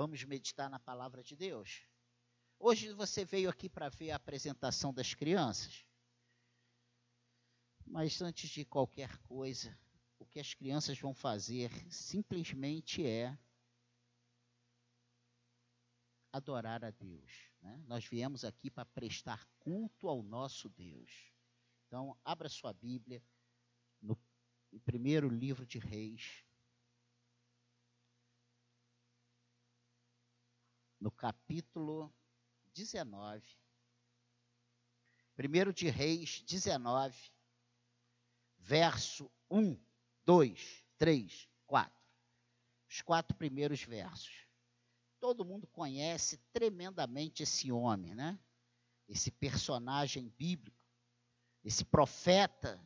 Vamos 0.00 0.24
meditar 0.24 0.70
na 0.70 0.78
palavra 0.78 1.22
de 1.22 1.36
Deus. 1.36 1.82
Hoje 2.58 2.90
você 2.94 3.22
veio 3.22 3.50
aqui 3.50 3.68
para 3.68 3.90
ver 3.90 4.12
a 4.12 4.16
apresentação 4.16 4.94
das 4.94 5.12
crianças. 5.12 5.84
Mas 7.84 8.22
antes 8.22 8.48
de 8.48 8.64
qualquer 8.64 9.18
coisa, 9.18 9.78
o 10.18 10.24
que 10.24 10.40
as 10.40 10.54
crianças 10.54 10.98
vão 10.98 11.12
fazer 11.12 11.70
simplesmente 11.92 13.06
é 13.06 13.38
adorar 16.32 16.82
a 16.82 16.90
Deus. 16.90 17.50
Né? 17.60 17.84
Nós 17.86 18.06
viemos 18.06 18.42
aqui 18.42 18.70
para 18.70 18.86
prestar 18.86 19.46
culto 19.58 20.08
ao 20.08 20.22
nosso 20.22 20.70
Deus. 20.70 21.30
Então, 21.86 22.18
abra 22.24 22.48
sua 22.48 22.72
Bíblia 22.72 23.22
no 24.00 24.18
primeiro 24.82 25.28
livro 25.28 25.66
de 25.66 25.78
Reis, 25.78 26.42
no 31.00 31.10
capítulo 31.10 32.12
19. 32.74 33.42
Primeiro 35.34 35.72
de 35.72 35.88
Reis 35.88 36.42
19, 36.46 37.16
verso 38.58 39.30
1, 39.50 39.80
2, 40.24 40.84
3, 40.98 41.48
4. 41.66 42.00
Os 42.88 43.00
quatro 43.00 43.34
primeiros 43.36 43.82
versos. 43.82 44.46
Todo 45.18 45.44
mundo 45.44 45.66
conhece 45.66 46.36
tremendamente 46.52 47.42
esse 47.42 47.72
homem, 47.72 48.14
né? 48.14 48.38
Esse 49.08 49.30
personagem 49.30 50.28
bíblico, 50.28 50.78
esse 51.64 51.84
profeta, 51.84 52.80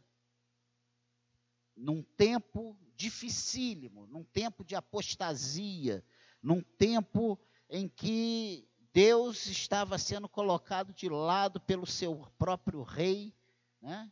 num 1.77 2.02
tempo 2.02 2.78
dificílimo, 2.94 4.06
num 4.06 4.24
tempo 4.24 4.64
de 4.64 4.77
apostasia, 4.77 6.05
num 6.41 6.62
tempo 6.62 7.38
em 7.68 7.88
que 7.88 8.68
Deus 8.92 9.46
estava 9.46 9.98
sendo 9.98 10.28
colocado 10.28 10.92
de 10.92 11.08
lado 11.08 11.61
pelo 11.61 11.86
seu 11.86 12.27
próprio 12.39 12.83
rei, 12.83 13.34
né? 13.80 14.11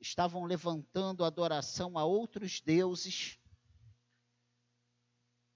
estavam 0.00 0.44
levantando 0.44 1.24
adoração 1.24 1.96
a 1.96 2.04
outros 2.04 2.60
deuses. 2.60 3.38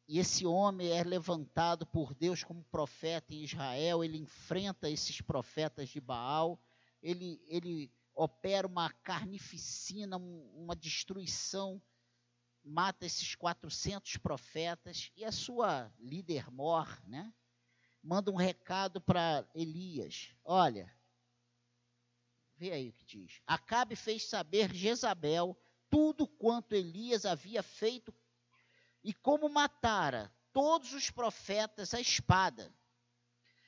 E 0.08 0.18
esse 0.18 0.46
homem 0.46 0.88
é 0.88 1.02
levantado 1.02 1.84
por 1.84 2.14
Deus 2.14 2.44
como 2.44 2.64
profeta 2.64 3.34
em 3.34 3.42
Israel, 3.42 4.04
ele 4.04 4.18
enfrenta 4.18 4.88
esses 4.88 5.20
profetas 5.20 5.88
de 5.88 6.00
Baal, 6.00 6.60
ele, 7.02 7.42
ele 7.46 7.92
opera 8.14 8.66
uma 8.66 8.90
carnificina, 8.90 10.16
uma 10.16 10.76
destruição, 10.76 11.82
mata 12.66 13.06
esses 13.06 13.34
400 13.34 14.16
profetas, 14.16 15.10
e 15.16 15.24
a 15.24 15.30
sua 15.30 15.92
líder 15.98 16.50
mor, 16.50 17.00
né? 17.06 17.32
manda 18.06 18.30
um 18.30 18.36
recado 18.36 19.00
para 19.00 19.44
Elias: 19.54 20.34
Olha, 20.44 20.90
vê 22.56 22.72
aí 22.72 22.88
o 22.88 22.92
que 22.92 23.04
diz. 23.04 23.40
Acabe 23.46 23.96
fez 23.96 24.28
saber 24.28 24.72
Jezabel 24.72 25.56
tudo 25.90 26.26
quanto 26.26 26.74
Elias 26.74 27.26
havia 27.26 27.62
feito 27.62 28.14
e 29.02 29.12
como 29.12 29.48
matara 29.48 30.32
todos 30.52 30.92
os 30.92 31.10
profetas 31.10 31.94
à 31.94 32.00
espada. 32.00 32.72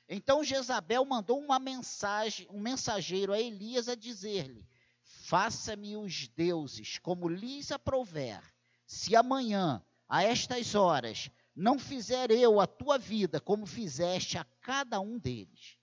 Então 0.07 0.43
Jezabel 0.43 1.05
mandou 1.05 1.39
uma 1.39 1.59
mensagem, 1.59 2.47
um 2.49 2.59
mensageiro 2.59 3.33
a 3.33 3.39
Elias 3.39 3.89
a 3.89 3.95
dizer-lhe: 3.95 4.65
Faça-me 5.03 5.97
os 5.97 6.27
deuses 6.29 6.97
como 6.97 7.27
lhes 7.27 7.71
aprouver, 7.71 8.41
se 8.89 9.15
amanhã, 9.15 9.85
a 10.07 10.23
estas 10.23 10.73
horas, 10.73 11.29
não 11.55 11.77
fizer 11.77 12.31
eu 12.31 12.59
a 12.59 12.65
tua 12.65 12.97
vida 12.97 13.39
como 13.39 13.67
fizeste 13.67 14.35
a 14.35 14.43
cada 14.43 14.99
um 14.99 15.19
deles. 15.19 15.77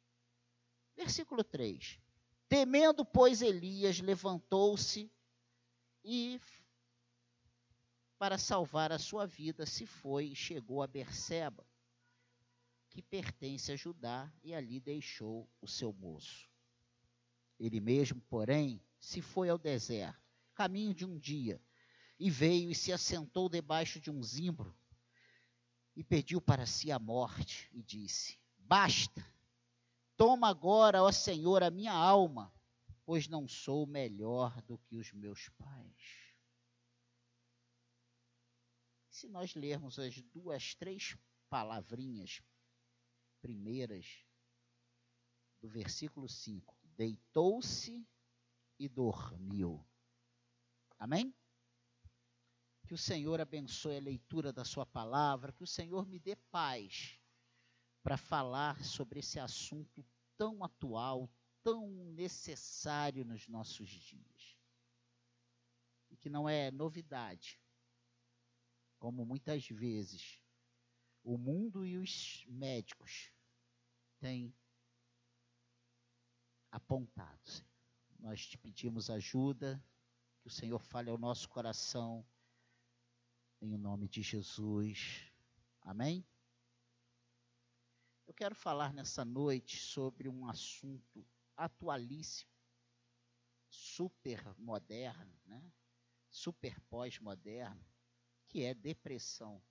Versículo 0.96 1.44
3. 1.44 2.00
Temendo, 2.48 3.04
pois, 3.04 3.42
Elias 3.42 4.00
levantou-se 4.00 5.08
e, 6.05 6.40
para 8.18 8.39
salvar 8.39 8.90
a 8.90 8.98
sua 8.98 9.24
vida, 9.24 9.64
se 9.66 9.86
foi 9.86 10.27
e 10.27 10.34
chegou 10.34 10.83
a 10.83 10.89
Berseba, 10.89 11.64
que 12.90 13.00
pertence 13.00 13.70
a 13.70 13.77
Judá, 13.77 14.33
e 14.42 14.52
ali 14.52 14.80
deixou 14.80 15.48
o 15.61 15.68
seu 15.68 15.92
moço. 15.92 16.50
Ele 17.56 17.78
mesmo, 17.78 18.20
porém, 18.22 18.83
se 18.98 19.22
foi 19.22 19.48
ao 19.48 19.58
deserto, 19.58 20.20
caminho 20.56 20.92
de 20.92 21.05
um 21.05 21.16
dia, 21.16 21.62
e 22.18 22.30
veio 22.30 22.70
e 22.70 22.74
se 22.74 22.92
assentou 22.92 23.48
debaixo 23.48 24.00
de 24.00 24.10
um 24.10 24.22
zimbro, 24.22 24.77
e 25.94 26.04
pediu 26.04 26.40
para 26.40 26.66
si 26.66 26.90
a 26.90 26.98
morte 26.98 27.68
e 27.72 27.82
disse: 27.82 28.38
Basta, 28.58 29.24
toma 30.16 30.48
agora, 30.48 31.02
ó 31.02 31.10
Senhor, 31.10 31.62
a 31.62 31.70
minha 31.70 31.92
alma, 31.92 32.52
pois 33.04 33.28
não 33.28 33.48
sou 33.48 33.86
melhor 33.86 34.60
do 34.62 34.78
que 34.78 34.96
os 34.96 35.12
meus 35.12 35.48
pais. 35.50 36.27
Se 39.08 39.28
nós 39.28 39.54
lermos 39.54 39.98
as 39.98 40.20
duas, 40.20 40.74
três 40.74 41.16
palavrinhas 41.48 42.42
primeiras 43.40 44.24
do 45.60 45.68
versículo 45.68 46.28
5, 46.28 46.77
deitou-se 46.96 48.06
e 48.78 48.88
dormiu. 48.88 49.86
Amém? 50.98 51.34
Que 52.86 52.95
o 52.95 52.98
Senhor 52.98 53.41
abençoe 53.41 53.97
a 53.97 54.01
leitura 54.01 54.52
da 54.52 54.64
Sua 54.64 54.86
palavra, 54.86 55.52
que 55.52 55.64
o 55.64 55.67
Senhor 55.67 56.07
me 56.07 56.20
dê 56.20 56.36
paz 56.36 57.19
para 58.01 58.17
falar 58.17 58.85
sobre 58.85 59.19
esse 59.19 59.41
assunto 59.41 60.07
tão 60.36 60.63
atual, 60.63 61.29
tão 61.64 61.89
necessário 62.13 63.25
nos 63.25 63.48
nossos 63.48 63.89
dias. 63.89 64.57
E 66.08 66.17
que 66.17 66.30
não 66.30 66.48
é 66.48 66.70
novidade, 66.70 67.61
como 69.01 69.25
muitas 69.25 69.67
vezes 69.67 70.41
o 71.25 71.36
mundo 71.36 71.85
e 71.85 71.98
os 71.98 72.45
médicos 72.46 73.33
têm 74.20 74.55
apontado. 76.70 77.64
Nós 78.20 78.46
te 78.46 78.57
pedimos 78.57 79.11
ajuda, 79.11 79.83
que 80.41 80.46
o 80.46 80.52
Senhor 80.52 80.79
fale 80.79 81.11
ao 81.11 81.19
nosso 81.19 81.48
coração 81.48 82.25
em 83.61 83.77
nome 83.77 84.08
de 84.08 84.22
Jesus. 84.22 85.22
Amém? 85.83 86.24
Eu 88.27 88.34
quero 88.34 88.55
falar 88.55 88.92
nessa 88.92 89.24
noite 89.24 89.78
sobre 89.78 90.28
um 90.28 90.46
assunto 90.48 91.24
atualíssimo, 91.56 92.50
super 93.68 94.55
moderno, 94.58 95.33
né? 95.46 95.62
super 96.28 96.78
pós-moderno, 96.83 97.84
que 98.48 98.62
é 98.62 98.74
depressão. 98.74 99.62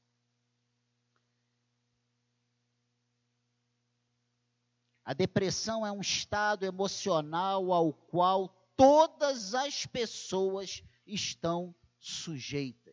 A 5.03 5.13
depressão 5.13 5.85
é 5.85 5.91
um 5.91 6.01
estado 6.01 6.66
emocional 6.66 7.72
ao 7.72 7.94
qual 7.94 8.50
todas 8.75 9.53
as 9.53 9.85
pessoas 9.85 10.81
estão 11.06 11.75
sujeitas. 12.00 12.84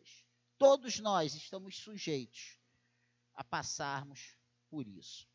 Todos 0.62 1.00
nós 1.00 1.34
estamos 1.34 1.76
sujeitos 1.76 2.56
a 3.34 3.42
passarmos 3.42 4.38
por 4.70 4.86
isso. 4.86 5.28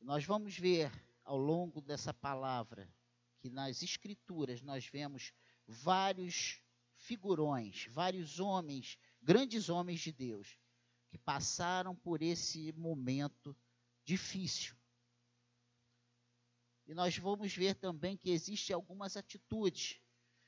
Nós 0.00 0.24
vamos 0.24 0.56
ver 0.56 0.88
ao 1.24 1.36
longo 1.36 1.80
dessa 1.80 2.14
palavra 2.14 2.88
que 3.40 3.50
nas 3.50 3.82
Escrituras 3.82 4.62
nós 4.62 4.86
vemos 4.86 5.32
vários 5.66 6.62
figurões, 6.94 7.88
vários 7.90 8.38
homens, 8.38 8.96
grandes 9.20 9.68
homens 9.68 9.98
de 9.98 10.12
Deus, 10.12 10.56
que 11.08 11.18
passaram 11.18 11.96
por 11.96 12.22
esse 12.22 12.70
momento 12.74 13.56
difícil. 14.04 14.76
E 16.86 16.94
nós 16.94 17.18
vamos 17.18 17.52
ver 17.52 17.74
também 17.74 18.16
que 18.16 18.30
existem 18.30 18.74
algumas 18.74 19.16
atitudes 19.16 20.00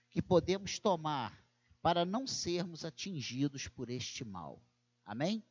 que 0.08 0.22
podemos 0.22 0.78
tomar 0.78 1.49
para 1.82 2.04
não 2.04 2.26
sermos 2.26 2.84
atingidos 2.84 3.66
por 3.68 3.88
este 3.88 4.24
mal. 4.24 4.62
Amém? 5.04 5.44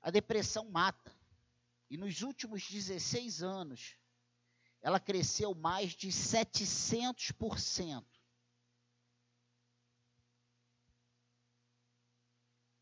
A 0.00 0.10
depressão 0.10 0.70
mata. 0.70 1.14
E 1.90 1.96
nos 1.96 2.22
últimos 2.22 2.68
16 2.68 3.42
anos, 3.42 3.96
ela 4.80 4.98
cresceu 4.98 5.54
mais 5.54 5.92
de 5.92 6.08
700%. 6.08 8.04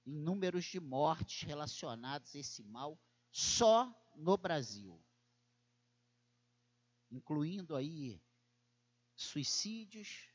Em 0.06 0.14
números 0.14 0.64
de 0.64 0.80
mortes 0.80 1.42
relacionados 1.42 2.34
a 2.34 2.38
esse 2.38 2.62
mal 2.62 2.98
só 3.30 3.94
no 4.16 4.36
Brasil. 4.36 4.98
Incluindo 7.10 7.76
aí 7.76 8.22
suicídios, 9.14 10.29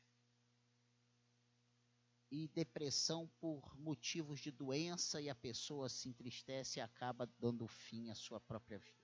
e 2.44 2.48
depressão 2.48 3.26
por 3.40 3.74
motivos 3.78 4.40
de 4.40 4.50
doença 4.50 5.20
e 5.20 5.30
a 5.30 5.34
pessoa 5.34 5.88
se 5.88 6.08
entristece 6.08 6.78
e 6.78 6.82
acaba 6.82 7.26
dando 7.38 7.66
fim 7.66 8.10
à 8.10 8.14
sua 8.14 8.38
própria 8.38 8.78
vida. 8.78 8.96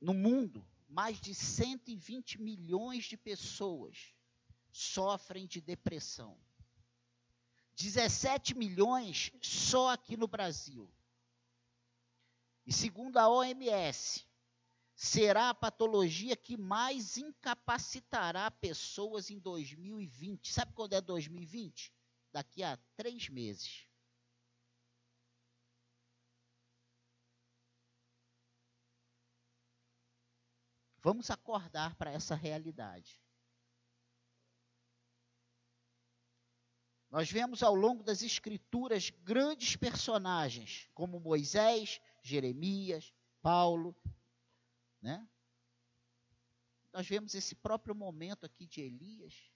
No 0.00 0.12
mundo, 0.12 0.66
mais 0.88 1.20
de 1.20 1.34
120 1.34 2.40
milhões 2.40 3.04
de 3.04 3.16
pessoas 3.16 4.14
sofrem 4.72 5.46
de 5.46 5.60
depressão. 5.60 6.38
17 7.76 8.54
milhões 8.54 9.32
só 9.40 9.90
aqui 9.90 10.16
no 10.16 10.26
Brasil. 10.26 10.90
E 12.66 12.72
segundo 12.72 13.18
a 13.18 13.28
OMS, 13.28 14.26
será 14.96 15.50
a 15.50 15.54
patologia 15.54 16.34
que 16.34 16.56
mais 16.56 17.18
incapacitará 17.18 18.50
pessoas 18.50 19.28
em 19.28 19.38
2020. 19.38 20.50
Sabe 20.50 20.72
quando 20.72 20.94
é 20.94 21.00
2020? 21.02 21.92
Daqui 22.32 22.62
a 22.62 22.78
três 22.96 23.28
meses. 23.28 23.86
Vamos 31.02 31.30
acordar 31.30 31.94
para 31.96 32.10
essa 32.10 32.34
realidade. 32.34 33.22
Nós 37.10 37.30
vemos 37.30 37.62
ao 37.62 37.74
longo 37.74 38.02
das 38.02 38.22
Escrituras 38.22 39.10
grandes 39.10 39.76
personagens, 39.76 40.88
como 40.94 41.20
Moisés, 41.20 42.00
Jeremias, 42.22 43.14
Paulo, 43.40 43.94
né? 45.06 45.28
Nós 46.92 47.06
vemos 47.06 47.32
esse 47.34 47.54
próprio 47.54 47.94
momento 47.94 48.44
aqui 48.44 48.66
de 48.66 48.80
Elias, 48.80 49.52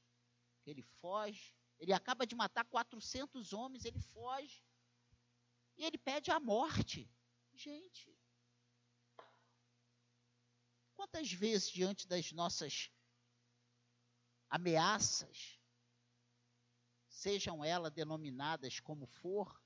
que 0.63 0.71
ele 0.71 0.83
foge, 0.83 1.57
ele 1.77 1.93
acaba 1.93 2.25
de 2.25 2.37
matar 2.37 2.65
400 2.67 3.53
homens, 3.53 3.85
ele 3.85 3.99
foge, 3.99 4.65
e 5.77 5.85
ele 5.85 5.99
pede 5.99 6.31
a 6.31 6.39
morte. 6.39 7.11
Gente, 7.53 8.17
quantas 10.95 11.33
vezes 11.33 11.69
diante 11.69 12.07
das 12.07 12.31
nossas 12.31 12.93
ameaças, 14.49 15.59
sejam 17.09 17.65
elas 17.65 17.93
denominadas 17.93 18.79
como 18.79 19.05
for, 19.07 19.60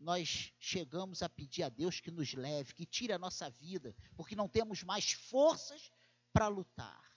nós 0.00 0.54
chegamos 0.58 1.22
a 1.22 1.28
pedir 1.28 1.62
a 1.62 1.68
Deus 1.68 2.00
que 2.00 2.10
nos 2.10 2.32
leve, 2.32 2.74
que 2.74 2.86
tire 2.86 3.12
a 3.12 3.18
nossa 3.18 3.50
vida, 3.50 3.94
porque 4.16 4.34
não 4.34 4.48
temos 4.48 4.82
mais 4.82 5.12
forças 5.12 5.92
para 6.32 6.48
lutar. 6.48 7.10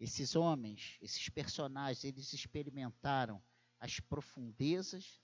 Esses 0.00 0.34
homens, 0.34 0.96
esses 1.00 1.28
personagens, 1.28 2.04
eles 2.04 2.32
experimentaram 2.32 3.42
as 3.78 4.00
profundezas 4.00 5.20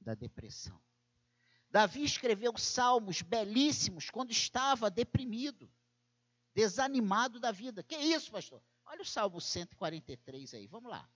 da 0.00 0.14
depressão. 0.14 0.80
Davi 1.70 2.04
escreveu 2.04 2.56
salmos 2.58 3.22
belíssimos 3.22 4.10
quando 4.10 4.30
estava 4.30 4.90
deprimido, 4.90 5.72
desanimado 6.54 7.40
da 7.40 7.50
vida. 7.50 7.82
Que 7.82 7.96
isso, 7.96 8.30
pastor? 8.30 8.62
Olha 8.86 9.02
o 9.02 9.06
Salmo 9.06 9.40
143 9.40 10.54
aí, 10.54 10.66
vamos 10.66 10.90
lá. 10.90 11.08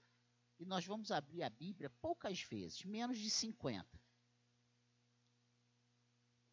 E 0.59 0.65
nós 0.65 0.87
vamos 0.87 1.11
abrir 1.11 1.43
a 1.43 1.51
Bíblia 1.51 1.91
poucas 2.01 2.41
vezes, 2.43 2.85
menos 2.85 3.19
de 3.19 3.31
50. 3.31 3.87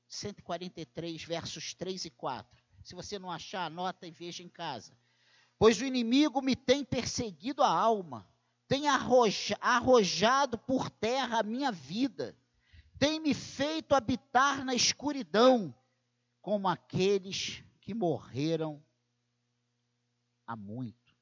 143, 0.07 1.24
versos 1.24 1.74
3 1.74 2.06
e 2.06 2.09
4. 2.09 2.63
Se 2.83 2.94
você 2.94 3.18
não 3.18 3.31
achar, 3.31 3.65
anota 3.65 4.06
e 4.06 4.12
veja 4.12 4.44
em 4.44 4.50
casa. 4.50 4.97
Pois 5.57 5.80
o 5.80 5.85
inimigo 5.85 6.41
me 6.41 6.56
tem 6.56 6.83
perseguido 6.83 7.63
a 7.63 7.69
alma, 7.69 8.27
tem 8.68 8.85
arrojado 8.88 10.57
por 10.57 10.89
terra 10.89 11.39
a 11.39 11.44
minha 11.44 11.71
vida 11.71 12.38
tem 13.03 13.19
me 13.19 13.33
feito 13.33 13.95
habitar 13.95 14.63
na 14.63 14.74
escuridão, 14.74 15.75
como 16.41 16.69
aqueles 16.69 17.62
que 17.83 17.94
morreram 17.94 18.81
há 20.47 20.56
muito. 20.56 21.13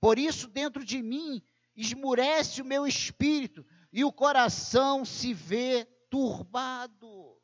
Por 0.00 0.18
isso, 0.18 0.48
dentro 0.48 0.84
de 0.84 1.00
mim, 1.00 1.40
esmurece 1.76 2.60
o 2.60 2.64
meu 2.64 2.86
espírito 2.86 3.64
e 3.92 4.04
o 4.04 4.12
coração 4.12 5.04
se 5.04 5.32
vê 5.32 5.84
turbado. 6.10 7.40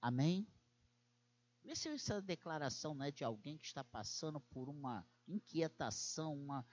Amém? 0.00 0.48
Vê 1.62 1.76
se 1.76 1.90
essa 1.90 2.22
declaração 2.22 2.94
não 2.94 3.04
é 3.04 3.10
de 3.10 3.22
alguém 3.22 3.58
que 3.58 3.66
está 3.66 3.84
passando 3.84 4.40
por 4.40 4.70
uma 4.70 5.06
inquietação, 5.28 6.34
uma, 6.34 6.66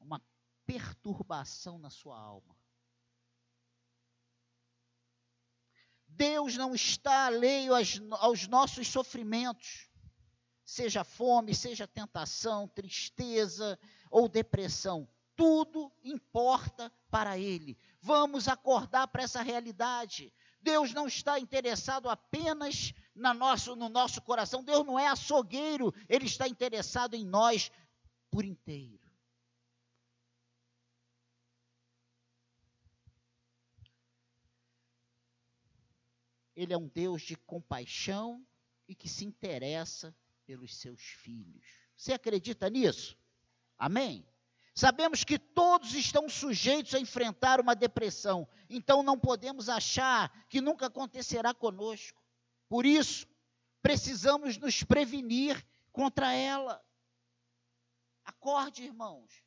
uma 0.00 0.20
perturbação 0.66 1.78
na 1.78 1.88
sua 1.88 2.18
alma. 2.18 2.57
Deus 6.18 6.56
não 6.56 6.74
está 6.74 7.26
alheio 7.26 7.72
aos, 8.16 8.48
nossos 8.48 8.88
sofrimentos, 8.88 9.88
seja 10.64 11.04
fome, 11.04 11.54
seja 11.54 11.86
tentação, 11.86 12.66
tristeza 12.66 13.78
ou 14.10 14.28
depressão. 14.28 15.08
Tudo 15.36 15.92
importa 16.02 16.92
para 17.08 17.38
Ele. 17.38 17.78
Vamos 18.00 18.48
acordar 18.48 19.06
para 19.06 19.22
essa 19.22 19.42
realidade. 19.42 20.32
Deus 20.60 20.92
não 20.92 21.06
está 21.06 21.38
interessado 21.38 22.10
apenas 22.10 22.92
na 23.14 23.32
nosso, 23.32 23.76
no 23.76 23.88
nosso 23.88 24.20
coração. 24.20 24.64
Deus 24.64 24.84
não 24.84 24.98
é 24.98 25.06
açougueiro, 25.06 25.94
Ele 26.08 26.26
está 26.26 26.48
interessado 26.48 27.14
em 27.14 27.24
nós 27.24 27.70
por 28.28 28.44
inteiro. 28.44 29.07
Ele 36.58 36.72
é 36.72 36.76
um 36.76 36.88
Deus 36.88 37.22
de 37.22 37.36
compaixão 37.36 38.44
e 38.88 38.92
que 38.92 39.08
se 39.08 39.24
interessa 39.24 40.12
pelos 40.44 40.74
seus 40.74 41.00
filhos. 41.00 41.64
Você 41.96 42.12
acredita 42.12 42.68
nisso? 42.68 43.16
Amém? 43.78 44.26
Sabemos 44.74 45.22
que 45.22 45.38
todos 45.38 45.94
estão 45.94 46.28
sujeitos 46.28 46.96
a 46.96 46.98
enfrentar 46.98 47.60
uma 47.60 47.76
depressão, 47.76 48.48
então 48.68 49.04
não 49.04 49.16
podemos 49.16 49.68
achar 49.68 50.46
que 50.48 50.60
nunca 50.60 50.86
acontecerá 50.86 51.54
conosco. 51.54 52.20
Por 52.68 52.84
isso, 52.84 53.28
precisamos 53.80 54.56
nos 54.56 54.82
prevenir 54.82 55.64
contra 55.92 56.32
ela. 56.32 56.84
Acorde, 58.24 58.82
irmãos. 58.82 59.44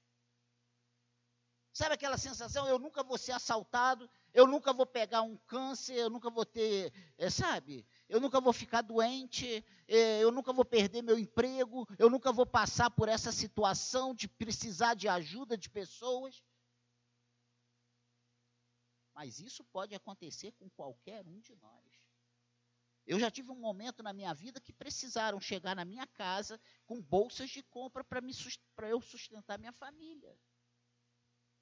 Sabe 1.73 1.95
aquela 1.95 2.17
sensação? 2.17 2.69
Eu 2.69 2.79
nunca 2.79 3.03
vou 3.03 3.17
ser 3.17 3.33
assaltado, 3.33 4.09
eu 4.33 4.47
nunca 4.47 4.71
vou 4.71 4.85
pegar 4.85 5.21
um 5.21 5.37
câncer, 5.37 5.95
eu 5.95 6.09
nunca 6.09 6.29
vou 6.29 6.45
ter, 6.45 6.93
é, 7.17 7.29
sabe? 7.29 7.85
Eu 8.07 8.19
nunca 8.19 8.39
vou 8.39 8.53
ficar 8.53 8.81
doente, 8.81 9.63
é, 9.87 10.23
eu 10.23 10.31
nunca 10.31 10.53
vou 10.53 10.63
perder 10.63 11.01
meu 11.01 11.19
emprego, 11.19 11.87
eu 11.97 12.09
nunca 12.09 12.31
vou 12.31 12.45
passar 12.45 12.89
por 12.89 13.09
essa 13.09 13.31
situação 13.31 14.13
de 14.15 14.27
precisar 14.27 14.93
de 14.93 15.07
ajuda 15.07 15.57
de 15.57 15.69
pessoas. 15.69 16.43
Mas 19.13 19.39
isso 19.39 19.63
pode 19.65 19.93
acontecer 19.93 20.51
com 20.53 20.69
qualquer 20.69 21.27
um 21.27 21.39
de 21.39 21.55
nós. 21.55 22.01
Eu 23.05 23.19
já 23.19 23.29
tive 23.29 23.51
um 23.51 23.59
momento 23.59 24.01
na 24.01 24.13
minha 24.13 24.33
vida 24.33 24.61
que 24.61 24.71
precisaram 24.71 25.39
chegar 25.39 25.75
na 25.75 25.83
minha 25.83 26.07
casa 26.07 26.59
com 26.85 27.01
bolsas 27.01 27.49
de 27.49 27.63
compra 27.63 28.03
para 28.03 28.89
eu 28.89 29.01
sustentar 29.01 29.59
minha 29.59 29.73
família. 29.73 30.37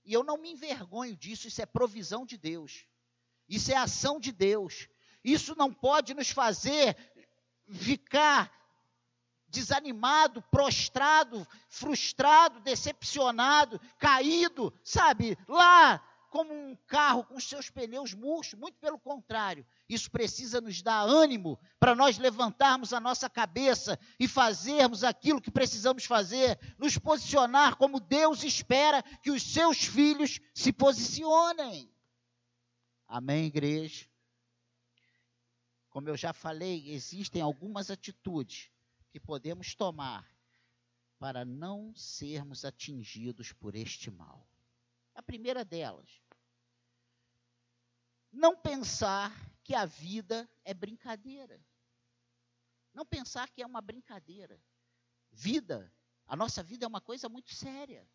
E 0.06 0.14
eu 0.14 0.24
não 0.24 0.38
me 0.38 0.52
envergonho 0.52 1.16
disso, 1.16 1.48
isso 1.48 1.62
é 1.62 1.66
provisão 1.66 2.26
de 2.26 2.38
Deus. 2.38 2.86
Isso 3.48 3.72
é 3.72 3.76
ação 3.76 4.20
de 4.20 4.32
Deus. 4.32 4.88
Isso 5.24 5.56
não 5.56 5.74
pode 5.74 6.14
nos 6.14 6.30
fazer 6.30 6.96
ficar 7.68 8.52
desanimado, 9.48 10.42
prostrado, 10.44 11.48
frustrado, 11.68 12.60
decepcionado, 12.60 13.80
caído, 13.98 14.74
sabe? 14.84 15.38
Lá 15.48 16.04
como 16.30 16.54
um 16.54 16.76
carro 16.88 17.24
com 17.24 17.40
seus 17.40 17.70
pneus 17.70 18.14
murchos, 18.14 18.54
muito 18.54 18.78
pelo 18.78 19.00
contrário. 19.00 19.66
Isso 19.88 20.10
precisa 20.12 20.62
nos 20.62 20.82
dar 20.82 21.02
ânimo 21.02 21.60
para 21.80 21.96
nós 21.96 22.18
levantarmos 22.18 22.94
a 22.94 23.00
nossa 23.00 23.30
cabeça 23.30 24.00
e 24.20 24.28
fazermos 24.28 25.04
aquilo 25.04 25.42
que 25.42 25.52
precisamos 25.52 26.06
fazer, 26.06 26.60
nos 26.78 26.98
posicionar 26.98 27.76
como 27.76 28.00
Deus 28.00 28.44
espera 28.44 29.02
que 29.02 29.32
os 29.32 29.42
seus 29.42 29.84
filhos 29.84 30.40
se 30.54 30.72
posicionem. 30.72 31.92
Amém, 33.08 33.46
igreja? 33.46 34.06
Como 35.90 36.08
eu 36.08 36.16
já 36.16 36.32
falei, 36.32 36.92
existem 36.92 37.42
algumas 37.42 37.90
atitudes 37.90 38.70
que 39.12 39.20
podemos 39.20 39.74
tomar 39.74 40.30
para 41.18 41.44
não 41.44 41.94
sermos 41.96 42.64
atingidos 42.64 43.52
por 43.52 43.76
este 43.76 44.12
mal. 44.12 44.48
A 45.20 45.22
primeira 45.22 45.66
delas, 45.66 46.10
não 48.32 48.56
pensar 48.56 49.30
que 49.66 49.76
a 49.76 49.86
vida 49.86 50.50
é 50.64 50.74
brincadeira. 50.74 51.62
Não 52.94 53.06
pensar 53.06 53.50
que 53.50 53.62
é 53.62 53.66
uma 53.66 53.82
brincadeira. 53.82 54.64
Vida, 55.30 55.94
a 56.26 56.38
nossa 56.38 56.64
vida 56.64 56.86
é 56.86 56.88
uma 56.88 57.02
coisa 57.02 57.28
muito 57.28 57.54
séria. 57.54 58.10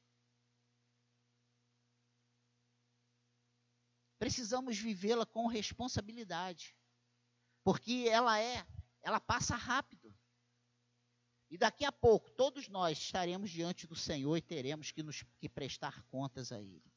Precisamos 4.18 4.78
vivê-la 4.78 5.26
com 5.26 5.46
responsabilidade, 5.46 6.74
porque 7.62 8.06
ela 8.08 8.40
é, 8.40 8.66
ela 9.02 9.20
passa 9.20 9.54
rápido. 9.54 10.16
E 11.50 11.58
daqui 11.58 11.84
a 11.84 11.92
pouco 11.92 12.30
todos 12.30 12.66
nós 12.66 12.96
estaremos 12.96 13.50
diante 13.50 13.86
do 13.86 13.94
Senhor 13.94 14.34
e 14.38 14.40
teremos 14.40 14.90
que 14.90 15.02
nos 15.02 15.22
que 15.38 15.50
prestar 15.50 16.02
contas 16.04 16.50
a 16.50 16.62
ele. 16.62 16.93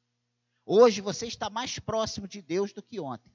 Hoje 0.70 1.00
você 1.00 1.28
está 1.28 1.50
mais 1.50 1.80
próximo 1.80 2.28
de 2.28 2.42
Deus 2.42 2.74
do 2.74 2.84
que 2.84 3.00
ontem. 3.00 3.34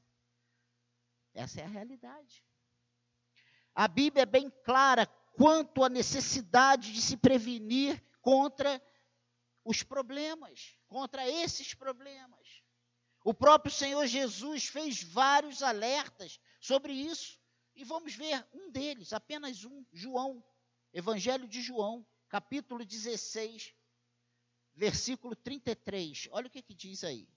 Essa 1.33 1.63
é 1.63 1.65
a 1.65 1.69
realidade. 1.69 2.45
A 3.75 3.89
Bíblia 3.89 4.25
é 4.25 4.27
bem 4.27 4.51
clara 4.63 5.07
quanto 5.35 5.83
à 5.83 5.89
necessidade 5.89 6.93
de 6.93 7.01
se 7.01 7.17
prevenir 7.17 8.05
contra 8.21 8.83
os 9.65 9.83
problemas, 9.83 10.77
contra 10.87 11.27
esses 11.27 11.73
problemas. 11.73 12.63
O 13.25 13.33
próprio 13.33 13.73
Senhor 13.73 14.07
Jesus 14.07 14.67
fez 14.67 15.03
vários 15.03 15.63
alertas 15.63 16.39
sobre 16.61 16.93
isso. 16.93 17.41
E 17.75 17.83
vamos 17.83 18.15
ver 18.15 18.47
um 18.53 18.71
deles, 18.71 19.15
apenas 19.15 19.65
um, 19.65 19.87
João, 19.91 20.45
Evangelho 20.93 21.49
de 21.49 21.63
João, 21.63 22.07
capítulo 22.29 22.85
16, 22.85 23.75
versículo 24.75 25.35
33. 25.37 26.29
Olha 26.33 26.47
o 26.47 26.51
que, 26.51 26.63
que 26.63 26.75
diz 26.75 27.05
aí. 27.05 27.29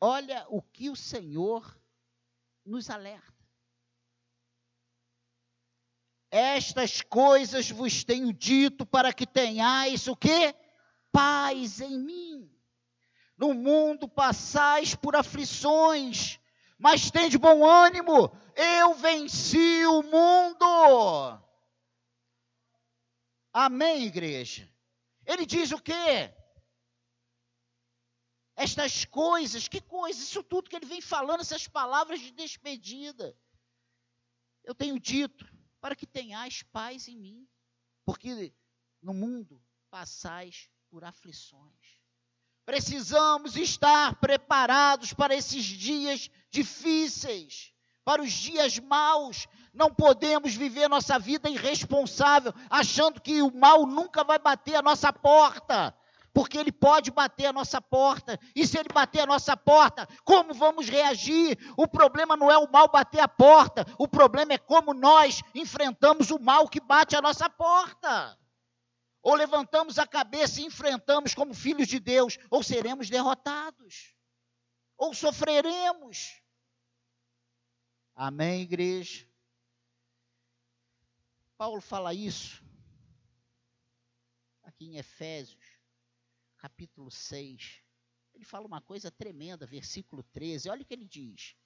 Olha 0.00 0.46
o 0.48 0.60
que 0.62 0.90
o 0.90 0.96
Senhor 0.96 1.80
nos 2.64 2.90
alerta. 2.90 3.34
Estas 6.30 7.00
coisas 7.00 7.70
vos 7.70 8.04
tenho 8.04 8.32
dito 8.32 8.84
para 8.84 9.12
que 9.12 9.26
tenhais 9.26 10.06
o 10.06 10.16
quê? 10.16 10.54
Paz 11.10 11.80
em 11.80 11.98
mim. 11.98 12.52
No 13.38 13.54
mundo 13.54 14.08
passais 14.08 14.94
por 14.94 15.16
aflições, 15.16 16.38
mas 16.78 17.10
tende 17.10 17.38
bom 17.38 17.64
ânimo, 17.64 18.30
eu 18.54 18.94
venci 18.94 19.84
o 19.86 20.02
mundo. 20.02 21.42
Amém, 23.52 24.04
igreja? 24.04 24.70
Ele 25.24 25.46
diz 25.46 25.72
o 25.72 25.80
quê? 25.80 26.32
estas 28.56 29.04
coisas, 29.04 29.68
que 29.68 29.82
coisas, 29.82 30.22
isso 30.22 30.42
tudo 30.42 30.70
que 30.70 30.74
ele 30.74 30.86
vem 30.86 31.00
falando, 31.00 31.40
essas 31.40 31.68
palavras 31.68 32.20
de 32.20 32.30
despedida. 32.30 33.38
Eu 34.64 34.74
tenho 34.74 34.98
dito, 34.98 35.46
para 35.78 35.94
que 35.94 36.06
tenhais 36.06 36.62
paz 36.62 37.06
em 37.06 37.16
mim, 37.16 37.46
porque 38.04 38.54
no 39.02 39.12
mundo 39.12 39.62
passais 39.90 40.70
por 40.88 41.04
aflições. 41.04 41.95
Precisamos 42.66 43.56
estar 43.56 44.16
preparados 44.16 45.12
para 45.12 45.36
esses 45.36 45.64
dias 45.64 46.28
difíceis, 46.50 47.72
para 48.04 48.20
os 48.20 48.32
dias 48.32 48.80
maus. 48.80 49.46
Não 49.72 49.88
podemos 49.88 50.52
viver 50.54 50.88
nossa 50.88 51.16
vida 51.16 51.48
irresponsável, 51.48 52.52
achando 52.68 53.20
que 53.20 53.40
o 53.40 53.54
mal 53.54 53.86
nunca 53.86 54.24
vai 54.24 54.38
bater 54.38 54.74
a 54.74 54.82
nossa 54.82 55.12
porta 55.12 55.96
porque 56.34 56.58
ele 56.58 56.70
pode 56.70 57.10
bater 57.10 57.46
a 57.46 57.52
nossa 57.52 57.80
porta. 57.80 58.38
E 58.54 58.66
se 58.66 58.76
ele 58.76 58.90
bater 58.92 59.20
a 59.20 59.26
nossa 59.26 59.56
porta, 59.56 60.06
como 60.22 60.52
vamos 60.52 60.86
reagir? 60.86 61.56
O 61.78 61.88
problema 61.88 62.36
não 62.36 62.52
é 62.52 62.58
o 62.58 62.70
mal 62.70 62.88
bater 62.88 63.20
a 63.20 63.26
porta, 63.26 63.86
o 63.96 64.06
problema 64.06 64.52
é 64.52 64.58
como 64.58 64.92
nós 64.92 65.40
enfrentamos 65.54 66.30
o 66.30 66.38
mal 66.38 66.68
que 66.68 66.78
bate 66.78 67.16
a 67.16 67.22
nossa 67.22 67.48
porta. 67.48 68.36
Ou 69.26 69.34
levantamos 69.34 69.98
a 69.98 70.06
cabeça 70.06 70.60
e 70.60 70.64
enfrentamos 70.64 71.34
como 71.34 71.52
filhos 71.52 71.88
de 71.88 71.98
Deus, 71.98 72.38
ou 72.48 72.62
seremos 72.62 73.10
derrotados, 73.10 74.14
ou 74.96 75.12
sofreremos. 75.12 76.40
Amém, 78.14 78.62
igreja? 78.62 79.28
Paulo 81.58 81.80
fala 81.80 82.14
isso 82.14 82.64
aqui 84.62 84.84
em 84.84 84.96
Efésios 84.96 85.76
capítulo 86.58 87.10
6, 87.10 87.82
ele 88.32 88.44
fala 88.44 88.64
uma 88.64 88.80
coisa 88.80 89.10
tremenda, 89.10 89.66
versículo 89.66 90.22
13. 90.22 90.70
Olha 90.70 90.82
o 90.82 90.84
que 90.84 90.94
ele 90.94 91.04
diz. 91.04 91.56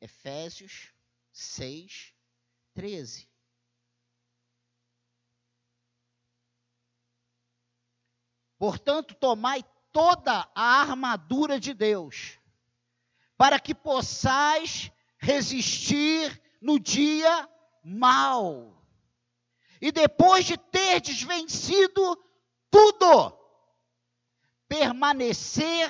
Efésios 0.00 0.94
6, 1.30 2.14
13. 2.72 3.28
Portanto, 8.58 9.14
tomai 9.14 9.64
toda 9.92 10.48
a 10.54 10.80
armadura 10.80 11.60
de 11.60 11.72
Deus, 11.72 12.38
para 13.36 13.60
que 13.60 13.74
possais 13.74 14.90
resistir 15.18 16.42
no 16.60 16.78
dia 16.78 17.48
mau 17.84 18.78
e 19.80 19.92
depois 19.92 20.44
de 20.44 20.56
terdes 20.56 21.22
vencido 21.22 22.16
tudo, 22.70 23.38
permanecer 24.66 25.88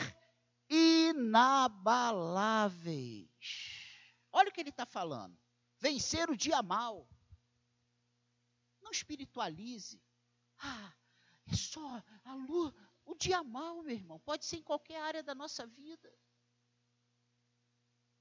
inabaláveis. 0.69 3.29
Olha 4.31 4.51
o 4.51 4.53
que 4.53 4.61
ele 4.61 4.69
está 4.71 4.85
falando. 4.85 5.39
Vencer 5.81 6.29
o 6.31 6.37
dia 6.37 6.63
mal. 6.63 7.09
Não 8.83 8.91
espiritualize. 8.91 10.03
Ah, 10.59 10.93
é 11.51 11.57
só 11.57 12.03
a 12.25 12.35
luz. 12.35 12.75
O 13.05 13.15
dia 13.15 13.43
mal, 13.43 13.83
meu 13.83 13.97
irmão, 13.97 14.21
pode 14.21 14.45
ser 14.45 14.57
em 14.57 14.63
qualquer 14.63 15.01
área 15.01 15.23
da 15.23 15.35
nossa 15.35 15.67
vida. 15.67 16.13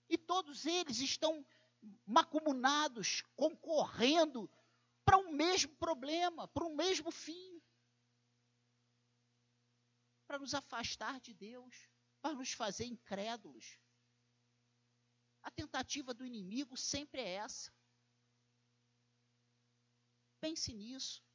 E 0.09 0.17
todos 0.17 0.65
eles 0.65 0.99
estão 0.99 1.45
macumunados, 2.05 3.21
concorrendo 3.35 4.49
para 5.03 5.17
um 5.17 5.31
mesmo 5.31 5.75
problema, 5.75 6.47
para 6.47 6.65
um 6.65 6.75
mesmo 6.75 7.11
fim. 7.11 7.61
Para 10.25 10.39
nos 10.39 10.53
afastar 10.53 11.19
de 11.19 11.33
Deus, 11.33 11.89
para 12.21 12.35
nos 12.35 12.53
fazer 12.53 12.85
incrédulos. 12.85 13.79
A 15.41 15.51
tentativa 15.51 16.13
do 16.13 16.25
inimigo 16.25 16.75
sempre 16.77 17.21
é 17.21 17.35
essa. 17.35 17.73
Pense 20.39 20.73
nisso. 20.73 21.26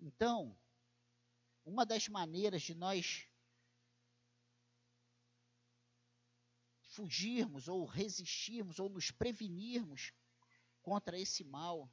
Então, 0.00 0.58
uma 1.64 1.84
das 1.84 2.08
maneiras 2.08 2.62
de 2.62 2.74
nós 2.74 3.28
fugirmos 6.82 7.68
ou 7.68 7.84
resistirmos 7.84 8.78
ou 8.78 8.88
nos 8.88 9.10
prevenirmos 9.10 10.12
contra 10.82 11.18
esse 11.18 11.44
mal 11.44 11.92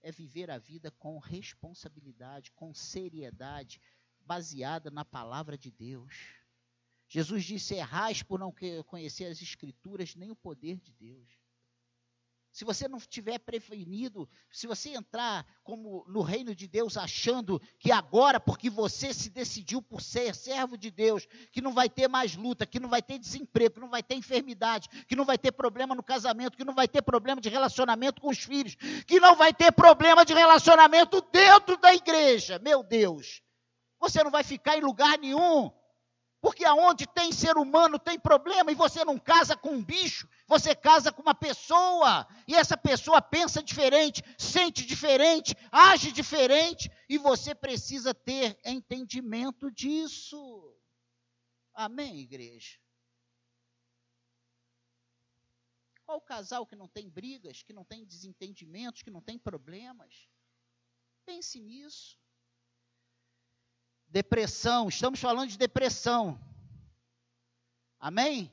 é 0.00 0.10
viver 0.10 0.50
a 0.50 0.58
vida 0.58 0.90
com 0.92 1.18
responsabilidade, 1.18 2.52
com 2.52 2.72
seriedade, 2.72 3.80
baseada 4.20 4.90
na 4.90 5.04
palavra 5.04 5.58
de 5.58 5.70
Deus. 5.70 6.14
Jesus 7.08 7.44
disse: 7.44 7.74
errais 7.74 8.22
por 8.22 8.38
não 8.38 8.54
conhecer 8.86 9.26
as 9.26 9.42
Escrituras 9.42 10.14
nem 10.14 10.30
o 10.30 10.36
poder 10.36 10.78
de 10.80 10.92
Deus. 10.92 11.39
Se 12.52 12.64
você 12.64 12.88
não 12.88 12.98
estiver 12.98 13.38
prevenido, 13.38 14.28
se 14.50 14.66
você 14.66 14.90
entrar 14.90 15.46
como 15.62 16.04
no 16.08 16.20
reino 16.20 16.54
de 16.54 16.66
Deus 16.66 16.96
achando 16.96 17.60
que 17.78 17.92
agora, 17.92 18.40
porque 18.40 18.68
você 18.68 19.14
se 19.14 19.30
decidiu 19.30 19.80
por 19.80 20.02
ser 20.02 20.34
servo 20.34 20.76
de 20.76 20.90
Deus, 20.90 21.28
que 21.52 21.60
não 21.60 21.72
vai 21.72 21.88
ter 21.88 22.08
mais 22.08 22.34
luta, 22.34 22.66
que 22.66 22.80
não 22.80 22.88
vai 22.88 23.00
ter 23.00 23.18
desemprego, 23.18 23.74
que 23.74 23.80
não 23.80 23.88
vai 23.88 24.02
ter 24.02 24.16
enfermidade, 24.16 24.88
que 25.06 25.14
não 25.14 25.24
vai 25.24 25.38
ter 25.38 25.52
problema 25.52 25.94
no 25.94 26.02
casamento, 26.02 26.56
que 26.56 26.64
não 26.64 26.74
vai 26.74 26.88
ter 26.88 27.02
problema 27.02 27.40
de 27.40 27.48
relacionamento 27.48 28.20
com 28.20 28.28
os 28.28 28.38
filhos, 28.38 28.74
que 29.06 29.20
não 29.20 29.36
vai 29.36 29.54
ter 29.54 29.70
problema 29.70 30.24
de 30.24 30.34
relacionamento 30.34 31.20
dentro 31.32 31.76
da 31.76 31.94
igreja, 31.94 32.58
meu 32.58 32.82
Deus, 32.82 33.42
você 34.00 34.24
não 34.24 34.30
vai 34.30 34.42
ficar 34.42 34.76
em 34.76 34.80
lugar 34.80 35.18
nenhum. 35.18 35.70
Porque 36.40 36.64
aonde 36.64 37.06
tem 37.06 37.32
ser 37.32 37.58
humano 37.58 37.98
tem 37.98 38.18
problema 38.18 38.72
e 38.72 38.74
você 38.74 39.04
não 39.04 39.18
casa 39.18 39.56
com 39.56 39.72
um 39.72 39.84
bicho, 39.84 40.28
você 40.46 40.74
casa 40.74 41.12
com 41.12 41.20
uma 41.20 41.34
pessoa. 41.34 42.26
E 42.48 42.54
essa 42.54 42.76
pessoa 42.76 43.20
pensa 43.20 43.62
diferente, 43.62 44.22
sente 44.38 44.86
diferente, 44.86 45.54
age 45.70 46.10
diferente 46.10 46.90
e 47.08 47.18
você 47.18 47.54
precisa 47.54 48.14
ter 48.14 48.58
entendimento 48.64 49.70
disso. 49.70 50.74
Amém, 51.74 52.20
igreja? 52.20 52.78
Qual 56.04 56.20
casal 56.20 56.66
que 56.66 56.74
não 56.74 56.88
tem 56.88 57.08
brigas, 57.08 57.62
que 57.62 57.72
não 57.72 57.84
tem 57.84 58.04
desentendimentos, 58.04 59.00
que 59.00 59.10
não 59.10 59.22
tem 59.22 59.38
problemas? 59.38 60.28
Pense 61.24 61.60
nisso. 61.60 62.19
Depressão, 64.10 64.88
estamos 64.88 65.20
falando 65.20 65.50
de 65.50 65.56
depressão. 65.56 66.38
Amém? 67.98 68.52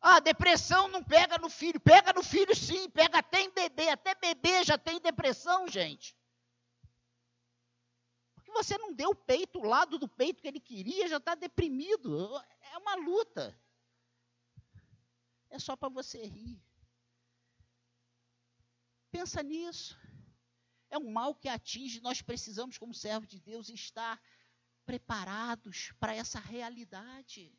Ah, 0.00 0.20
depressão 0.20 0.88
não 0.88 1.04
pega 1.04 1.36
no 1.36 1.50
filho. 1.50 1.78
Pega 1.78 2.14
no 2.14 2.22
filho 2.22 2.56
sim, 2.56 2.88
pega 2.88 3.18
até 3.18 3.42
em 3.42 3.50
bebê. 3.50 3.90
Até 3.90 4.14
bebê 4.14 4.64
já 4.64 4.78
tem 4.78 4.98
depressão, 5.00 5.68
gente. 5.68 6.16
Porque 8.34 8.50
você 8.52 8.78
não 8.78 8.92
deu 8.92 9.10
o 9.10 9.14
peito, 9.14 9.58
o 9.58 9.66
lado 9.66 9.98
do 9.98 10.08
peito 10.08 10.40
que 10.40 10.48
ele 10.48 10.60
queria, 10.60 11.06
já 11.08 11.18
está 11.18 11.34
deprimido. 11.34 12.36
É 12.72 12.78
uma 12.78 12.94
luta. 12.94 13.54
É 15.50 15.58
só 15.58 15.76
para 15.76 15.90
você 15.90 16.24
rir. 16.24 16.58
Pensa 19.10 19.42
nisso. 19.42 20.01
É 20.92 20.98
um 20.98 21.10
mal 21.10 21.34
que 21.34 21.48
atinge, 21.48 22.02
nós 22.02 22.20
precisamos, 22.20 22.76
como 22.76 22.92
servos 22.92 23.26
de 23.26 23.40
Deus, 23.40 23.70
estar 23.70 24.20
preparados 24.84 25.90
para 25.98 26.14
essa 26.14 26.38
realidade. 26.38 27.50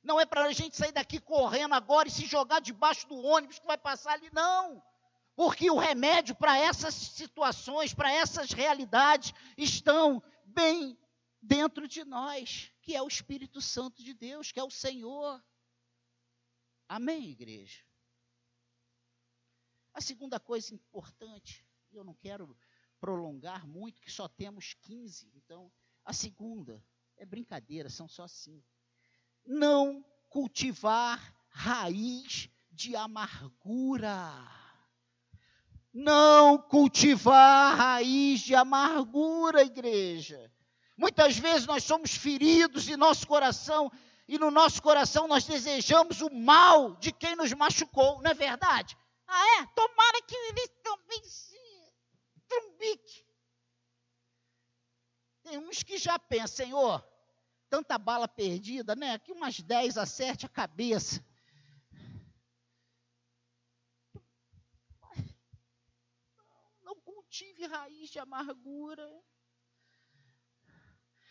Não 0.00 0.20
é 0.20 0.24
para 0.24 0.44
a 0.44 0.52
gente 0.52 0.76
sair 0.76 0.92
daqui 0.92 1.18
correndo 1.18 1.74
agora 1.74 2.06
e 2.06 2.12
se 2.12 2.24
jogar 2.24 2.60
debaixo 2.60 3.08
do 3.08 3.16
ônibus 3.16 3.58
que 3.58 3.66
vai 3.66 3.76
passar 3.76 4.12
ali, 4.12 4.30
não. 4.32 4.80
Porque 5.34 5.68
o 5.68 5.76
remédio 5.76 6.36
para 6.36 6.56
essas 6.56 6.94
situações, 6.94 7.92
para 7.92 8.12
essas 8.12 8.52
realidades, 8.52 9.34
estão 9.56 10.22
bem 10.44 10.96
dentro 11.42 11.88
de 11.88 12.04
nós, 12.04 12.70
que 12.80 12.94
é 12.94 13.02
o 13.02 13.08
Espírito 13.08 13.60
Santo 13.60 14.04
de 14.04 14.14
Deus, 14.14 14.52
que 14.52 14.60
é 14.60 14.64
o 14.64 14.70
Senhor. 14.70 15.44
Amém, 16.88 17.30
igreja? 17.30 17.87
A 19.98 20.00
segunda 20.00 20.38
coisa 20.38 20.72
importante, 20.72 21.66
eu 21.92 22.04
não 22.04 22.14
quero 22.14 22.56
prolongar 23.00 23.66
muito, 23.66 24.00
que 24.00 24.10
só 24.10 24.28
temos 24.28 24.74
15, 24.82 25.28
então, 25.34 25.70
a 26.04 26.12
segunda, 26.12 26.80
é 27.16 27.26
brincadeira, 27.26 27.90
são 27.90 28.06
só 28.08 28.28
cinco 28.28 28.78
não 29.48 30.04
cultivar 30.28 31.34
raiz 31.48 32.50
de 32.70 32.94
amargura. 32.94 34.30
Não 35.92 36.58
cultivar 36.58 37.74
raiz 37.76 38.40
de 38.40 38.54
amargura, 38.54 39.62
igreja. 39.62 40.52
Muitas 40.96 41.38
vezes 41.38 41.66
nós 41.66 41.82
somos 41.82 42.14
feridos 42.14 42.88
em 42.88 42.96
nosso 42.96 43.26
coração 43.26 43.90
e 44.28 44.38
no 44.38 44.50
nosso 44.50 44.82
coração 44.82 45.26
nós 45.26 45.44
desejamos 45.44 46.20
o 46.20 46.30
mal 46.30 46.94
de 46.96 47.10
quem 47.10 47.34
nos 47.34 47.52
machucou, 47.54 48.20
não 48.20 48.30
é 48.30 48.34
verdade? 48.34 48.96
Ah, 49.28 49.60
é? 49.60 49.66
Tomara 49.66 50.22
que 50.22 50.34
ele 50.34 50.68
também 50.82 51.22
se 51.22 51.58
trumbique. 52.48 53.26
Tem 55.42 55.58
uns 55.58 55.82
que 55.82 55.98
já 55.98 56.18
pensam, 56.18 56.64
Senhor, 56.66 57.06
tanta 57.68 57.98
bala 57.98 58.26
perdida, 58.26 58.96
né? 58.96 59.12
Aqui 59.12 59.30
umas 59.30 59.60
10 59.60 59.98
acerte 59.98 60.46
a 60.46 60.48
cabeça. 60.48 61.22
Não 66.80 66.98
cultive 67.00 67.66
raiz 67.66 68.08
de 68.08 68.18
amargura. 68.18 69.06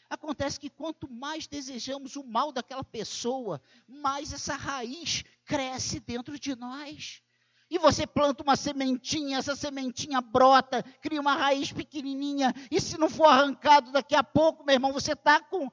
Acontece 0.10 0.60
que 0.60 0.70
quanto 0.70 1.10
mais 1.10 1.48
desejamos 1.48 2.16
o 2.16 2.24
mal 2.24 2.52
daquela 2.52 2.84
pessoa, 2.84 3.62
mais 3.88 4.32
essa 4.32 4.56
raiz 4.56 5.24
cresce 5.44 6.00
dentro 6.00 6.40
de 6.40 6.56
nós. 6.56 7.24
E 7.70 7.78
você 7.78 8.08
planta 8.08 8.44
uma 8.44 8.56
sementinha, 8.56 9.38
essa 9.38 9.56
sementinha 9.56 10.22
brota, 10.22 10.84
cria 11.02 11.20
uma 11.20 11.36
raiz 11.36 11.72
pequenininha, 11.72 12.54
e 12.72 12.80
se 12.80 12.98
não 12.98 13.10
for 13.10 13.26
arrancado 13.26 13.92
daqui 13.92 14.16
a 14.16 14.24
pouco, 14.24 14.64
meu 14.64 14.74
irmão, 14.74 14.94
você 14.94 15.12
está 15.12 15.42
com 15.42 15.70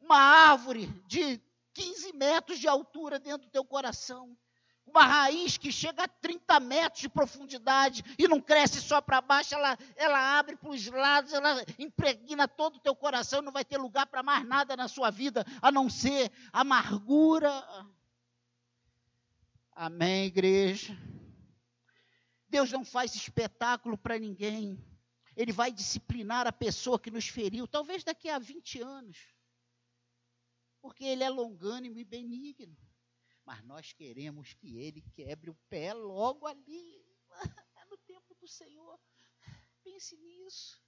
uma 0.00 0.18
árvore 0.18 0.86
de 1.06 1.40
15 1.72 2.12
metros 2.14 2.58
de 2.58 2.68
altura 2.68 3.18
dentro 3.18 3.46
do 3.46 3.50
teu 3.50 3.64
coração. 3.64 4.36
Uma 4.86 5.04
raiz 5.04 5.56
que 5.56 5.70
chega 5.70 6.02
a 6.02 6.08
30 6.08 6.58
metros 6.58 7.00
de 7.00 7.08
profundidade 7.08 8.02
e 8.18 8.26
não 8.26 8.40
cresce 8.40 8.80
só 8.80 9.00
para 9.00 9.20
baixo, 9.20 9.54
ela, 9.54 9.78
ela 9.94 10.38
abre 10.38 10.56
para 10.56 10.68
os 10.68 10.84
lados, 10.88 11.32
ela 11.32 11.64
impregna 11.78 12.48
todo 12.48 12.76
o 12.76 12.80
teu 12.80 12.94
coração, 12.94 13.40
não 13.40 13.52
vai 13.52 13.64
ter 13.64 13.78
lugar 13.78 14.06
para 14.06 14.22
mais 14.22 14.44
nada 14.44 14.76
na 14.76 14.88
sua 14.88 15.10
vida, 15.10 15.46
a 15.62 15.70
não 15.70 15.88
ser 15.88 16.32
amargura. 16.52 17.50
Amém, 19.72 20.26
igreja? 20.26 20.96
Deus 22.48 22.70
não 22.70 22.84
faz 22.84 23.14
espetáculo 23.14 23.96
para 23.96 24.18
ninguém. 24.18 24.78
Ele 25.36 25.52
vai 25.52 25.72
disciplinar 25.72 26.46
a 26.46 26.52
pessoa 26.52 26.98
que 26.98 27.10
nos 27.10 27.28
feriu, 27.28 27.66
talvez 27.66 28.04
daqui 28.04 28.28
a 28.28 28.38
20 28.38 28.80
anos 28.80 29.18
porque 30.80 31.04
ele 31.04 31.22
é 31.22 31.28
longânimo 31.28 31.98
e 31.98 32.04
benigno. 32.04 32.76
Mas 33.44 33.62
nós 33.64 33.92
queremos 33.92 34.54
que 34.54 34.78
ele 34.78 35.02
quebre 35.12 35.50
o 35.50 35.58
pé 35.68 35.92
logo 35.92 36.46
ali, 36.46 37.04
no 37.90 37.96
tempo 37.98 38.34
do 38.34 38.46
Senhor. 38.46 38.98
Pense 39.82 40.16
nisso. 40.16 40.80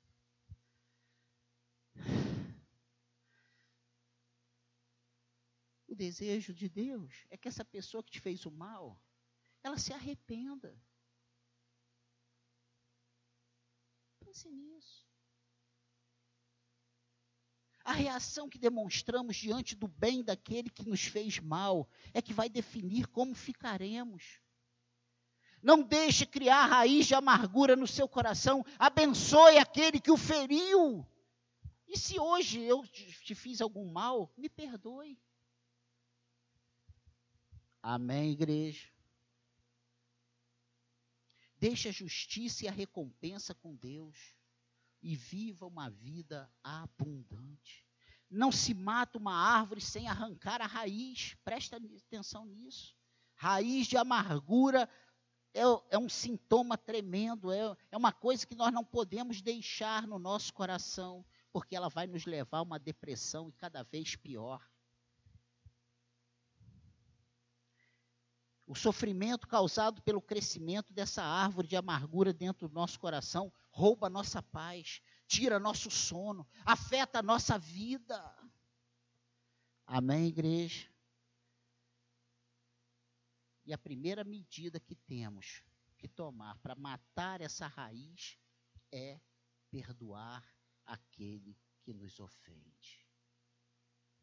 O 5.92 5.94
desejo 5.94 6.54
de 6.54 6.70
Deus 6.70 7.26
é 7.28 7.36
que 7.36 7.46
essa 7.46 7.66
pessoa 7.66 8.02
que 8.02 8.12
te 8.12 8.18
fez 8.18 8.46
o 8.46 8.50
mal, 8.50 8.98
ela 9.62 9.76
se 9.76 9.92
arrependa. 9.92 10.74
Pense 14.18 14.48
nisso. 14.48 15.06
A 17.84 17.92
reação 17.92 18.48
que 18.48 18.58
demonstramos 18.58 19.36
diante 19.36 19.76
do 19.76 19.86
bem 19.86 20.24
daquele 20.24 20.70
que 20.70 20.88
nos 20.88 21.04
fez 21.04 21.38
mal 21.38 21.86
é 22.14 22.22
que 22.22 22.32
vai 22.32 22.48
definir 22.48 23.06
como 23.08 23.34
ficaremos. 23.34 24.40
Não 25.62 25.82
deixe 25.82 26.24
criar 26.24 26.68
raiz 26.68 27.06
de 27.06 27.14
amargura 27.14 27.76
no 27.76 27.86
seu 27.86 28.08
coração. 28.08 28.64
Abençoe 28.78 29.58
aquele 29.58 30.00
que 30.00 30.10
o 30.10 30.16
feriu. 30.16 31.06
E 31.86 31.98
se 31.98 32.18
hoje 32.18 32.62
eu 32.62 32.82
te 32.86 33.34
fiz 33.34 33.60
algum 33.60 33.92
mal, 33.92 34.32
me 34.38 34.48
perdoe. 34.48 35.20
Amém, 37.82 38.30
igreja? 38.30 38.88
Deixe 41.58 41.88
a 41.88 41.92
justiça 41.92 42.64
e 42.64 42.68
a 42.68 42.72
recompensa 42.72 43.54
com 43.54 43.74
Deus 43.74 44.36
e 45.02 45.16
viva 45.16 45.66
uma 45.66 45.90
vida 45.90 46.48
abundante. 46.62 47.84
Não 48.30 48.52
se 48.52 48.72
mata 48.72 49.18
uma 49.18 49.34
árvore 49.34 49.80
sem 49.80 50.08
arrancar 50.08 50.62
a 50.62 50.66
raiz, 50.66 51.36
presta 51.44 51.76
atenção 51.76 52.46
nisso. 52.46 52.96
Raiz 53.34 53.88
de 53.88 53.96
amargura 53.96 54.88
é, 55.52 55.62
é 55.90 55.98
um 55.98 56.08
sintoma 56.08 56.78
tremendo, 56.78 57.52
é, 57.52 57.76
é 57.90 57.96
uma 57.96 58.12
coisa 58.12 58.46
que 58.46 58.54
nós 58.54 58.72
não 58.72 58.84
podemos 58.84 59.42
deixar 59.42 60.06
no 60.06 60.18
nosso 60.18 60.54
coração, 60.54 61.24
porque 61.52 61.76
ela 61.76 61.88
vai 61.88 62.06
nos 62.06 62.24
levar 62.24 62.58
a 62.58 62.62
uma 62.62 62.78
depressão 62.78 63.48
e 63.48 63.52
cada 63.52 63.82
vez 63.82 64.16
pior. 64.16 64.71
O 68.72 68.74
sofrimento 68.74 69.46
causado 69.46 70.00
pelo 70.00 70.22
crescimento 70.22 70.94
dessa 70.94 71.22
árvore 71.22 71.68
de 71.68 71.76
amargura 71.76 72.32
dentro 72.32 72.66
do 72.66 72.74
nosso 72.74 72.98
coração 72.98 73.52
rouba 73.70 74.06
a 74.06 74.10
nossa 74.10 74.42
paz, 74.42 75.02
tira 75.26 75.58
nosso 75.58 75.90
sono, 75.90 76.48
afeta 76.64 77.18
a 77.18 77.22
nossa 77.22 77.58
vida. 77.58 78.18
Amém, 79.84 80.28
igreja? 80.28 80.90
E 83.66 83.74
a 83.74 83.76
primeira 83.76 84.24
medida 84.24 84.80
que 84.80 84.94
temos 84.94 85.62
que 85.98 86.08
tomar 86.08 86.56
para 86.60 86.74
matar 86.74 87.42
essa 87.42 87.66
raiz 87.66 88.38
é 88.90 89.20
perdoar 89.70 90.42
aquele 90.86 91.58
que 91.82 91.92
nos 91.92 92.18
ofende. 92.18 93.06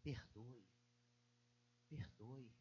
Perdoe. 0.01 0.67
Perdoe. 1.87 2.58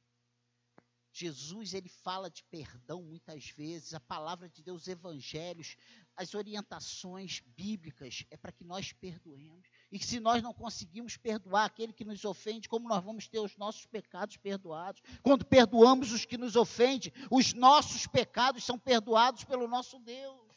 Jesus 1.19 1.75
ele 1.75 1.89
fala 1.89 2.31
de 2.31 2.45
perdão 2.45 3.03
muitas 3.03 3.51
vezes, 3.51 3.93
a 3.93 4.01
palavra 4.01 4.49
de 4.49 4.63
Deus, 4.63 4.83
os 4.83 4.89
evangelhos, 4.89 5.77
as 6.17 6.35
orientações 6.35 7.43
bíblicas 7.57 8.25
é 8.31 8.37
para 8.37 8.53
que 8.53 8.65
nós 8.65 8.93
perdoemos. 8.93 9.69
E 9.91 9.99
se 9.99 10.21
nós 10.21 10.43
não 10.43 10.55
conseguimos 10.55 11.17
perdoar 11.17 11.65
aquele 11.65 11.93
que 11.93 12.05
nos 12.05 12.25
ofende, 12.25 12.69
como 12.69 12.89
nós 12.89 13.03
vamos 13.03 13.27
ter 13.27 13.41
os 13.41 13.57
nossos 13.57 13.87
pecados 13.87 14.37
perdoados? 14.37 15.03
Quando 15.23 15.45
perdoamos 15.45 16.13
os 16.13 16.25
que 16.25 16.39
nos 16.39 16.57
ofendem, 16.57 17.13
os 17.31 17.53
nossos 17.53 18.07
pecados 18.07 18.65
são 18.65 18.79
perdoados 18.79 19.45
pelo 19.45 19.67
nosso 19.67 19.99
Deus. 19.99 20.49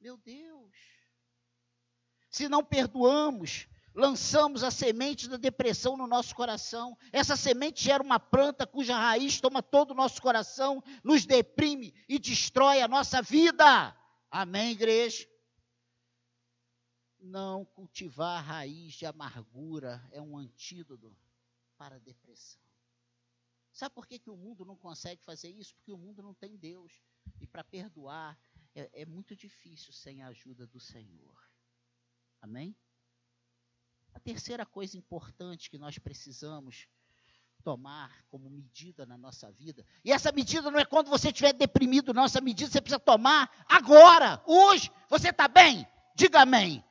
Meu 0.00 0.16
Deus. 0.16 0.74
Se 2.28 2.48
não 2.48 2.64
perdoamos, 2.64 3.68
lançamos 3.94 4.64
a 4.64 4.70
semente 4.70 5.28
da 5.28 5.36
depressão 5.36 5.96
no 5.96 6.06
nosso 6.06 6.34
coração. 6.34 6.98
Essa 7.12 7.36
semente 7.36 7.84
gera 7.84 8.02
uma 8.02 8.18
planta 8.18 8.66
cuja 8.66 8.96
raiz 8.96 9.40
toma 9.40 9.62
todo 9.62 9.92
o 9.92 9.94
nosso 9.94 10.20
coração, 10.20 10.82
nos 11.02 11.24
deprime 11.24 11.94
e 12.08 12.18
destrói 12.18 12.82
a 12.82 12.88
nossa 12.88 13.22
vida. 13.22 13.96
Amém, 14.30 14.72
igreja? 14.72 15.28
Não 17.20 17.64
cultivar 17.64 18.44
raiz 18.44 18.94
de 18.94 19.06
amargura 19.06 20.06
é 20.12 20.20
um 20.20 20.36
antídoto 20.36 21.16
para 21.78 21.96
a 21.96 22.00
depressão. 22.00 22.62
Sabe 23.72 23.94
por 23.94 24.06
que, 24.06 24.18
que 24.18 24.30
o 24.30 24.36
mundo 24.36 24.64
não 24.64 24.76
consegue 24.76 25.22
fazer 25.24 25.50
isso? 25.50 25.74
Porque 25.76 25.92
o 25.92 25.98
mundo 25.98 26.22
não 26.22 26.34
tem 26.34 26.56
Deus. 26.56 26.92
E 27.40 27.46
para 27.46 27.64
perdoar 27.64 28.38
é, 28.74 29.02
é 29.02 29.06
muito 29.06 29.34
difícil 29.34 29.92
sem 29.92 30.22
a 30.22 30.28
ajuda 30.28 30.66
do 30.66 30.78
Senhor. 30.78 31.50
Amém? 32.40 32.76
A 34.14 34.20
terceira 34.20 34.64
coisa 34.64 34.96
importante 34.96 35.68
que 35.68 35.76
nós 35.76 35.98
precisamos 35.98 36.86
tomar 37.62 38.24
como 38.28 38.48
medida 38.48 39.04
na 39.04 39.16
nossa 39.16 39.50
vida, 39.50 39.84
e 40.04 40.12
essa 40.12 40.30
medida 40.30 40.70
não 40.70 40.78
é 40.78 40.84
quando 40.84 41.08
você 41.08 41.28
estiver 41.28 41.52
deprimido, 41.52 42.12
não, 42.12 42.24
essa 42.24 42.40
medida 42.40 42.70
você 42.70 42.80
precisa 42.80 43.00
tomar 43.00 43.50
agora, 43.68 44.42
hoje. 44.46 44.90
Você 45.08 45.30
está 45.30 45.48
bem? 45.48 45.86
Diga 46.14 46.42
amém. 46.42 46.84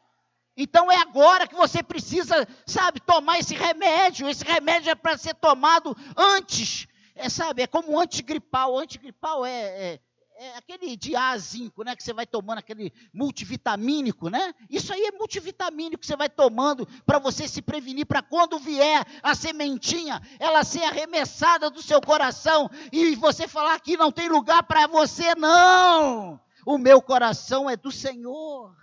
Então 0.56 0.92
é 0.92 0.98
agora 0.98 1.48
que 1.48 1.56
você 1.56 1.82
precisa, 1.82 2.48
sabe, 2.66 3.00
tomar 3.00 3.40
esse 3.40 3.56
remédio. 3.56 4.30
Esse 4.30 4.44
remédio 4.44 4.92
é 4.92 4.96
para 4.96 5.18
ser 5.18 5.34
tomado 5.36 5.96
antes. 6.16 6.88
É, 7.16 7.30
sabe, 7.30 7.64
é 7.64 7.68
como 7.68 8.00
antigripal. 8.00 8.78
Antigripal 8.78 9.46
é, 9.46 9.94
é, 9.94 10.00
é 10.36 10.58
aquele 10.58 10.96
diazinco, 10.96 11.84
né, 11.84 11.96
que 11.96 12.04
você 12.04 12.14
vai 12.14 12.26
tomando, 12.26 12.58
aquele 12.60 12.92
multivitamínico, 13.14 14.30
né? 14.30 14.54
Isso 14.70 14.94
aí 14.94 15.06
é 15.06 15.12
multivitamínico 15.12 16.02
que 16.02 16.08
você 16.08 16.16
vai 16.16 16.30
tomando 16.30 16.88
para 17.06 17.20
você 17.20 17.48
se 17.48 17.62
prevenir, 17.62 18.06
para 18.06 18.22
quando 18.22 18.60
vier 18.60 19.06
a 19.22 19.36
sementinha, 19.36 20.22
ela 20.40 20.64
ser 20.64 20.84
arremessada 20.84 21.70
do 21.70 21.82
seu 21.82 22.02
coração 22.02 22.70
e 22.92 23.16
você 23.16 23.48
falar 23.48 23.80
que 23.80 23.98
não 23.98 24.12
tem 24.12 24.28
lugar 24.30 24.64
para 24.64 24.88
você, 24.88 25.36
não. 25.36 26.42
O 26.66 26.78
meu 26.78 27.02
coração 27.02 27.70
é 27.70 27.76
do 27.76 27.92
Senhor. 27.92 28.76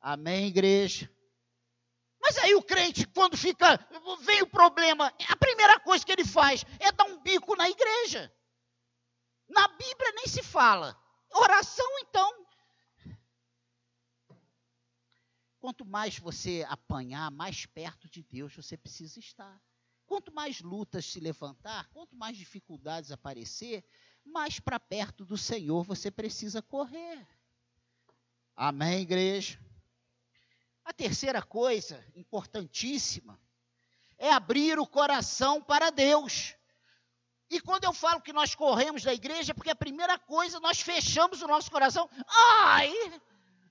Amém, 0.00 0.46
igreja? 0.46 1.10
Mas 2.20 2.38
aí 2.38 2.54
o 2.54 2.62
crente, 2.62 3.06
quando 3.06 3.36
fica, 3.36 3.84
vem 4.20 4.42
o 4.42 4.46
problema, 4.46 5.12
a 5.28 5.36
primeira 5.36 5.80
coisa 5.80 6.04
que 6.04 6.12
ele 6.12 6.24
faz 6.24 6.64
é 6.78 6.92
dar 6.92 7.04
um 7.04 7.20
bico 7.20 7.56
na 7.56 7.68
igreja. 7.68 8.32
Na 9.52 9.68
Bíblia 9.68 10.12
nem 10.16 10.26
se 10.26 10.42
fala. 10.42 10.98
Oração, 11.30 11.86
então. 12.00 12.46
Quanto 15.60 15.84
mais 15.84 16.18
você 16.18 16.66
apanhar, 16.68 17.30
mais 17.30 17.66
perto 17.66 18.08
de 18.08 18.22
Deus 18.22 18.56
você 18.56 18.76
precisa 18.76 19.20
estar. 19.20 19.62
Quanto 20.06 20.32
mais 20.32 20.60
lutas 20.60 21.04
se 21.06 21.20
levantar, 21.20 21.88
quanto 21.90 22.16
mais 22.16 22.36
dificuldades 22.36 23.12
aparecer, 23.12 23.84
mais 24.24 24.58
para 24.58 24.80
perto 24.80 25.24
do 25.24 25.36
Senhor 25.36 25.84
você 25.84 26.10
precisa 26.10 26.62
correr. 26.62 27.26
Amém, 28.56 29.02
igreja? 29.02 29.60
A 30.84 30.92
terceira 30.92 31.42
coisa 31.42 32.04
importantíssima 32.14 33.38
é 34.18 34.32
abrir 34.32 34.78
o 34.78 34.86
coração 34.86 35.62
para 35.62 35.90
Deus. 35.90 36.56
E 37.52 37.60
quando 37.60 37.84
eu 37.84 37.92
falo 37.92 38.22
que 38.22 38.32
nós 38.32 38.54
corremos 38.54 39.02
da 39.02 39.12
igreja, 39.12 39.52
é 39.52 39.54
porque 39.54 39.68
a 39.68 39.76
primeira 39.76 40.18
coisa 40.18 40.58
nós 40.58 40.80
fechamos 40.80 41.42
o 41.42 41.46
nosso 41.46 41.70
coração. 41.70 42.08
Ai, 42.26 42.90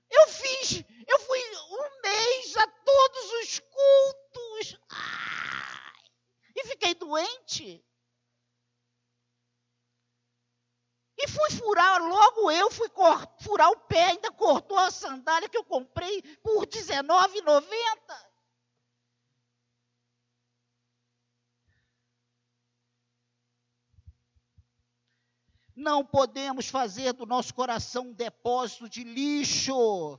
eu 0.08 0.28
fiz, 0.28 0.84
eu 1.08 1.18
fui 1.18 1.40
um 1.68 2.00
mês 2.00 2.56
a 2.58 2.66
todos 2.68 3.32
os 3.42 3.58
cultos. 3.58 4.78
Ai, 4.88 6.04
e 6.54 6.64
fiquei 6.68 6.94
doente. 6.94 7.84
E 11.18 11.26
fui 11.26 11.50
furar, 11.50 12.00
logo 12.00 12.52
eu 12.52 12.70
fui 12.70 12.88
furar 13.40 13.68
o 13.68 13.80
pé, 13.80 14.04
ainda 14.10 14.30
cortou 14.30 14.78
a 14.78 14.92
sandália 14.92 15.48
que 15.48 15.58
eu 15.58 15.64
comprei 15.64 16.22
por 16.40 16.60
R$19,90. 16.60 18.31
Não 25.82 26.06
podemos 26.06 26.68
fazer 26.68 27.12
do 27.12 27.26
nosso 27.26 27.52
coração 27.52 28.04
um 28.10 28.12
depósito 28.12 28.88
de 28.88 29.02
lixo. 29.02 30.16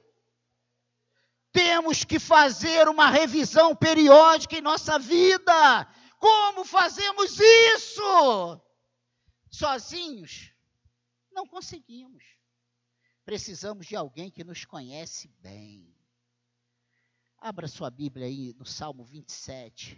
Temos 1.54 2.04
que 2.04 2.20
fazer 2.20 2.90
uma 2.90 3.10
revisão 3.10 3.74
periódica 3.74 4.58
em 4.58 4.62
nossa 4.62 5.00
vida. 5.00 5.88
Como 6.20 6.66
fazemos 6.66 7.40
isso? 7.40 8.62
Sozinhos? 9.50 10.54
Não 11.32 11.48
conseguimos. 11.48 12.26
Precisamos 13.24 13.88
de 13.88 13.96
alguém 13.96 14.30
que 14.30 14.44
nos 14.44 14.66
conhece 14.66 15.30
bem. 15.40 15.96
Abra 17.38 17.70
sua 17.70 17.90
Bíblia 17.90 18.26
aí 18.26 18.54
no 18.56 18.66
Salmo 18.66 19.06
27. 19.06 19.98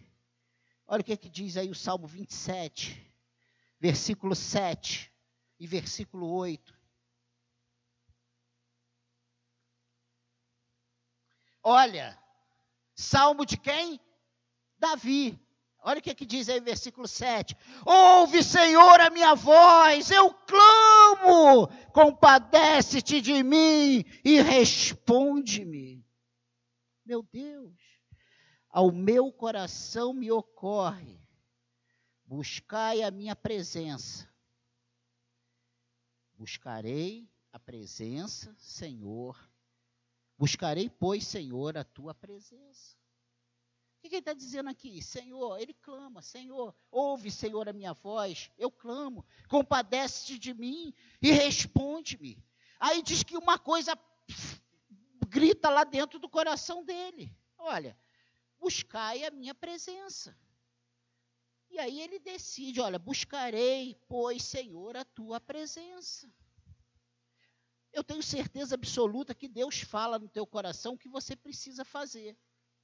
Olha 0.86 1.02
o 1.02 1.04
que, 1.04 1.14
é 1.14 1.18
que 1.18 1.30
diz 1.30 1.58
aí 1.58 1.72
o 1.72 1.76
Salmo 1.76 2.06
27, 2.06 3.12
versículo 3.80 4.36
7 4.36 5.15
e 5.60 5.68
versículo 5.68 6.30
8. 6.30 6.74
Olha, 11.64 12.18
salmo 12.94 13.46
de 13.46 13.58
quem? 13.58 14.00
Davi. 14.78 15.40
Olha 15.82 16.00
o 16.00 16.02
que, 16.02 16.10
é 16.10 16.16
que 16.16 16.26
diz 16.26 16.50
aí 16.50 16.60
versículo 16.60 17.08
7. 17.08 17.56
Ouve, 17.86 18.44
Senhor, 18.44 19.00
a 19.00 19.10
minha 19.10 19.36
voz, 19.36 20.10
eu 20.10 20.34
clamo, 20.34 21.68
compadece-te 21.92 23.22
de 23.22 23.44
mim 23.44 24.04
e 24.24 24.42
responde-me. 24.42 26.04
Meu 27.06 27.22
Deus, 27.22 27.74
ao 28.70 28.92
meu 28.92 29.32
coração 29.32 30.12
me 30.12 30.32
ocorre, 30.32 31.20
buscai 32.26 33.04
a 33.04 33.12
minha 33.12 33.36
presença 33.36 34.28
Buscarei 36.38 37.30
a 37.52 37.60
presença, 37.60 38.54
Senhor. 38.58 39.38
Buscarei, 40.38 40.90
pois, 40.90 41.26
Senhor, 41.26 41.78
a 41.78 41.84
tua 41.84 42.14
presença. 42.14 42.98
O 43.98 44.02
que 44.02 44.16
ele 44.16 44.18
está 44.18 44.34
dizendo 44.34 44.70
aqui? 44.70 45.02
Senhor, 45.02 45.58
ele 45.60 45.74
clama, 45.74 46.22
Senhor, 46.22 46.76
ouve, 46.92 47.32
Senhor, 47.32 47.68
a 47.68 47.74
minha 47.74 47.94
voz, 47.94 48.52
eu 48.58 48.70
clamo, 48.70 49.26
compadece-te 49.48 50.38
de 50.38 50.54
mim 50.54 50.94
e 51.22 51.32
responde-me. 51.32 52.44
Aí 52.80 53.02
diz 53.02 53.24
que 53.24 53.38
uma 53.38 53.58
coisa 53.58 53.98
grita 55.28 55.70
lá 55.70 55.84
dentro 55.84 56.20
do 56.20 56.30
coração 56.30 56.84
dele: 56.84 57.36
olha, 57.58 57.98
buscai 58.60 59.24
a 59.24 59.32
minha 59.32 59.56
presença. 59.56 60.38
E 61.76 61.80
aí 61.80 62.00
ele 62.00 62.20
decide: 62.20 62.80
olha, 62.80 62.98
buscarei, 62.98 64.00
pois, 64.08 64.42
Senhor, 64.44 64.96
a 64.96 65.04
tua 65.04 65.42
presença. 65.42 66.34
Eu 67.92 68.02
tenho 68.02 68.24
certeza 68.24 68.76
absoluta 68.76 69.36
que 69.36 69.50
Deus 69.50 69.82
fala 69.82 70.18
no 70.18 70.30
teu 70.30 70.48
coração 70.48 70.94
o 70.94 70.98
que 70.98 71.10
você 71.10 71.36
precisa 71.36 71.84
fazer. 71.84 72.38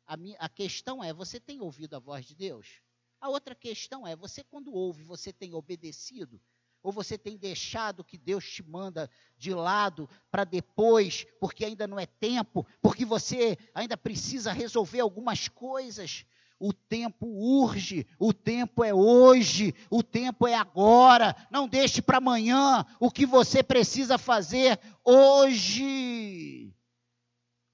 A, 0.06 0.18
minha, 0.18 0.38
a 0.40 0.50
questão 0.50 1.02
é: 1.02 1.14
você 1.14 1.40
tem 1.40 1.62
ouvido 1.62 1.96
a 1.96 2.00
voz 2.00 2.26
de 2.26 2.36
Deus? 2.36 2.82
A 3.22 3.30
outra 3.30 3.56
questão 3.56 4.06
é: 4.06 4.14
você, 4.14 4.44
quando 4.44 4.74
ouve, 4.74 5.06
você 5.06 5.32
tem 5.32 5.54
obedecido? 5.54 6.42
Ou 6.84 6.92
você 6.92 7.18
tem 7.18 7.38
deixado 7.38 8.04
que 8.04 8.18
Deus 8.18 8.44
te 8.44 8.62
manda 8.62 9.10
de 9.38 9.54
lado 9.54 10.10
para 10.30 10.44
depois, 10.44 11.26
porque 11.40 11.64
ainda 11.64 11.88
não 11.88 11.98
é 11.98 12.08
tempo, 12.08 12.68
porque 12.82 13.06
você 13.06 13.58
ainda 13.74 13.96
precisa 13.96 14.52
resolver 14.52 15.00
algumas 15.00 15.48
coisas? 15.48 16.26
O 16.64 16.72
tempo 16.72 17.26
urge, 17.26 18.06
o 18.20 18.32
tempo 18.32 18.84
é 18.84 18.94
hoje, 18.94 19.74
o 19.90 20.04
tempo 20.04 20.48
é 20.48 20.54
agora. 20.54 21.36
Não 21.50 21.68
deixe 21.68 22.04
para 22.04 22.20
amanhã 22.20 22.86
o 23.00 23.10
que 23.10 23.26
você 23.26 23.64
precisa 23.64 24.16
fazer 24.20 24.80
hoje. 25.04 26.72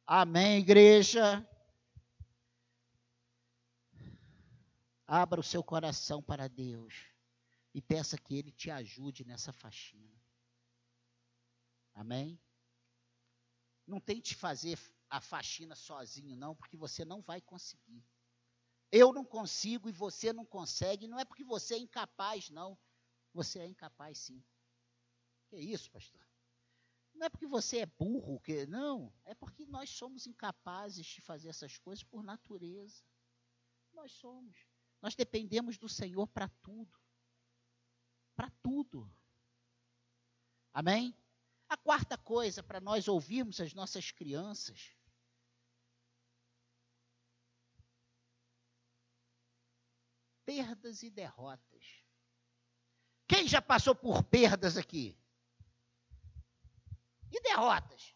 Amém, 0.05 0.59
igreja? 0.59 1.45
Abra 5.05 5.41
o 5.41 5.43
seu 5.43 5.61
coração 5.61 6.23
para 6.23 6.47
Deus 6.47 6.93
e 7.73 7.81
peça 7.81 8.17
que 8.17 8.37
Ele 8.37 8.53
te 8.53 8.71
ajude 8.71 9.25
nessa 9.25 9.51
faxina. 9.51 10.17
Amém? 11.93 12.39
Não 13.85 13.99
tente 13.99 14.33
fazer 14.33 14.79
a 15.09 15.19
faxina 15.19 15.75
sozinho, 15.75 16.37
não, 16.37 16.55
porque 16.55 16.77
você 16.77 17.03
não 17.03 17.21
vai 17.21 17.41
conseguir. 17.41 18.01
Eu 18.91 19.11
não 19.11 19.25
consigo 19.25 19.89
e 19.89 19.91
você 19.91 20.31
não 20.31 20.45
consegue. 20.45 21.07
Não 21.07 21.19
é 21.19 21.25
porque 21.25 21.43
você 21.43 21.75
é 21.75 21.79
incapaz, 21.79 22.49
não. 22.49 22.77
Você 23.33 23.59
é 23.59 23.67
incapaz, 23.67 24.17
sim. 24.19 24.43
Que 25.49 25.57
isso, 25.57 25.91
pastor? 25.91 26.25
Não 27.13 27.25
é 27.25 27.29
porque 27.29 27.47
você 27.47 27.79
é 27.79 27.85
burro, 27.85 28.39
que 28.39 28.67
não, 28.67 29.11
é 29.25 29.33
porque 29.33 29.65
nós 29.65 29.89
somos 29.89 30.27
incapazes 30.27 31.05
de 31.05 31.19
fazer 31.19 31.49
essas 31.49 31.77
coisas 31.77 32.03
por 32.03 32.23
natureza. 32.23 33.03
Nós 33.93 34.11
somos. 34.11 34.55
Nós 35.01 35.15
dependemos 35.15 35.77
do 35.77 35.89
Senhor 35.89 36.27
para 36.27 36.47
tudo. 36.61 36.99
Para 38.35 38.51
tudo. 38.61 39.11
Amém? 40.71 41.15
A 41.67 41.75
quarta 41.75 42.17
coisa 42.17 42.61
para 42.61 42.79
nós 42.79 43.07
ouvirmos 43.07 43.59
as 43.59 43.73
nossas 43.73 44.11
crianças 44.11 44.96
perdas 50.47 51.03
e 51.03 51.09
derrotas. 51.09 52.05
Quem 53.27 53.45
já 53.45 53.61
passou 53.61 53.93
por 53.93 54.23
perdas 54.23 54.77
aqui? 54.77 55.19
E 57.29 57.41
derrotas? 57.41 58.15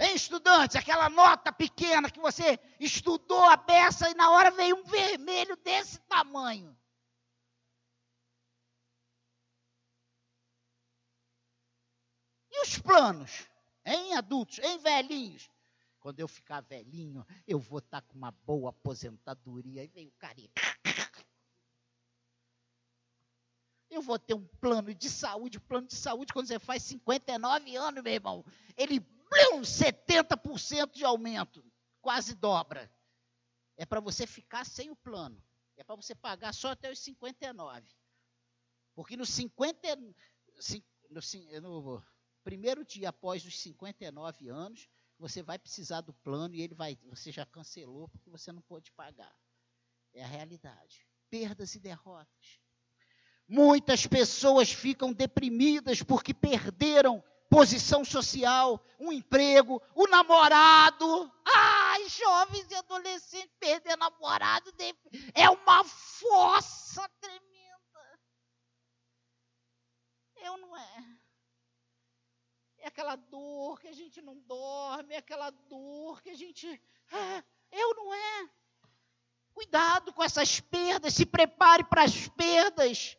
Hein, 0.00 0.14
estudantes, 0.14 0.74
aquela 0.74 1.10
nota 1.10 1.52
pequena 1.52 2.10
que 2.10 2.18
você 2.18 2.58
estudou 2.80 3.44
a 3.44 3.58
peça 3.58 4.08
e 4.08 4.14
na 4.14 4.30
hora 4.30 4.50
veio 4.50 4.76
um 4.76 4.84
vermelho 4.84 5.54
desse 5.56 6.00
tamanho. 6.02 6.74
E 12.50 12.62
os 12.62 12.78
planos? 12.78 13.46
Em 13.84 14.14
adultos, 14.14 14.58
em 14.60 14.78
velhinhos? 14.78 15.50
Quando 16.00 16.20
eu 16.20 16.28
ficar 16.28 16.62
velhinho, 16.62 17.26
eu 17.46 17.58
vou 17.58 17.80
estar 17.80 18.00
com 18.00 18.16
uma 18.16 18.30
boa 18.30 18.70
aposentadoria. 18.70 19.82
Aí 19.82 19.88
veio 19.88 20.08
o 20.08 20.12
carinha. 20.12 20.50
Eu 23.98 24.02
vou 24.02 24.16
ter 24.16 24.34
um 24.34 24.46
plano 24.60 24.94
de 24.94 25.10
saúde, 25.10 25.58
plano 25.58 25.88
de 25.88 25.96
saúde 25.96 26.32
quando 26.32 26.46
você 26.46 26.60
faz 26.60 26.84
59 26.84 27.74
anos, 27.74 28.00
meu 28.00 28.12
irmão. 28.12 28.44
Ele, 28.76 29.00
blum, 29.00 29.62
70% 29.62 30.92
de 30.92 31.04
aumento, 31.04 31.64
quase 32.00 32.36
dobra. 32.36 32.88
É 33.76 33.84
para 33.84 33.98
você 33.98 34.24
ficar 34.24 34.64
sem 34.64 34.88
o 34.88 34.94
plano. 34.94 35.42
É 35.76 35.82
para 35.82 35.96
você 35.96 36.14
pagar 36.14 36.54
só 36.54 36.70
até 36.70 36.92
os 36.92 37.00
59. 37.00 37.88
Porque 38.94 39.16
no 39.16 39.26
50, 39.26 39.96
no, 41.10 41.20
no 41.60 42.06
primeiro 42.44 42.84
dia 42.84 43.08
após 43.08 43.44
os 43.44 43.58
59 43.58 44.48
anos, 44.48 44.88
você 45.18 45.42
vai 45.42 45.58
precisar 45.58 46.02
do 46.02 46.14
plano 46.14 46.54
e 46.54 46.62
ele 46.62 46.74
vai, 46.76 46.96
você 47.02 47.32
já 47.32 47.44
cancelou 47.44 48.08
porque 48.08 48.30
você 48.30 48.52
não 48.52 48.62
pôde 48.62 48.92
pagar. 48.92 49.36
É 50.12 50.22
a 50.22 50.28
realidade. 50.28 51.04
Perdas 51.28 51.74
e 51.74 51.80
derrotas. 51.80 52.60
Muitas 53.48 54.06
pessoas 54.06 54.70
ficam 54.70 55.12
deprimidas 55.12 56.02
porque 56.02 56.34
perderam 56.34 57.24
posição 57.48 58.04
social, 58.04 58.84
um 59.00 59.10
emprego, 59.10 59.82
o 59.94 60.06
namorado. 60.06 61.32
Ai, 61.46 62.08
jovens 62.10 62.70
e 62.70 62.74
adolescentes 62.74 63.56
perder 63.58 63.96
namorado 63.96 64.70
é 65.34 65.48
uma 65.48 65.82
fossa 65.84 67.08
tremenda. 67.20 67.48
Eu 70.36 70.58
não 70.58 70.76
é. 70.76 71.18
É 72.80 72.88
aquela 72.88 73.16
dor 73.16 73.80
que 73.80 73.88
a 73.88 73.92
gente 73.92 74.20
não 74.20 74.38
dorme, 74.40 75.14
é 75.14 75.18
aquela 75.18 75.50
dor 75.50 76.22
que 76.22 76.30
a 76.30 76.34
gente. 76.34 76.68
É, 77.10 77.44
eu 77.72 77.94
não 77.94 78.14
é. 78.14 78.50
Cuidado 79.52 80.12
com 80.12 80.22
essas 80.22 80.60
perdas, 80.60 81.14
se 81.14 81.26
prepare 81.26 81.82
para 81.82 82.04
as 82.04 82.28
perdas. 82.28 83.17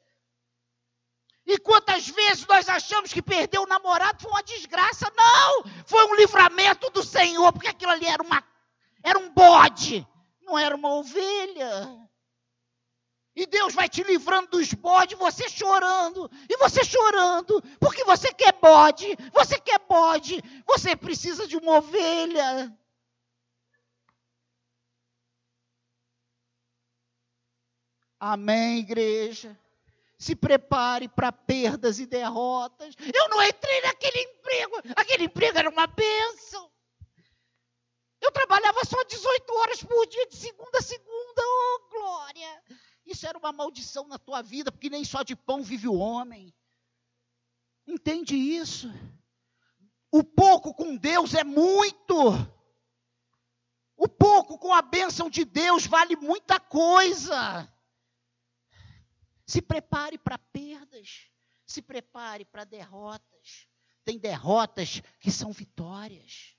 E 1.50 1.58
quantas 1.58 2.08
vezes 2.08 2.46
nós 2.46 2.70
achamos 2.70 3.12
que 3.12 3.24
perder 3.24 3.58
o 3.58 3.66
namorado 3.66 4.22
foi 4.22 4.30
uma 4.30 4.44
desgraça? 4.44 5.12
Não! 5.18 5.64
Foi 5.84 6.06
um 6.06 6.14
livramento 6.14 6.92
do 6.92 7.04
Senhor, 7.04 7.52
porque 7.52 7.68
aquilo 7.68 7.92
ali 7.92 8.06
era, 8.06 8.22
uma, 8.22 8.44
era 9.02 9.18
um 9.18 9.34
bode, 9.34 10.08
não 10.44 10.60
era 10.60 10.76
uma 10.76 10.94
ovelha. 10.94 12.08
E 13.36 13.48
Deus 13.48 13.74
vai 13.74 13.90
te 13.90 14.04
livrando 14.04 14.52
dos 14.52 14.72
bodes, 14.76 15.18
você 15.18 15.50
chorando, 15.50 16.30
e 16.48 16.56
você 16.58 16.84
chorando, 16.84 17.64
porque 17.80 18.04
você 18.04 18.32
quer 18.32 18.54
bode, 18.54 19.08
você 19.34 19.60
quer 19.60 19.80
bode, 19.90 20.44
você 20.68 20.96
precisa 20.96 21.48
de 21.48 21.58
uma 21.58 21.78
ovelha. 21.78 22.72
Amém, 28.20 28.82
igreja 28.82 29.58
se 30.20 30.36
prepare 30.36 31.08
para 31.08 31.32
perdas 31.32 31.98
e 31.98 32.06
derrotas. 32.06 32.94
Eu 33.14 33.30
não 33.30 33.42
entrei 33.42 33.82
naquele 33.82 34.22
emprego, 34.22 34.76
aquele 34.98 35.24
emprego 35.24 35.58
era 35.58 35.70
uma 35.70 35.88
bênção. 35.88 36.70
Eu 38.22 38.30
trabalhava 38.32 38.84
só 38.84 39.02
18 39.06 39.54
horas 39.56 39.82
por 39.82 40.06
dia, 40.08 40.28
de 40.28 40.36
segunda 40.36 40.78
a 40.78 40.82
segunda, 40.82 41.42
oh 41.42 41.90
glória! 41.90 42.64
Isso 43.06 43.26
era 43.26 43.38
uma 43.38 43.54
maldição 43.54 44.08
na 44.08 44.20
tua 44.20 44.42
vida, 44.42 44.72
porque 44.72 44.90
nem 44.90 45.06
só 45.06 45.24
de 45.24 45.38
pão 45.38 45.64
vive 45.64 45.88
o 45.88 45.96
homem. 45.96 46.54
Entende 47.88 48.36
isso? 48.36 48.92
O 50.12 50.22
pouco 50.22 50.74
com 50.74 50.98
Deus 50.98 51.34
é 51.34 51.46
muito. 51.46 52.34
O 53.96 54.08
pouco 54.08 54.60
com 54.60 54.74
a 54.74 54.82
bênção 54.82 55.30
de 55.30 55.46
Deus 55.46 55.88
vale 55.88 56.16
muita 56.18 56.60
coisa. 56.60 57.68
Se 59.50 59.64
prepare 59.64 60.16
para 60.16 60.38
perdas, 60.38 61.26
se 61.66 61.82
prepare 61.82 62.46
para 62.46 62.64
derrotas. 62.64 63.68
Tem 64.06 64.20
derrotas 64.20 65.02
que 65.20 65.32
são 65.32 65.52
vitórias. 65.52 66.56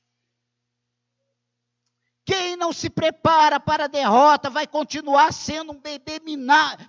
Quem 2.24 2.56
não 2.56 2.72
se 2.72 2.90
prepara 2.90 3.60
para 3.60 3.84
a 3.84 3.86
derrota 3.86 4.50
vai 4.50 4.66
continuar 4.66 5.32
sendo 5.32 5.70
um 5.70 5.80
bebê 5.80 6.20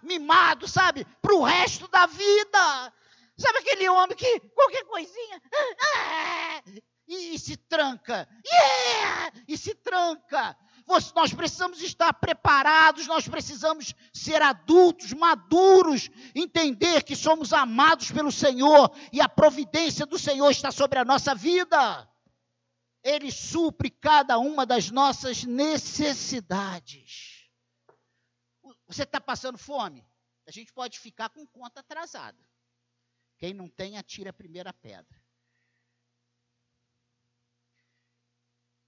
mimado, 0.01 0.67
sabe, 0.67 1.05
para 1.21 1.35
o 1.35 1.43
resto 1.43 1.87
da 1.87 2.07
vida. 2.07 2.93
Sabe 3.37 3.59
aquele 3.59 3.87
homem 3.87 4.17
que 4.17 4.39
qualquer 4.55 4.83
coisinha 4.85 5.39
ah, 5.53 6.63
e, 7.07 7.35
e 7.35 7.37
se 7.37 7.55
tranca, 7.55 8.27
yeah, 8.43 9.33
e 9.47 9.55
se 9.55 9.75
tranca 9.75 10.57
nós 10.87 11.33
precisamos 11.33 11.81
estar 11.81 12.13
preparados, 12.13 13.07
nós 13.07 13.27
precisamos 13.27 13.93
ser 14.13 14.41
adultos, 14.41 15.13
maduros, 15.13 16.09
entender 16.35 17.03
que 17.03 17.15
somos 17.15 17.53
amados 17.53 18.11
pelo 18.11 18.31
Senhor 18.31 18.91
e 19.11 19.21
a 19.21 19.29
providência 19.29 20.05
do 20.05 20.19
Senhor 20.19 20.49
está 20.49 20.71
sobre 20.71 20.99
a 20.99 21.05
nossa 21.05 21.35
vida. 21.35 22.07
Ele 23.03 23.31
supre 23.31 23.89
cada 23.89 24.37
uma 24.37 24.65
das 24.65 24.91
nossas 24.91 25.43
necessidades. 25.43 27.49
Você 28.87 29.03
está 29.03 29.21
passando 29.21 29.57
fome? 29.57 30.05
A 30.45 30.51
gente 30.51 30.73
pode 30.73 30.99
ficar 30.99 31.29
com 31.29 31.45
conta 31.47 31.79
atrasada. 31.79 32.37
Quem 33.37 33.53
não 33.53 33.69
tem, 33.69 33.97
atira 33.97 34.31
a 34.31 34.33
primeira 34.33 34.73
pedra. 34.73 35.20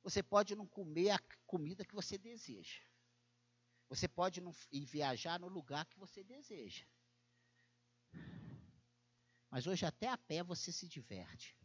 Você 0.04 0.22
pode 0.22 0.56
não 0.56 0.68
comer 0.68 1.12
a 1.12 1.20
comida 1.48 1.86
que 1.86 1.96
você 1.96 2.18
deseja. 2.18 2.82
Você 3.88 4.08
pode 4.08 4.42
não 4.42 4.54
ir 4.72 4.86
viajar 4.86 5.40
no 5.40 5.48
lugar 5.48 5.86
que 5.86 5.98
você 5.98 6.24
deseja. 6.24 6.86
Mas 9.50 9.66
hoje 9.66 9.86
até 9.86 10.10
a 10.10 10.18
pé 10.18 10.44
você 10.44 10.72
se 10.72 10.88
diverte. 10.88 11.56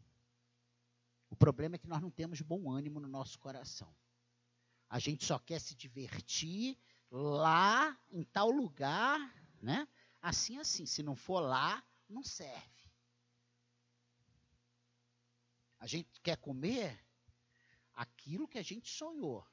O 1.31 1.37
problema 1.37 1.74
é 1.74 1.79
que 1.79 1.88
nós 1.88 2.01
não 2.01 2.11
temos 2.11 2.40
bom 2.40 2.70
ânimo 2.70 3.01
no 3.01 3.09
nosso 3.09 3.38
coração. 3.38 3.94
A 4.88 4.98
gente 4.98 5.24
só 5.24 5.38
quer 5.38 5.61
se 5.61 5.74
divertir 5.74 6.79
lá 7.11 7.98
em 8.11 8.22
tal 8.22 8.51
lugar, 8.51 9.18
né? 9.61 9.88
Assim 10.20 10.59
assim, 10.59 10.87
se 10.87 11.03
não 11.03 11.16
for 11.16 11.40
lá, 11.40 11.85
não 12.09 12.22
serve. 12.22 12.79
A 15.79 15.87
gente 15.87 16.20
quer 16.20 16.37
comer 16.37 16.98
aquilo 17.99 18.47
que 18.47 18.59
a 18.59 18.63
gente 18.63 18.89
sonhou. 18.89 19.45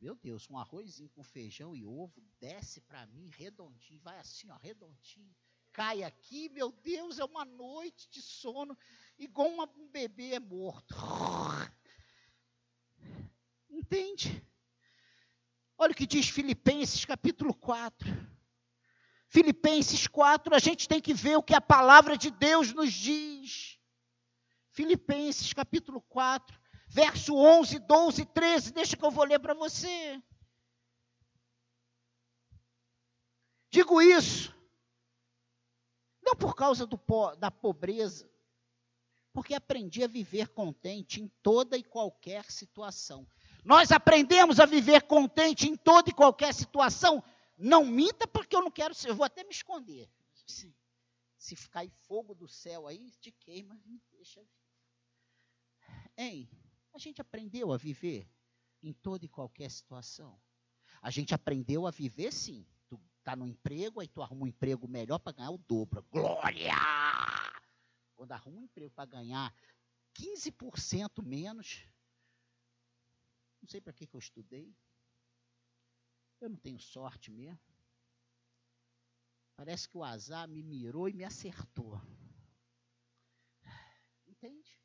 Meu 0.00 0.14
Deus, 0.14 0.48
um 0.48 0.56
arrozinho 0.56 1.10
com 1.10 1.22
feijão 1.22 1.76
e 1.76 1.84
ovo 1.84 2.24
desce 2.40 2.80
para 2.80 3.06
mim 3.08 3.28
redondinho, 3.28 4.00
vai 4.00 4.18
assim, 4.18 4.50
ó, 4.50 4.56
redondinho. 4.56 5.36
Cai 5.70 6.02
aqui, 6.02 6.48
meu 6.48 6.72
Deus, 6.72 7.18
é 7.18 7.24
uma 7.24 7.44
noite 7.44 8.08
de 8.08 8.22
sono, 8.22 8.76
igual 9.18 9.48
uma, 9.48 9.68
um 9.76 9.86
bebê 9.88 10.32
é 10.32 10.40
morto. 10.40 10.94
Entende? 13.68 14.42
Olha 15.76 15.92
o 15.92 15.94
que 15.94 16.06
diz 16.06 16.28
Filipenses 16.28 17.04
capítulo 17.04 17.54
4. 17.54 18.08
Filipenses 19.28 20.06
4, 20.06 20.54
a 20.54 20.58
gente 20.58 20.88
tem 20.88 21.00
que 21.00 21.12
ver 21.12 21.36
o 21.36 21.42
que 21.42 21.54
a 21.54 21.60
palavra 21.60 22.16
de 22.16 22.30
Deus 22.30 22.72
nos 22.72 22.92
diz. 22.92 23.78
Filipenses 24.70 25.52
capítulo 25.52 26.00
4 26.00 26.59
verso 26.90 27.34
11, 27.36 27.78
12, 27.78 28.26
13. 28.26 28.72
Deixa 28.72 28.96
que 28.96 29.04
eu 29.04 29.10
vou 29.10 29.24
ler 29.24 29.38
para 29.38 29.54
você. 29.54 30.20
Digo 33.70 34.02
isso, 34.02 34.52
não 36.20 36.34
por 36.34 36.56
causa 36.56 36.84
do, 36.86 37.00
da 37.38 37.50
pobreza, 37.52 38.28
Porque 39.32 39.54
aprendi 39.54 40.02
a 40.02 40.08
viver 40.08 40.48
contente 40.48 41.20
em 41.20 41.28
toda 41.40 41.78
e 41.78 41.84
qualquer 41.84 42.50
situação. 42.50 43.24
Nós 43.64 43.92
aprendemos 43.92 44.58
a 44.58 44.66
viver 44.66 45.02
contente 45.02 45.68
em 45.68 45.76
toda 45.76 46.10
e 46.10 46.14
qualquer 46.14 46.52
situação. 46.52 47.22
Não 47.56 47.84
minta, 47.84 48.26
porque 48.26 48.56
eu 48.56 48.62
não 48.62 48.72
quero 48.72 48.92
ser. 48.92 49.10
Eu 49.10 49.14
vou 49.14 49.24
até 49.24 49.44
me 49.44 49.50
esconder. 49.50 50.10
Se, 50.46 50.74
se 51.38 51.68
cair 51.68 51.92
fogo 52.08 52.34
do 52.34 52.48
céu 52.48 52.88
aí, 52.88 53.12
te 53.20 53.30
queima, 53.30 53.80
me 53.84 54.00
deixa. 54.10 54.44
Hein? 56.16 56.50
A 56.92 56.98
gente 56.98 57.20
aprendeu 57.20 57.72
a 57.72 57.76
viver 57.76 58.28
em 58.82 58.92
toda 58.92 59.24
e 59.24 59.28
qualquer 59.28 59.70
situação. 59.70 60.40
A 61.00 61.10
gente 61.10 61.34
aprendeu 61.34 61.86
a 61.86 61.90
viver 61.90 62.32
sim. 62.32 62.66
Tu 62.88 63.00
tá 63.22 63.36
no 63.36 63.46
emprego, 63.46 64.00
aí 64.00 64.08
tu 64.08 64.22
arruma 64.22 64.44
um 64.44 64.48
emprego 64.48 64.88
melhor 64.88 65.18
para 65.18 65.32
ganhar 65.32 65.50
o 65.50 65.58
dobro. 65.58 66.04
Glória! 66.10 66.74
Quando 68.16 68.32
arruma 68.32 68.60
um 68.60 68.64
emprego 68.64 68.92
para 68.94 69.06
ganhar 69.06 69.54
15% 70.14 71.22
menos, 71.22 71.86
não 73.62 73.68
sei 73.68 73.80
para 73.80 73.92
que, 73.92 74.06
que 74.06 74.16
eu 74.16 74.20
estudei. 74.20 74.74
Eu 76.40 76.48
não 76.48 76.56
tenho 76.56 76.80
sorte 76.80 77.30
mesmo. 77.30 77.60
Parece 79.54 79.86
que 79.88 79.96
o 79.96 80.02
azar 80.02 80.48
me 80.48 80.62
mirou 80.62 81.08
e 81.08 81.12
me 81.12 81.22
acertou. 81.22 82.00
Entende? 84.26 84.80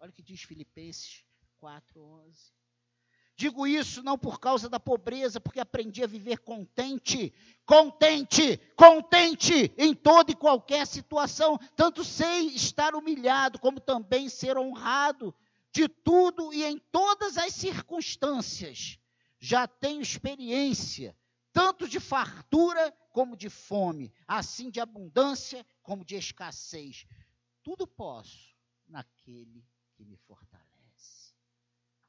Olha 0.00 0.10
o 0.10 0.12
que 0.12 0.22
diz 0.22 0.42
Filipenses 0.42 1.24
4:11. 1.60 2.52
Digo 3.36 3.66
isso 3.66 4.02
não 4.02 4.18
por 4.18 4.40
causa 4.40 4.68
da 4.68 4.80
pobreza, 4.80 5.40
porque 5.40 5.60
aprendi 5.60 6.02
a 6.02 6.08
viver 6.08 6.38
contente, 6.38 7.32
contente, 7.64 8.56
contente 8.74 9.72
em 9.78 9.94
toda 9.94 10.32
e 10.32 10.36
qualquer 10.36 10.86
situação. 10.86 11.56
Tanto 11.76 12.04
sei 12.04 12.48
estar 12.48 12.96
humilhado, 12.96 13.60
como 13.60 13.78
também 13.80 14.28
ser 14.28 14.58
honrado 14.58 15.32
de 15.72 15.88
tudo 15.88 16.52
e 16.52 16.64
em 16.64 16.78
todas 16.90 17.38
as 17.38 17.54
circunstâncias. 17.54 18.98
Já 19.38 19.68
tenho 19.68 20.00
experiência, 20.00 21.16
tanto 21.52 21.88
de 21.88 22.00
fartura 22.00 22.92
como 23.12 23.36
de 23.36 23.48
fome, 23.48 24.12
assim 24.26 24.68
de 24.68 24.80
abundância 24.80 25.64
como 25.80 26.04
de 26.04 26.16
escassez. 26.16 27.06
Tudo 27.62 27.86
posso 27.86 28.56
naquele 28.88 29.64
que 29.98 30.04
me 30.04 30.16
fortalece. 30.16 31.34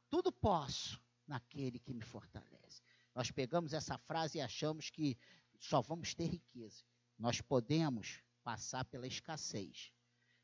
Tudo 0.08 0.32
posso 0.32 1.02
naquele 1.26 1.80
que 1.80 1.92
me 1.92 2.04
fortalece. 2.04 2.84
Nós 3.16 3.32
pegamos 3.32 3.74
essa 3.74 3.98
frase 3.98 4.38
e 4.38 4.42
achamos 4.42 4.92
que 4.92 5.18
só 5.60 5.82
vamos 5.82 6.14
ter 6.14 6.28
riqueza. 6.28 6.84
Nós 7.18 7.42
podemos 7.42 8.22
passar 8.44 8.86
pela 8.86 9.08
escassez. 9.08 9.92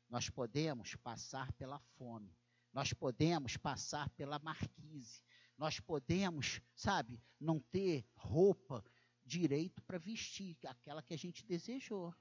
Nós 0.08 0.28
podemos 0.28 0.96
passar 0.96 1.52
pela 1.52 1.78
fome. 1.96 2.36
Nós 2.72 2.92
podemos 2.92 3.56
passar 3.56 4.10
pela 4.10 4.40
marquise. 4.40 5.22
Nós 5.56 5.78
podemos, 5.78 6.60
sabe, 6.74 7.22
não 7.40 7.60
ter 7.60 8.04
roupa 8.14 8.84
direito 9.24 9.80
para 9.82 9.98
vestir, 9.98 10.56
aquela 10.66 11.02
que 11.02 11.14
a 11.14 11.18
gente 11.18 11.46
desejou. 11.46 12.12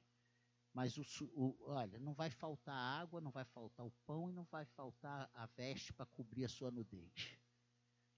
Mas 0.75 0.97
o, 0.97 1.03
o, 1.35 1.55
olha, 1.67 1.97
não 1.99 2.13
vai 2.13 2.29
faltar 2.29 2.75
água, 2.75 3.21
não 3.21 3.31
vai 3.31 3.45
faltar 3.45 3.85
o 3.85 3.91
pão 4.05 4.29
e 4.29 4.33
não 4.33 4.43
vai 4.43 4.65
faltar 4.65 5.31
a 5.33 5.45
veste 5.45 5.93
para 5.93 6.05
cobrir 6.05 6.43
a 6.43 6.49
sua 6.49 6.69
nudez. 6.69 7.39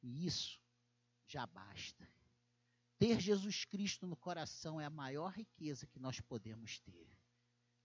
E 0.01 0.25
isso 0.25 0.59
já 1.27 1.45
basta. 1.45 2.09
Ter 2.97 3.19
Jesus 3.19 3.63
Cristo 3.63 4.07
no 4.07 4.17
coração 4.17 4.81
é 4.81 4.85
a 4.85 4.89
maior 4.89 5.33
riqueza 5.33 5.85
que 5.85 5.99
nós 5.99 6.19
podemos 6.19 6.79
ter. 6.79 7.07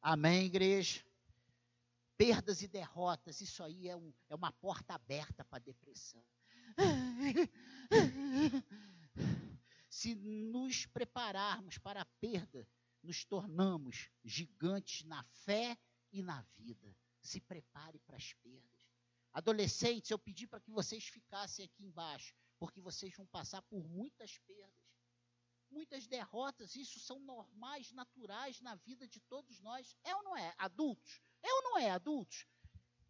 Amém, 0.00 0.46
igreja? 0.46 1.04
Perdas 2.16 2.62
e 2.62 2.66
derrotas, 2.66 3.42
isso 3.42 3.62
aí 3.62 3.90
é, 3.90 3.96
um, 3.96 4.10
é 4.30 4.34
uma 4.34 4.52
porta 4.52 4.94
aberta 4.94 5.44
para 5.44 5.58
a 5.58 5.66
depressão. 5.66 6.24
Se 9.90 10.14
nos 10.14 10.86
prepararmos 10.86 11.76
para 11.76 12.00
a 12.00 12.06
perda, 12.18 12.66
nos 13.02 13.24
tornamos 13.24 14.10
gigantes 14.24 15.04
na 15.04 15.22
fé 15.44 15.76
e 16.12 16.22
na 16.22 16.42
vida. 16.56 16.96
Se 17.20 17.40
prepare 17.40 17.98
para 18.00 18.16
as 18.16 18.32
perdas. 18.34 18.88
Adolescentes, 19.32 20.10
eu 20.10 20.18
pedi 20.18 20.46
para 20.46 20.60
que 20.60 20.70
vocês 20.70 21.04
ficassem 21.04 21.64
aqui 21.64 21.84
embaixo, 21.84 22.34
porque 22.58 22.80
vocês 22.80 23.14
vão 23.16 23.26
passar 23.26 23.62
por 23.62 23.82
muitas 23.88 24.38
perdas, 24.38 24.84
muitas 25.70 26.06
derrotas. 26.06 26.76
Isso 26.76 27.00
são 27.00 27.18
normais, 27.18 27.92
naturais 27.92 28.60
na 28.60 28.74
vida 28.74 29.08
de 29.08 29.20
todos 29.20 29.60
nós. 29.60 29.96
É 30.04 30.14
ou 30.14 30.22
não 30.22 30.36
é? 30.36 30.54
Adultos? 30.58 31.22
É 31.42 31.52
ou 31.52 31.62
não 31.62 31.78
é, 31.78 31.90
adultos? 31.90 32.46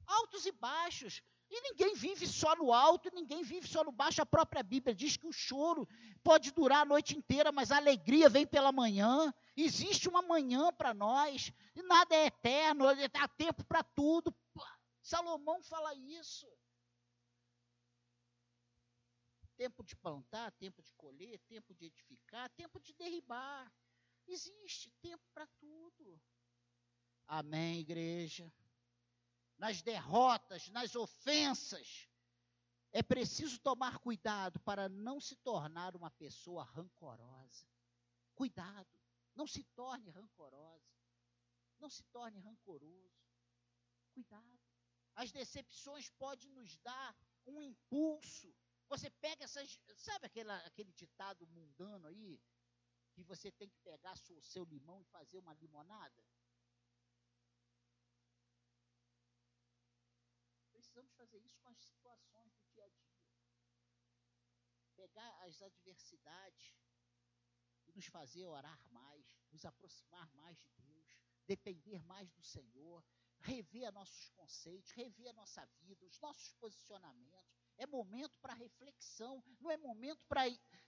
Altos 0.06 0.46
e 0.46 0.52
baixos. 0.52 1.22
E 1.54 1.60
ninguém 1.60 1.94
vive 1.94 2.26
só 2.26 2.56
no 2.56 2.72
alto, 2.72 3.10
ninguém 3.12 3.42
vive 3.42 3.68
só 3.68 3.84
no 3.84 3.92
baixo. 3.92 4.22
A 4.22 4.26
própria 4.26 4.62
Bíblia 4.62 4.94
diz 4.94 5.18
que 5.18 5.26
o 5.26 5.32
choro 5.32 5.86
pode 6.24 6.50
durar 6.50 6.80
a 6.80 6.86
noite 6.86 7.14
inteira, 7.14 7.52
mas 7.52 7.70
a 7.70 7.76
alegria 7.76 8.30
vem 8.30 8.46
pela 8.46 8.72
manhã. 8.72 9.30
Existe 9.54 10.08
uma 10.08 10.22
manhã 10.22 10.72
para 10.72 10.94
nós, 10.94 11.52
e 11.74 11.82
nada 11.82 12.14
é 12.14 12.24
eterno, 12.24 12.86
há 12.88 13.28
tempo 13.28 13.62
para 13.64 13.84
tudo. 13.84 14.34
Salomão 15.02 15.62
fala 15.62 15.94
isso. 15.94 16.50
Tempo 19.54 19.84
de 19.84 19.94
plantar, 19.94 20.52
tempo 20.52 20.82
de 20.82 20.94
colher, 20.94 21.38
tempo 21.40 21.74
de 21.74 21.84
edificar, 21.84 22.48
tempo 22.56 22.80
de 22.80 22.94
derribar. 22.94 23.70
Existe 24.26 24.90
tempo 25.02 25.22
para 25.34 25.46
tudo. 25.60 26.18
Amém, 27.26 27.80
igreja. 27.80 28.50
Nas 29.62 29.80
derrotas, 29.80 30.68
nas 30.70 30.96
ofensas, 30.96 32.08
é 32.90 33.00
preciso 33.00 33.60
tomar 33.60 34.00
cuidado 34.00 34.58
para 34.58 34.88
não 34.88 35.20
se 35.20 35.36
tornar 35.36 35.94
uma 35.94 36.10
pessoa 36.10 36.64
rancorosa. 36.64 37.64
Cuidado, 38.34 38.98
não 39.36 39.46
se 39.46 39.62
torne 39.62 40.10
rancorosa. 40.10 40.92
Não 41.78 41.88
se 41.88 42.02
torne 42.06 42.40
rancoroso. 42.40 43.14
Cuidado. 44.12 44.60
As 45.14 45.30
decepções 45.30 46.10
podem 46.10 46.50
nos 46.50 46.76
dar 46.78 47.16
um 47.46 47.62
impulso. 47.62 48.52
Você 48.88 49.10
pega 49.10 49.44
essas. 49.44 49.78
Sabe 49.94 50.26
aquela, 50.26 50.56
aquele 50.66 50.90
ditado 50.90 51.46
mundano 51.46 52.08
aí? 52.08 52.42
Que 53.12 53.22
você 53.22 53.52
tem 53.52 53.68
que 53.68 53.78
pegar 53.78 54.14
o 54.14 54.42
seu 54.42 54.64
limão 54.64 55.00
e 55.00 55.04
fazer 55.04 55.38
uma 55.38 55.54
limonada? 55.54 56.24
Precisamos 60.92 61.14
fazer 61.14 61.38
isso 61.38 61.58
com 61.62 61.70
as 61.70 61.78
situações 61.78 62.52
do 62.52 62.66
dia 62.66 62.84
a 62.84 62.88
dia. 62.90 63.16
Pegar 64.94 65.42
as 65.44 65.62
adversidades 65.62 66.76
e 67.86 67.92
nos 67.92 68.04
fazer 68.04 68.44
orar 68.44 68.78
mais, 68.90 69.40
nos 69.50 69.64
aproximar 69.64 70.30
mais 70.34 70.58
de 70.58 70.68
Deus, 70.76 71.18
depender 71.46 72.04
mais 72.04 72.30
do 72.32 72.42
Senhor, 72.42 73.02
rever 73.40 73.90
nossos 73.90 74.28
conceitos, 74.30 74.90
rever 74.90 75.30
a 75.30 75.32
nossa 75.32 75.64
vida, 75.80 76.04
os 76.04 76.20
nossos 76.20 76.52
posicionamentos. 76.56 77.51
É 77.78 77.86
momento 77.86 78.38
para 78.40 78.54
reflexão, 78.54 79.42
não 79.60 79.70
é 79.70 79.76
momento 79.76 80.24
para 80.26 80.42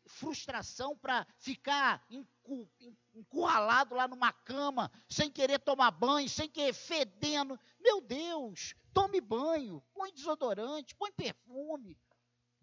frustração, 0.07 0.97
para 0.97 1.27
ficar 1.39 2.07
encurralado 3.15 3.95
lá 3.95 4.07
numa 4.07 4.33
cama, 4.33 4.91
sem 5.09 5.31
querer 5.31 5.59
tomar 5.59 5.91
banho, 5.91 6.29
sem 6.29 6.49
querer 6.49 6.73
fedendo. 6.73 7.59
Meu 7.81 8.01
Deus, 8.01 8.75
tome 8.93 9.21
banho, 9.21 9.83
põe 9.93 10.13
desodorante, 10.13 10.95
põe 10.95 11.11
perfume. 11.13 11.99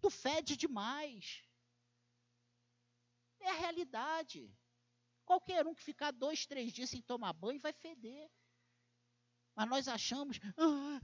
Tu 0.01 0.09
fede 0.09 0.55
demais. 0.55 1.43
É 3.39 3.49
a 3.49 3.53
realidade. 3.53 4.51
Qualquer 5.25 5.65
um 5.65 5.73
que 5.73 5.83
ficar 5.83 6.11
dois, 6.11 6.45
três 6.45 6.71
dias 6.71 6.89
sem 6.89 7.01
tomar 7.01 7.33
banho 7.33 7.59
vai 7.59 7.73
feder. 7.73 8.29
Mas 9.55 9.69
nós 9.69 9.87
achamos, 9.87 10.39
ah, 10.57 11.01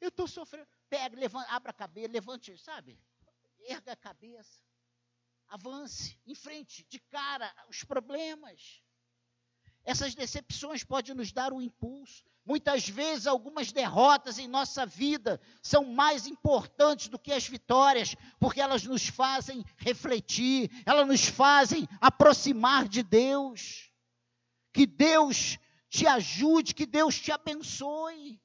eu 0.00 0.08
estou 0.08 0.26
sofrendo. 0.26 0.66
Pega, 0.88 1.18
levanta, 1.18 1.50
abra 1.50 1.70
a 1.70 1.74
cabeça, 1.74 2.12
levante, 2.12 2.58
sabe? 2.58 2.98
Erga 3.60 3.92
a 3.92 3.96
cabeça. 3.96 4.60
Avance, 5.48 6.18
em 6.26 6.34
frente, 6.34 6.86
de 6.88 6.98
cara, 6.98 7.52
os 7.68 7.84
problemas. 7.84 8.82
Essas 9.84 10.14
decepções 10.14 10.84
podem 10.84 11.14
nos 11.14 11.32
dar 11.32 11.52
um 11.52 11.62
impulso. 11.62 12.24
Muitas 12.44 12.88
vezes, 12.88 13.26
algumas 13.26 13.72
derrotas 13.72 14.38
em 14.38 14.48
nossa 14.48 14.84
vida 14.84 15.40
são 15.62 15.84
mais 15.84 16.26
importantes 16.26 17.08
do 17.08 17.18
que 17.18 17.32
as 17.32 17.46
vitórias, 17.46 18.14
porque 18.38 18.60
elas 18.60 18.84
nos 18.84 19.08
fazem 19.08 19.64
refletir, 19.76 20.70
elas 20.84 21.06
nos 21.06 21.24
fazem 21.26 21.88
aproximar 22.00 22.88
de 22.88 23.02
Deus. 23.02 23.90
Que 24.72 24.86
Deus 24.86 25.58
te 25.88 26.06
ajude, 26.06 26.74
que 26.74 26.86
Deus 26.86 27.18
te 27.18 27.32
abençoe. 27.32 28.40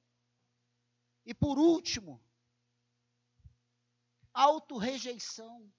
E 1.26 1.34
por 1.34 1.58
último, 1.58 2.22
autorrejeição. 4.34 5.72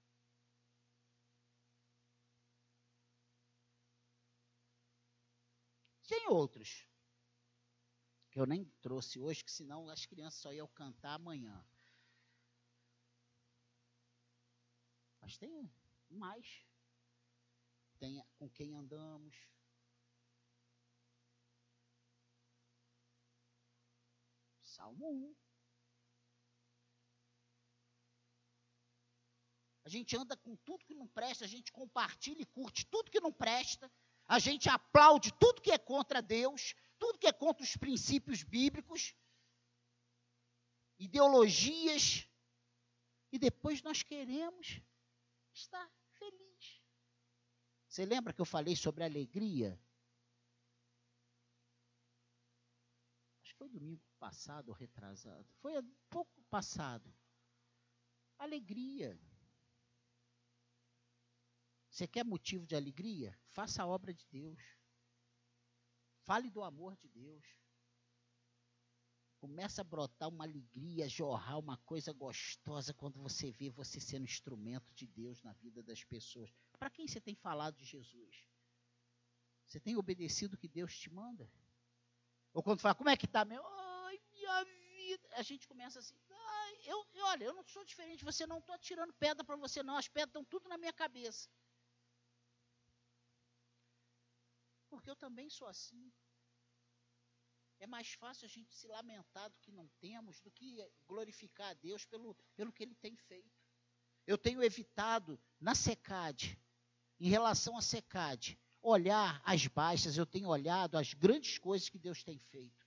Tem 6.07 6.29
outros. 6.29 6.87
que 8.31 8.41
eu 8.41 8.47
nem 8.47 8.65
trouxe 8.83 9.21
hoje, 9.21 9.45
que 9.45 9.53
senão 9.53 9.89
as 9.89 10.07
crianças 10.07 10.41
só 10.41 10.53
iam 10.53 10.67
cantar 10.67 11.15
amanhã. 11.15 11.65
Mas 15.21 15.39
tem 15.39 15.71
mais. 16.11 16.67
Tem 17.99 18.21
com 18.37 18.51
quem 18.51 18.75
andamos. 18.75 19.37
Salmo 24.75 25.09
1. 25.09 25.37
A 29.85 29.89
gente 29.89 30.17
anda 30.17 30.37
com 30.37 30.57
tudo 30.57 30.85
que 30.85 30.95
não 30.95 31.07
presta, 31.07 31.45
a 31.45 31.49
gente 31.49 31.71
compartilha 31.71 32.43
e 32.43 32.47
curte 32.47 32.85
tudo 32.87 33.11
que 33.11 33.21
não 33.21 33.33
presta, 33.33 33.89
a 34.27 34.41
gente 34.41 34.69
aplaude 34.69 35.33
tudo 35.39 35.63
que 35.63 35.71
é 35.71 35.79
contra 35.79 36.21
Deus, 36.21 36.75
tudo 36.99 37.19
que 37.19 37.29
é 37.29 37.33
contra 37.33 37.63
os 37.63 37.77
princípios 37.77 38.43
bíblicos, 38.43 39.15
ideologias, 40.99 42.27
e 43.31 43.39
depois 43.39 43.81
nós 43.81 44.03
queremos 44.03 44.81
estar 45.53 45.89
feliz. 46.19 46.83
Você 47.87 48.05
lembra 48.05 48.33
que 48.33 48.41
eu 48.41 48.47
falei 48.47 48.75
sobre 48.75 49.05
alegria? 49.05 49.79
Foi 53.65 53.69
domingo 53.69 54.03
passado 54.19 54.69
ou 54.69 54.75
retrasado. 54.75 55.47
Foi 55.61 55.73
pouco 56.11 56.43
passado. 56.51 57.13
Alegria. 58.39 59.19
Você 61.89 62.07
quer 62.07 62.25
motivo 62.25 62.67
de 62.67 62.77
alegria? 62.77 63.39
Faça 63.49 63.83
a 63.83 63.87
obra 63.87 64.13
de 64.13 64.27
Deus. 64.27 64.61
Fale 66.25 66.51
do 66.51 66.63
amor 66.63 66.97
de 66.97 67.09
Deus. 67.09 67.45
Começa 69.39 69.83
a 69.83 69.85
brotar 69.85 70.29
uma 70.29 70.45
alegria, 70.45 71.09
jorrar 71.09 71.59
uma 71.59 71.77
coisa 71.79 72.13
gostosa 72.13 72.93
quando 72.93 73.21
você 73.21 73.51
vê 73.51 73.71
você 73.71 74.01
sendo 74.01 74.25
instrumento 74.25 74.93
de 74.95 75.07
Deus 75.07 75.43
na 75.43 75.53
vida 75.55 75.83
das 75.83 76.03
pessoas. 76.05 76.51
Para 76.79 76.91
quem 76.91 77.07
você 77.07 77.21
tem 77.21 77.35
falado 77.35 77.77
de 77.77 77.85
Jesus? 77.85 78.47
Você 79.67 79.79
tem 79.81 79.97
obedecido 79.97 80.55
o 80.55 80.59
que 80.59 80.69
Deus 80.69 80.99
te 80.99 81.11
manda? 81.11 81.51
Ou 82.55 82.63
quando 82.63 82.81
fala, 82.81 82.95
como 82.95 83.11
é 83.11 83.17
que 83.17 83.27
está 83.27 83.45
meu? 83.45 83.63
Ai, 83.67 84.19
minha 84.33 84.65
vida. 84.65 85.29
A 85.33 85.43
gente 85.43 85.69
começa 85.69 85.99
assim, 85.99 86.17
ai, 86.31 86.79
eu, 86.87 87.07
olha, 87.25 87.45
eu 87.45 87.53
não 87.53 87.65
sou 87.65 87.85
diferente 87.85 88.25
você, 88.25 88.47
não 88.47 88.59
estou 88.59 88.75
atirando 88.75 89.13
pedra 89.13 89.45
para 89.45 89.57
você, 89.57 89.83
não. 89.83 89.97
As 89.99 90.09
pedras 90.09 90.31
estão 90.31 90.45
tudo 90.45 90.69
na 90.69 90.79
minha 90.79 90.93
cabeça. 90.93 91.51
porque 94.95 95.11
eu 95.11 95.17
também 95.17 95.51
sou 95.51 95.67
assim. 95.67 96.13
É 97.81 97.87
mais 97.87 98.13
fácil 98.13 98.47
a 98.47 98.49
gente 98.49 98.73
se 98.73 98.87
lamentar 98.87 99.51
do 99.51 99.59
que 99.59 99.73
não 99.73 99.89
temos, 100.01 100.41
do 100.41 100.51
que 100.53 100.89
glorificar 101.07 101.71
a 101.71 101.75
Deus 101.75 102.07
pelo, 102.07 102.35
pelo 102.55 102.73
que 102.73 102.85
Ele 102.85 102.95
tem 102.95 103.17
feito. 103.17 103.61
Eu 104.25 104.39
tenho 104.39 104.63
evitado 104.63 105.39
na 105.61 105.75
SECAD, 105.75 106.59
em 107.19 107.29
relação 107.29 107.77
à 107.77 107.83
SECAD, 107.83 108.57
olhar 108.85 109.41
as 109.45 109.67
baixas, 109.67 110.17
eu 110.17 110.27
tenho 110.27 110.49
olhado 110.49 110.97
as 110.97 111.15
grandes 111.15 111.59
coisas 111.59 111.89
que 111.89 111.99
Deus 111.99 112.23
tem 112.23 112.39
feito. 112.39 112.85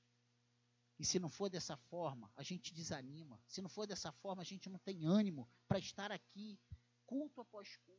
E 1.00 1.06
se 1.06 1.20
não 1.20 1.30
for 1.30 1.50
dessa 1.50 1.76
forma, 1.76 2.32
a 2.36 2.44
gente 2.44 2.74
desanima. 2.74 3.42
Se 3.48 3.62
não 3.62 3.70
for 3.70 3.86
dessa 3.86 4.12
forma, 4.12 4.42
a 4.42 4.46
gente 4.46 4.70
não 4.70 4.80
tem 4.80 5.06
ânimo 5.06 5.50
para 5.68 5.80
estar 5.80 6.12
aqui, 6.12 6.60
culto 7.06 7.42
após 7.42 7.76
culto. 7.78 7.98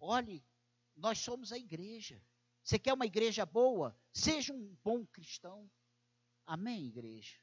Olhe, 0.00 0.44
nós 0.96 1.18
somos 1.18 1.52
a 1.52 1.58
igreja. 1.58 2.20
Você 2.62 2.78
quer 2.78 2.92
uma 2.92 3.06
igreja 3.06 3.46
boa? 3.46 3.96
Seja 4.12 4.52
um 4.52 4.76
bom 4.84 5.06
cristão. 5.06 5.70
Amém, 6.44 6.86
igreja? 6.86 7.38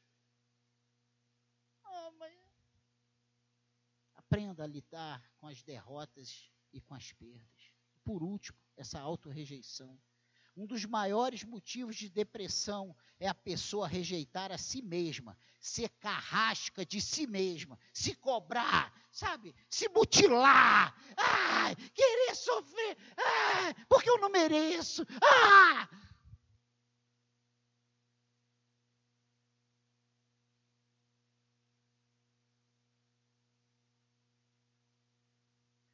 Ah, 1.83 2.11
mas... 2.17 2.37
Aprenda 4.15 4.63
a 4.63 4.67
lidar 4.67 5.31
com 5.37 5.47
as 5.47 5.63
derrotas 5.63 6.51
e 6.71 6.79
com 6.79 6.93
as 6.93 7.11
perdas. 7.13 7.73
Por 8.03 8.23
último, 8.23 8.57
essa 8.79 8.99
autorrejeição. 8.99 9.99
Um 10.55 10.65
dos 10.65 10.85
maiores 10.85 11.43
motivos 11.43 11.95
de 11.95 12.09
depressão 12.09 12.95
é 13.19 13.27
a 13.27 13.33
pessoa 13.33 13.87
rejeitar 13.87 14.51
a 14.51 14.57
si 14.57 14.81
mesma, 14.81 15.37
ser 15.59 15.89
carrasca 15.99 16.85
de 16.85 16.99
si 16.99 17.27
mesma, 17.27 17.77
se 17.93 18.15
cobrar, 18.15 18.93
sabe? 19.11 19.55
Se 19.69 19.87
mutilar, 19.89 20.95
ah, 21.17 21.75
querer 21.93 22.35
sofrer, 22.35 22.97
ah, 23.17 23.75
porque 23.87 24.09
eu 24.09 24.17
não 24.17 24.29
mereço. 24.29 25.05
Ah! 25.21 25.87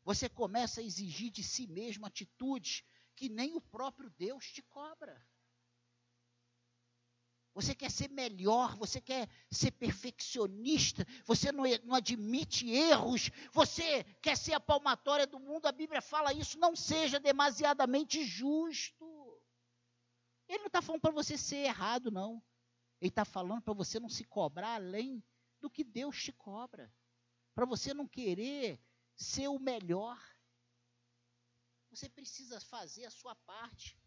Você 0.06 0.30
começa 0.30 0.80
a 0.80 0.84
exigir 0.84 1.32
de 1.32 1.44
si 1.44 1.66
mesmo 1.66 2.06
atitudes 2.06 2.84
que 3.16 3.28
nem 3.28 3.56
o 3.56 3.62
próprio 3.62 4.10
Deus 4.12 4.46
te 4.52 4.62
cobra. 4.62 5.20
Você 7.56 7.74
quer 7.74 7.90
ser 7.90 8.10
melhor, 8.10 8.76
você 8.76 9.02
quer 9.02 9.30
ser 9.50 9.72
perfeccionista, 9.72 11.08
você 11.26 11.52
não, 11.52 11.64
não, 11.86 11.96
admite 11.96 12.70
erros, 12.70 13.32
você 13.52 14.04
quer 14.22 14.38
ser 14.38 14.54
a 14.54 14.60
palmatória 14.60 15.26
do 15.26 15.40
mundo, 15.40 15.66
a 15.66 15.72
Bíblia 15.72 16.02
fala 16.02 16.34
isso, 16.34 16.60
não 16.60 16.76
seja 16.76 17.20
demasiadamente 17.20 18.24
justo. 18.26 19.06
Ele 20.48 20.60
não 20.60 20.68
está 20.68 20.82
falando 20.82 21.02
para 21.02 21.12
você 21.12 21.38
ser 21.38 21.66
errado, 21.66 22.12
não. 22.12 22.44
Ele 23.02 23.10
está 23.10 23.26
falando 23.26 23.62
para 23.62 23.74
você 23.74 24.00
não 24.00 24.10
se 24.10 24.24
cobrar 24.26 24.76
além 24.76 25.24
do 25.62 25.70
que 25.70 25.84
Deus 25.84 26.22
te 26.22 26.34
cobra. 26.34 26.94
Para 27.56 27.66
você 27.66 27.94
não 27.94 28.06
querer 28.06 28.85
ser 29.16 29.48
o 29.48 29.60
melhor. 29.60 30.20
Você 31.90 32.10
precisa 32.10 32.60
fazer 32.60 33.06
a 33.06 33.12
sua 33.12 33.36
parte. 33.36 33.98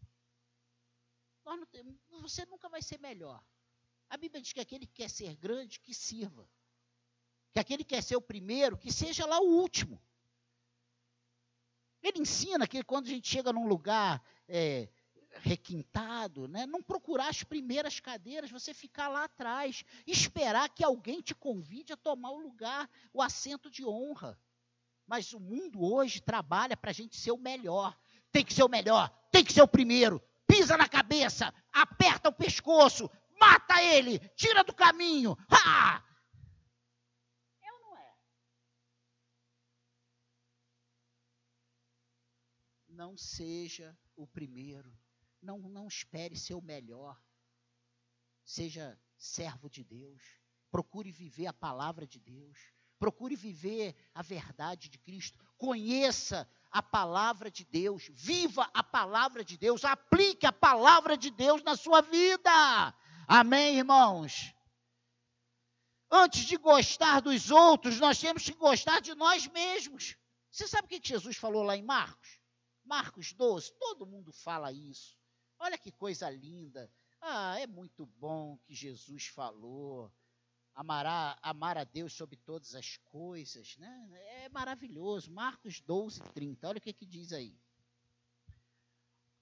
Temos, 1.71 1.95
você 2.21 2.45
nunca 2.45 2.69
vai 2.69 2.81
ser 2.81 2.99
melhor. 2.99 3.43
A 4.09 4.17
Bíblia 4.17 4.41
diz 4.41 4.53
que 4.53 4.59
aquele 4.59 4.85
que 4.85 4.93
quer 4.93 5.09
ser 5.09 5.35
grande, 5.35 5.79
que 5.79 5.93
sirva. 5.93 6.47
Que 7.51 7.59
aquele 7.59 7.83
que 7.83 7.95
quer 7.95 8.03
ser 8.03 8.15
o 8.15 8.21
primeiro, 8.21 8.77
que 8.77 8.91
seja 8.91 9.25
lá 9.25 9.39
o 9.39 9.59
último. 9.59 10.01
Ele 12.01 12.19
ensina 12.19 12.67
que 12.67 12.83
quando 12.83 13.07
a 13.07 13.09
gente 13.09 13.27
chega 13.27 13.51
num 13.51 13.67
lugar 13.67 14.23
é, 14.47 14.89
requintado, 15.37 16.47
né, 16.47 16.65
não 16.65 16.81
procurar 16.81 17.29
as 17.29 17.43
primeiras 17.43 17.99
cadeiras, 17.99 18.51
você 18.51 18.73
ficar 18.73 19.09
lá 19.09 19.25
atrás, 19.25 19.83
esperar 20.07 20.69
que 20.69 20.83
alguém 20.83 21.21
te 21.21 21.35
convide 21.35 21.93
a 21.93 21.97
tomar 21.97 22.31
o 22.31 22.39
lugar, 22.39 22.89
o 23.13 23.21
assento 23.21 23.69
de 23.69 23.85
honra. 23.85 24.39
Mas 25.09 25.33
o 25.33 25.39
mundo 25.39 25.81
hoje 25.81 26.21
trabalha 26.21 26.77
para 26.77 26.91
a 26.91 26.93
gente 26.93 27.17
ser 27.17 27.31
o 27.31 27.37
melhor. 27.37 27.99
Tem 28.31 28.45
que 28.45 28.53
ser 28.53 28.61
o 28.61 28.69
melhor, 28.69 29.09
tem 29.31 29.43
que 29.43 29.51
ser 29.51 29.63
o 29.63 29.67
primeiro. 29.67 30.21
Pisa 30.45 30.77
na 30.77 30.87
cabeça, 30.87 31.51
aperta 31.73 32.29
o 32.29 32.33
pescoço, 32.33 33.09
mata 33.41 33.81
ele, 33.81 34.19
tira 34.35 34.63
do 34.63 34.71
caminho. 34.71 35.35
Ha! 35.49 36.05
É 37.59 37.73
ou 37.73 37.79
não 37.79 37.97
é? 37.97 38.15
Não 42.89 43.17
seja 43.17 43.97
o 44.15 44.27
primeiro. 44.27 44.95
Não, 45.41 45.57
não 45.57 45.87
espere 45.87 46.37
ser 46.37 46.53
o 46.53 46.61
melhor. 46.61 47.19
Seja 48.45 48.95
servo 49.17 49.67
de 49.67 49.83
Deus. 49.83 50.21
Procure 50.69 51.11
viver 51.11 51.47
a 51.47 51.53
palavra 51.53 52.05
de 52.05 52.19
Deus 52.19 52.78
procure 52.99 53.35
viver 53.35 53.95
a 54.13 54.21
verdade 54.21 54.89
de 54.89 54.99
Cristo, 54.99 55.39
conheça 55.57 56.47
a 56.69 56.83
palavra 56.83 57.49
de 57.49 57.65
Deus, 57.65 58.11
viva 58.13 58.69
a 58.73 58.83
palavra 58.83 59.43
de 59.43 59.57
Deus, 59.57 59.83
aplique 59.85 60.45
a 60.45 60.51
palavra 60.51 61.17
de 61.17 61.31
Deus 61.31 61.63
na 61.63 61.75
sua 61.75 62.01
vida. 62.01 62.51
Amém, 63.27 63.77
irmãos? 63.77 64.53
Antes 66.11 66.41
de 66.41 66.57
gostar 66.57 67.21
dos 67.21 67.49
outros, 67.49 67.99
nós 67.99 68.19
temos 68.19 68.43
que 68.43 68.53
gostar 68.53 68.99
de 68.99 69.15
nós 69.15 69.47
mesmos. 69.47 70.15
Você 70.51 70.67
sabe 70.67 70.85
o 70.85 70.89
que 70.89 71.07
Jesus 71.07 71.37
falou 71.37 71.63
lá 71.63 71.77
em 71.77 71.83
Marcos? 71.83 72.39
Marcos 72.83 73.31
12, 73.33 73.71
todo 73.79 74.05
mundo 74.05 74.33
fala 74.33 74.71
isso. 74.71 75.15
Olha 75.59 75.77
que 75.77 75.91
coisa 75.91 76.29
linda. 76.29 76.91
Ah, 77.21 77.59
é 77.59 77.67
muito 77.67 78.05
bom 78.17 78.57
que 78.65 78.73
Jesus 78.73 79.27
falou 79.27 80.11
amará, 80.79 81.37
amar 81.41 81.77
a 81.77 81.83
Deus 81.83 82.13
sobre 82.13 82.37
todas 82.37 82.73
as 82.73 82.95
coisas, 83.03 83.75
né? 83.75 84.09
É 84.45 84.47
maravilhoso. 84.47 85.29
Marcos 85.29 85.81
12, 85.81 86.21
30. 86.33 86.69
Olha 86.69 86.77
o 86.77 86.81
que, 86.81 86.93
que 86.93 87.05
diz 87.05 87.33
aí. 87.33 87.53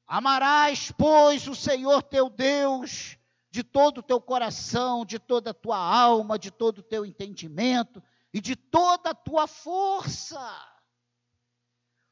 Amarás, 0.07 0.91
pois, 0.97 1.47
o 1.47 1.53
Senhor 1.53 2.01
teu 2.01 2.27
Deus 2.27 3.19
de 3.51 3.63
todo 3.63 3.99
o 3.99 4.03
teu 4.03 4.19
coração, 4.19 5.05
de 5.05 5.19
toda 5.19 5.51
a 5.51 5.53
tua 5.53 5.77
alma, 5.77 6.39
de 6.39 6.49
todo 6.49 6.79
o 6.79 6.83
teu 6.83 7.05
entendimento 7.05 8.01
e 8.33 8.41
de 8.41 8.55
toda 8.55 9.11
a 9.11 9.15
tua 9.15 9.45
força. 9.45 10.41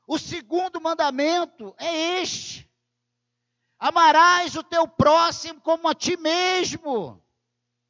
O 0.08 0.20
segundo 0.20 0.80
mandamento 0.80 1.74
é 1.80 2.22
este: 2.22 2.72
amarás 3.80 4.56
o 4.56 4.62
teu 4.62 4.88
próximo 4.88 5.60
como 5.62 5.88
a 5.88 5.96
ti 5.96 6.16
mesmo. 6.16 7.25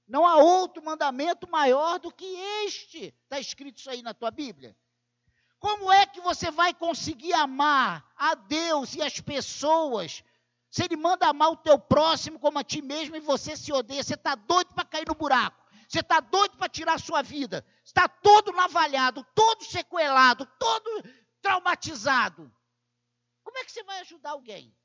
Não 0.07 0.25
há 0.25 0.35
outro 0.37 0.83
mandamento 0.83 1.49
maior 1.49 1.99
do 1.99 2.11
que 2.11 2.25
este. 2.65 3.13
Está 3.23 3.39
escrito 3.39 3.79
isso 3.79 3.89
aí 3.89 4.01
na 4.01 4.13
tua 4.13 4.29
Bíblia? 4.29 4.75
Como 5.59 5.91
é 5.91 6.05
que 6.05 6.21
você 6.21 6.51
vai 6.51 6.73
conseguir 6.73 7.33
amar 7.33 8.07
a 8.15 8.35
Deus 8.35 8.93
e 8.93 9.01
as 9.01 9.19
pessoas 9.19 10.23
se 10.69 10.83
Ele 10.83 10.95
manda 10.95 11.27
amar 11.27 11.49
o 11.49 11.57
teu 11.57 11.79
próximo 11.79 12.37
como 12.37 12.59
a 12.59 12.63
ti 12.63 12.81
mesmo 12.81 13.15
e 13.15 13.19
você 13.19 13.55
se 13.55 13.73
odeia? 13.73 14.03
Você 14.03 14.13
está 14.13 14.35
doido 14.35 14.73
para 14.73 14.85
cair 14.85 15.07
no 15.07 15.15
buraco. 15.15 15.65
Você 15.87 15.99
está 16.01 16.19
doido 16.19 16.57
para 16.57 16.69
tirar 16.69 16.93
a 16.95 16.99
sua 16.99 17.21
vida. 17.21 17.65
Está 17.83 18.07
todo 18.07 18.51
navalhado, 18.51 19.25
todo 19.33 19.63
sequelado, 19.63 20.45
todo 20.59 21.03
traumatizado. 21.41 22.51
Como 23.43 23.57
é 23.57 23.63
que 23.63 23.71
você 23.71 23.83
vai 23.83 23.99
ajudar 24.01 24.31
alguém? 24.31 24.75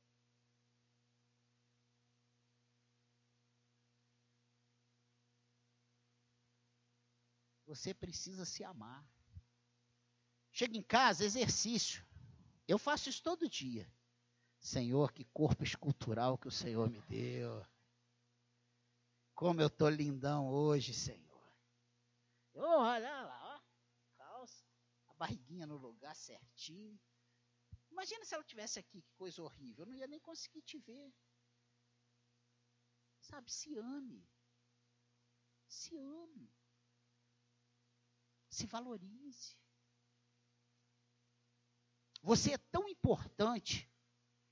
Você 7.70 7.94
precisa 7.94 8.44
se 8.44 8.64
amar. 8.64 9.08
Chega 10.50 10.76
em 10.76 10.82
casa, 10.82 11.24
exercício. 11.24 12.04
Eu 12.66 12.76
faço 12.80 13.08
isso 13.08 13.22
todo 13.22 13.48
dia. 13.48 13.88
Senhor, 14.58 15.12
que 15.12 15.24
corpo 15.26 15.62
escultural 15.62 16.36
que 16.36 16.48
o 16.48 16.50
Senhor 16.50 16.90
me 16.90 17.00
deu. 17.02 17.64
Como 19.36 19.60
eu 19.60 19.68
estou 19.68 19.88
lindão 19.88 20.48
hoje, 20.48 20.92
Senhor. 20.92 21.54
Oh, 22.54 22.80
olha 22.80 23.22
lá, 23.22 23.56
ó. 23.56 24.16
Calça, 24.16 24.66
a 25.06 25.14
barriguinha 25.14 25.64
no 25.64 25.76
lugar 25.76 26.16
certinho. 26.16 27.00
Imagina 27.88 28.24
se 28.24 28.34
ela 28.34 28.42
tivesse 28.42 28.80
aqui, 28.80 29.00
que 29.00 29.12
coisa 29.14 29.40
horrível. 29.44 29.84
Eu 29.84 29.90
não 29.90 29.96
ia 29.96 30.08
nem 30.08 30.18
conseguir 30.18 30.62
te 30.62 30.76
ver. 30.76 31.14
Sabe, 33.20 33.48
se 33.48 33.78
ame. 33.78 34.28
Se 35.68 35.96
ame 35.96 36.59
se 38.60 38.66
valorize. 38.66 39.56
Você 42.22 42.52
é 42.52 42.58
tão 42.58 42.86
importante 42.88 43.90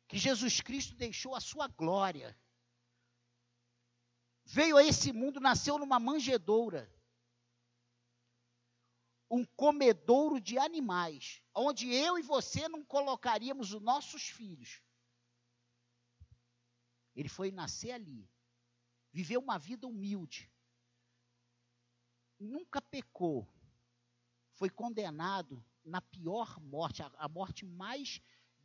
que 0.08 0.16
Jesus 0.16 0.60
Cristo 0.62 0.94
deixou 0.94 1.34
a 1.34 1.40
sua 1.40 1.68
glória. 1.68 2.38
Veio 4.46 4.78
a 4.78 4.84
esse 4.84 5.12
mundo, 5.12 5.40
nasceu 5.40 5.78
numa 5.78 6.00
manjedoura. 6.00 6.90
Um 9.30 9.44
comedouro 9.44 10.40
de 10.40 10.56
animais, 10.56 11.42
onde 11.54 11.92
eu 11.92 12.18
e 12.18 12.22
você 12.22 12.66
não 12.66 12.82
colocaríamos 12.82 13.74
os 13.74 13.82
nossos 13.82 14.22
filhos. 14.22 14.82
Ele 17.14 17.28
foi 17.28 17.50
nascer 17.50 17.90
ali, 17.90 18.26
viveu 19.12 19.40
uma 19.40 19.58
vida 19.58 19.86
humilde, 19.86 20.50
nunca 22.38 22.80
pecou, 22.80 23.46
foi 24.58 24.68
condenado 24.68 25.64
na 25.84 26.00
pior 26.00 26.60
morte, 26.60 27.00
a, 27.00 27.10
a 27.16 27.28
morte 27.28 27.64
mais 27.64 28.20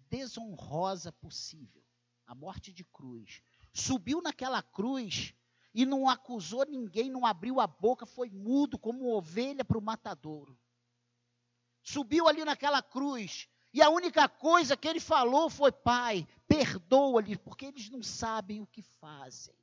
desonrosa 0.09 1.11
possível, 1.11 1.83
a 2.25 2.33
morte 2.33 2.73
de 2.73 2.83
cruz. 2.83 3.43
Subiu 3.71 4.19
naquela 4.19 4.61
cruz 4.63 5.35
e 5.71 5.85
não 5.85 6.09
acusou 6.09 6.65
ninguém, 6.65 7.11
não 7.11 7.25
abriu 7.25 7.59
a 7.59 7.67
boca, 7.67 8.07
foi 8.07 8.29
mudo 8.29 8.77
como 8.77 9.15
ovelha 9.15 9.63
para 9.63 9.77
o 9.77 9.81
matadouro. 9.81 10.59
Subiu 11.83 12.27
ali 12.27 12.43
naquela 12.43 12.81
cruz 12.81 13.47
e 13.71 13.81
a 13.81 13.89
única 13.89 14.27
coisa 14.27 14.75
que 14.75 14.87
ele 14.87 14.99
falou 14.99 15.49
foi: 15.49 15.71
Pai, 15.71 16.27
perdoa-lhes, 16.47 17.37
porque 17.37 17.65
eles 17.65 17.89
não 17.89 18.01
sabem 18.01 18.61
o 18.61 18.67
que 18.67 18.81
fazem. 18.81 19.55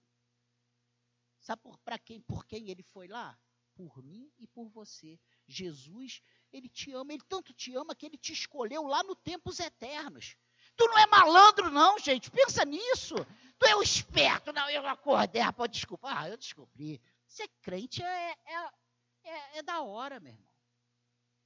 Sabe 1.41 1.63
para 1.85 1.99
quem, 1.99 2.21
por 2.21 2.45
quem 2.45 2.71
ele 2.71 2.83
foi 2.83 3.09
lá? 3.09 3.37
Por 3.75 4.03
mim 4.03 4.31
e 4.39 4.47
por 4.47 4.69
você. 4.69 5.19
Jesus, 5.53 6.23
ele 6.53 6.69
te 6.69 6.93
ama, 6.93 7.13
ele 7.13 7.23
tanto 7.29 7.53
te 7.53 7.75
ama 7.75 7.95
que 7.95 8.07
ele 8.07 8.17
te 8.17 8.33
escolheu 8.33 8.83
lá 8.85 9.03
no 9.03 9.15
tempos 9.15 9.61
eternos. 9.61 10.37
Tu 10.77 10.87
não 10.87 10.99
é 10.99 11.07
malandro, 11.07 11.71
não, 11.71 11.99
gente. 11.99 12.31
Pensa 12.31 12.65
nisso. 12.65 13.15
Tu 13.59 13.67
é 13.67 13.77
o 13.77 13.83
esperto. 13.83 14.53
Não, 14.53 14.69
eu 14.71 14.87
acordei, 14.87 15.43
rapaz, 15.43 15.71
desculpa. 15.71 16.09
Ah, 16.11 16.29
eu 16.29 16.37
descobri. 16.37 17.01
Ser 17.27 17.49
crente 17.61 18.03
é, 18.03 18.31
é, 18.31 18.71
é, 19.25 19.59
é 19.59 19.63
da 19.63 19.83
hora, 19.83 20.19
meu 20.19 20.33
irmão. 20.33 20.49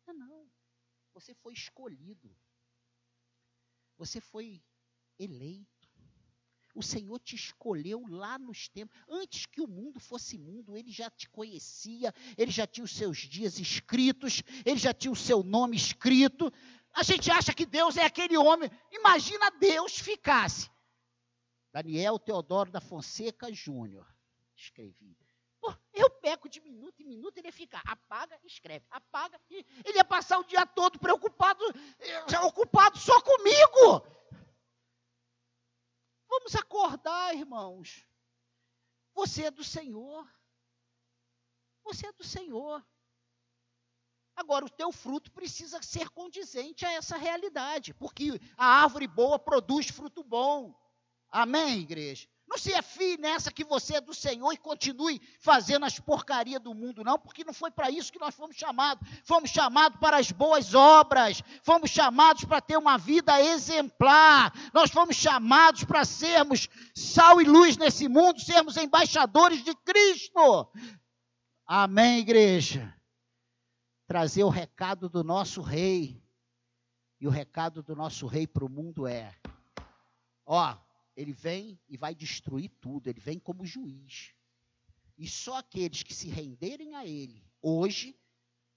Não, 0.06 0.14
não. 0.14 0.50
Você 1.14 1.34
foi 1.34 1.52
escolhido. 1.52 2.36
Você 3.96 4.20
foi 4.20 4.62
eleito. 5.18 5.73
O 6.74 6.82
Senhor 6.82 7.18
te 7.20 7.36
escolheu 7.36 8.04
lá 8.08 8.38
nos 8.38 8.68
tempos. 8.68 8.96
Antes 9.08 9.46
que 9.46 9.60
o 9.60 9.68
mundo 9.68 10.00
fosse 10.00 10.36
mundo, 10.36 10.76
ele 10.76 10.90
já 10.90 11.08
te 11.08 11.28
conhecia, 11.28 12.12
ele 12.36 12.50
já 12.50 12.66
tinha 12.66 12.84
os 12.84 12.90
seus 12.90 13.18
dias 13.18 13.60
escritos, 13.60 14.42
ele 14.64 14.78
já 14.78 14.92
tinha 14.92 15.12
o 15.12 15.16
seu 15.16 15.42
nome 15.42 15.76
escrito. 15.76 16.52
A 16.92 17.02
gente 17.02 17.30
acha 17.30 17.54
que 17.54 17.64
Deus 17.64 17.96
é 17.96 18.04
aquele 18.04 18.36
homem. 18.36 18.70
Imagina 18.90 19.50
Deus 19.52 19.98
ficasse. 19.98 20.68
Daniel 21.72 22.18
Teodoro 22.18 22.70
da 22.70 22.80
Fonseca 22.80 23.52
Júnior. 23.52 24.06
Escrevi. 24.56 25.16
Pô, 25.60 25.74
eu 25.92 26.10
pego 26.10 26.48
de 26.48 26.60
minuto 26.60 27.00
em 27.00 27.06
minuto, 27.06 27.38
ele 27.38 27.48
ia 27.48 27.52
ficar, 27.52 27.82
apaga, 27.86 28.38
escreve, 28.44 28.84
apaga. 28.90 29.40
Ele 29.50 29.96
ia 29.96 30.04
passar 30.04 30.38
o 30.38 30.44
dia 30.44 30.66
todo 30.66 30.98
preocupado, 30.98 31.64
eh, 32.00 32.38
ocupado 32.40 32.98
só 32.98 33.18
comigo. 33.22 34.06
Vamos 36.36 36.56
acordar, 36.56 37.32
irmãos. 37.32 38.04
Você 39.14 39.44
é 39.44 39.50
do 39.52 39.62
Senhor. 39.62 40.28
Você 41.84 42.08
é 42.08 42.12
do 42.12 42.24
Senhor. 42.24 42.84
Agora, 44.34 44.64
o 44.64 44.70
teu 44.70 44.90
fruto 44.90 45.30
precisa 45.30 45.80
ser 45.80 46.10
condizente 46.10 46.84
a 46.84 46.92
essa 46.92 47.16
realidade, 47.16 47.94
porque 47.94 48.40
a 48.56 48.66
árvore 48.82 49.06
boa 49.06 49.38
produz 49.38 49.88
fruto 49.88 50.24
bom. 50.24 50.74
Amém, 51.30 51.82
igreja? 51.82 52.28
Não 52.54 52.58
se 52.58 52.72
afie 52.72 53.16
nessa 53.16 53.50
que 53.50 53.64
você 53.64 53.96
é 53.96 54.00
do 54.00 54.14
Senhor 54.14 54.52
e 54.52 54.56
continue 54.56 55.20
fazendo 55.40 55.84
as 55.84 55.98
porcarias 55.98 56.62
do 56.62 56.72
mundo, 56.72 57.02
não, 57.02 57.18
porque 57.18 57.42
não 57.42 57.52
foi 57.52 57.68
para 57.68 57.90
isso 57.90 58.12
que 58.12 58.18
nós 58.20 58.32
fomos 58.32 58.54
chamados. 58.54 59.04
Fomos 59.24 59.50
chamados 59.50 59.98
para 59.98 60.18
as 60.18 60.30
boas 60.30 60.72
obras, 60.72 61.42
fomos 61.64 61.90
chamados 61.90 62.44
para 62.44 62.60
ter 62.60 62.76
uma 62.76 62.96
vida 62.96 63.42
exemplar, 63.42 64.52
nós 64.72 64.92
fomos 64.92 65.16
chamados 65.16 65.82
para 65.82 66.04
sermos 66.04 66.68
sal 66.94 67.42
e 67.42 67.44
luz 67.44 67.76
nesse 67.76 68.06
mundo, 68.08 68.40
sermos 68.40 68.76
embaixadores 68.76 69.64
de 69.64 69.74
Cristo. 69.74 70.70
Amém, 71.66 72.20
igreja? 72.20 72.94
Trazer 74.06 74.44
o 74.44 74.48
recado 74.48 75.08
do 75.08 75.24
nosso 75.24 75.60
rei. 75.60 76.22
E 77.20 77.26
o 77.26 77.30
recado 77.30 77.82
do 77.82 77.96
nosso 77.96 78.28
rei 78.28 78.46
para 78.46 78.64
o 78.64 78.68
mundo 78.68 79.08
é: 79.08 79.34
ó, 80.46 80.76
ele 81.16 81.32
vem 81.32 81.80
e 81.88 81.96
vai 81.96 82.14
destruir 82.14 82.70
tudo, 82.80 83.08
ele 83.08 83.20
vem 83.20 83.38
como 83.38 83.66
juiz. 83.66 84.34
E 85.16 85.28
só 85.28 85.58
aqueles 85.58 86.02
que 86.02 86.14
se 86.14 86.28
renderem 86.28 86.94
a 86.94 87.06
ele 87.06 87.44
hoje 87.62 88.18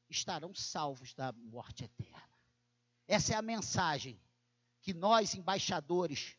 estarão 0.09 0.53
salvos 0.53 1.13
da 1.13 1.31
morte 1.33 1.83
eterna. 1.83 2.37
Essa 3.07 3.33
é 3.33 3.35
a 3.35 3.41
mensagem 3.41 4.19
que 4.81 4.93
nós, 4.93 5.33
embaixadores, 5.33 6.37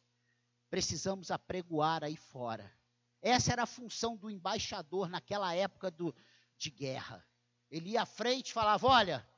precisamos 0.70 1.30
apregoar 1.30 2.04
aí 2.04 2.16
fora. 2.16 2.72
Essa 3.20 3.52
era 3.52 3.64
a 3.64 3.66
função 3.66 4.16
do 4.16 4.30
embaixador 4.30 5.08
naquela 5.08 5.54
época 5.54 5.90
do, 5.90 6.14
de 6.56 6.70
guerra. 6.70 7.26
Ele 7.70 7.90
ia 7.90 8.02
à 8.02 8.06
frente 8.06 8.50
e 8.50 8.52
falava: 8.52 8.86
Olha, 8.86 9.28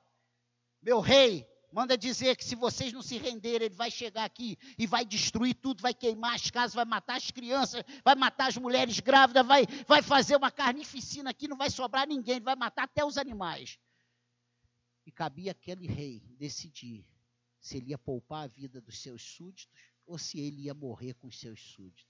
meu 0.83 1.01
rei, 1.01 1.50
Manda 1.73 1.97
dizer 1.97 2.37
que 2.37 2.45
se 2.45 2.57
vocês 2.57 2.93
não 2.93 3.03
se 3.03 3.17
renderem, 3.17 3.67
ele 3.67 3.75
vai 3.75 3.91
chegar 3.91 4.25
aqui 4.25 4.59
e 4.77 4.87
vai 4.87 5.05
destruir 5.05 5.55
tudo, 5.55 5.81
vai 5.81 5.95
queimar 5.95 6.35
as 6.35 6.51
casas, 6.51 6.75
vai 6.75 6.85
matar 6.85 7.17
as 7.17 7.31
crianças, 7.31 7.85
vai 8.05 8.15
matar 8.17 8.49
as 8.49 8.57
mulheres 8.57 8.99
grávidas, 8.99 9.47
vai, 9.47 9.67
vai 9.87 10.03
fazer 10.03 10.37
uma 10.37 10.51
carnificina 10.51 11.31
aqui, 11.31 11.47
não 11.47 11.57
vai 11.57 11.71
sobrar 11.71 12.09
ninguém, 12.09 12.41
vai 12.41 12.57
matar 12.57 12.85
até 12.85 13.05
os 13.05 13.17
animais. 13.17 13.79
E 15.07 15.13
cabia 15.13 15.53
aquele 15.53 15.87
rei 15.87 16.21
decidir 16.39 17.07
se 17.61 17.77
ele 17.77 17.91
ia 17.91 17.99
poupar 17.99 18.45
a 18.45 18.49
vida 18.49 18.81
dos 18.81 19.01
seus 19.01 19.23
súditos 19.23 19.69
ou 20.07 20.19
se 20.19 20.41
ele 20.41 20.63
ia 20.63 20.75
morrer 20.75 21.15
com 21.15 21.29
os 21.29 21.39
seus 21.39 21.61
súditos. 21.61 22.07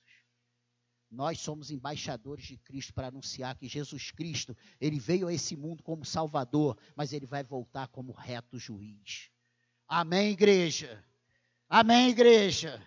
Nós 1.10 1.40
somos 1.40 1.70
embaixadores 1.70 2.46
de 2.46 2.56
Cristo 2.56 2.94
para 2.94 3.08
anunciar 3.08 3.58
que 3.58 3.66
Jesus 3.66 4.12
Cristo, 4.12 4.56
ele 4.80 5.00
veio 5.00 5.26
a 5.26 5.34
esse 5.34 5.56
mundo 5.56 5.82
como 5.82 6.04
Salvador, 6.04 6.78
mas 6.94 7.12
ele 7.12 7.26
vai 7.26 7.42
voltar 7.42 7.88
como 7.88 8.12
reto 8.12 8.58
juiz. 8.58 9.28
Amém, 9.92 10.30
igreja. 10.30 11.04
Amém, 11.68 12.10
igreja. 12.10 12.80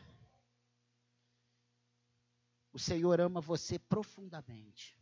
O 2.72 2.80
Senhor 2.80 3.20
ama 3.20 3.42
você 3.42 3.78
profundamente. 3.78 4.98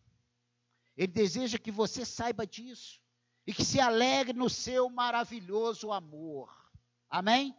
Ele 0.97 1.11
deseja 1.11 1.59
que 1.59 1.69
você 1.69 2.03
saiba 2.03 2.47
disso 2.47 2.99
e 3.45 3.53
que 3.53 3.63
se 3.63 3.79
alegre 3.79 4.33
no 4.33 4.49
seu 4.49 4.89
maravilhoso 4.89 5.91
amor. 5.91 6.51
Amém? 7.07 7.55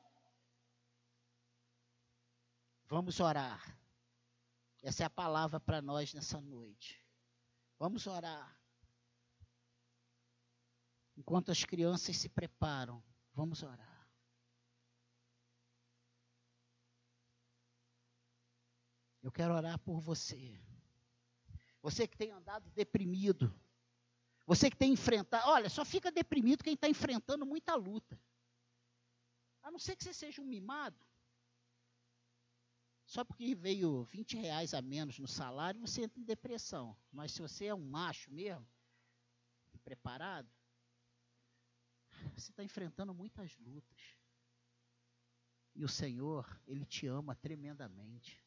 Vamos 2.86 3.20
orar. 3.20 3.78
Essa 4.82 5.04
é 5.04 5.06
a 5.06 5.10
palavra 5.10 5.60
para 5.60 5.80
nós 5.80 6.12
nessa 6.12 6.40
noite. 6.40 7.00
Vamos 7.78 8.08
orar. 8.08 8.60
Enquanto 11.16 11.52
as 11.52 11.62
crianças 11.64 12.16
se 12.16 12.28
preparam, 12.28 13.00
vamos 13.32 13.62
orar. 13.62 13.91
Eu 19.22 19.30
quero 19.30 19.54
orar 19.54 19.78
por 19.78 20.00
você. 20.00 20.60
Você 21.80 22.06
que 22.06 22.16
tem 22.16 22.30
andado 22.30 22.68
deprimido. 22.70 23.54
Você 24.46 24.68
que 24.68 24.76
tem 24.76 24.92
enfrentado. 24.92 25.48
Olha, 25.48 25.68
só 25.68 25.84
fica 25.84 26.10
deprimido 26.10 26.64
quem 26.64 26.74
está 26.74 26.88
enfrentando 26.88 27.46
muita 27.46 27.74
luta. 27.74 28.20
A 29.62 29.70
não 29.70 29.78
ser 29.78 29.94
que 29.96 30.02
você 30.02 30.12
seja 30.12 30.42
um 30.42 30.44
mimado. 30.44 31.06
Só 33.06 33.24
porque 33.24 33.54
veio 33.54 34.04
20 34.04 34.36
reais 34.36 34.74
a 34.74 34.82
menos 34.82 35.18
no 35.18 35.28
salário, 35.28 35.80
você 35.80 36.02
entra 36.02 36.18
em 36.18 36.24
depressão. 36.24 36.96
Mas 37.12 37.32
se 37.32 37.40
você 37.40 37.66
é 37.66 37.74
um 37.74 37.84
macho 37.84 38.30
mesmo, 38.30 38.66
preparado, 39.84 40.50
você 42.34 42.50
está 42.50 42.64
enfrentando 42.64 43.12
muitas 43.14 43.56
lutas. 43.58 44.16
E 45.74 45.84
o 45.84 45.88
Senhor, 45.88 46.60
Ele 46.66 46.84
te 46.84 47.06
ama 47.06 47.34
tremendamente. 47.34 48.41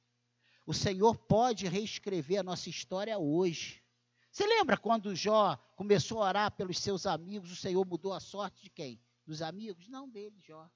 O 0.65 0.73
Senhor 0.73 1.15
pode 1.15 1.67
reescrever 1.67 2.39
a 2.39 2.43
nossa 2.43 2.69
história 2.69 3.17
hoje. 3.19 3.83
Você 4.31 4.45
lembra 4.47 4.77
quando 4.77 5.15
Jó 5.15 5.55
começou 5.75 6.21
a 6.21 6.27
orar 6.27 6.51
pelos 6.51 6.79
seus 6.79 7.05
amigos, 7.05 7.51
o 7.51 7.55
Senhor 7.55 7.85
mudou 7.85 8.13
a 8.13 8.19
sorte 8.19 8.63
de 8.63 8.69
quem? 8.69 8.99
Dos 9.25 9.41
amigos? 9.41 9.87
Não 9.87 10.09
dele, 10.09 10.39
Jó. 10.39 10.69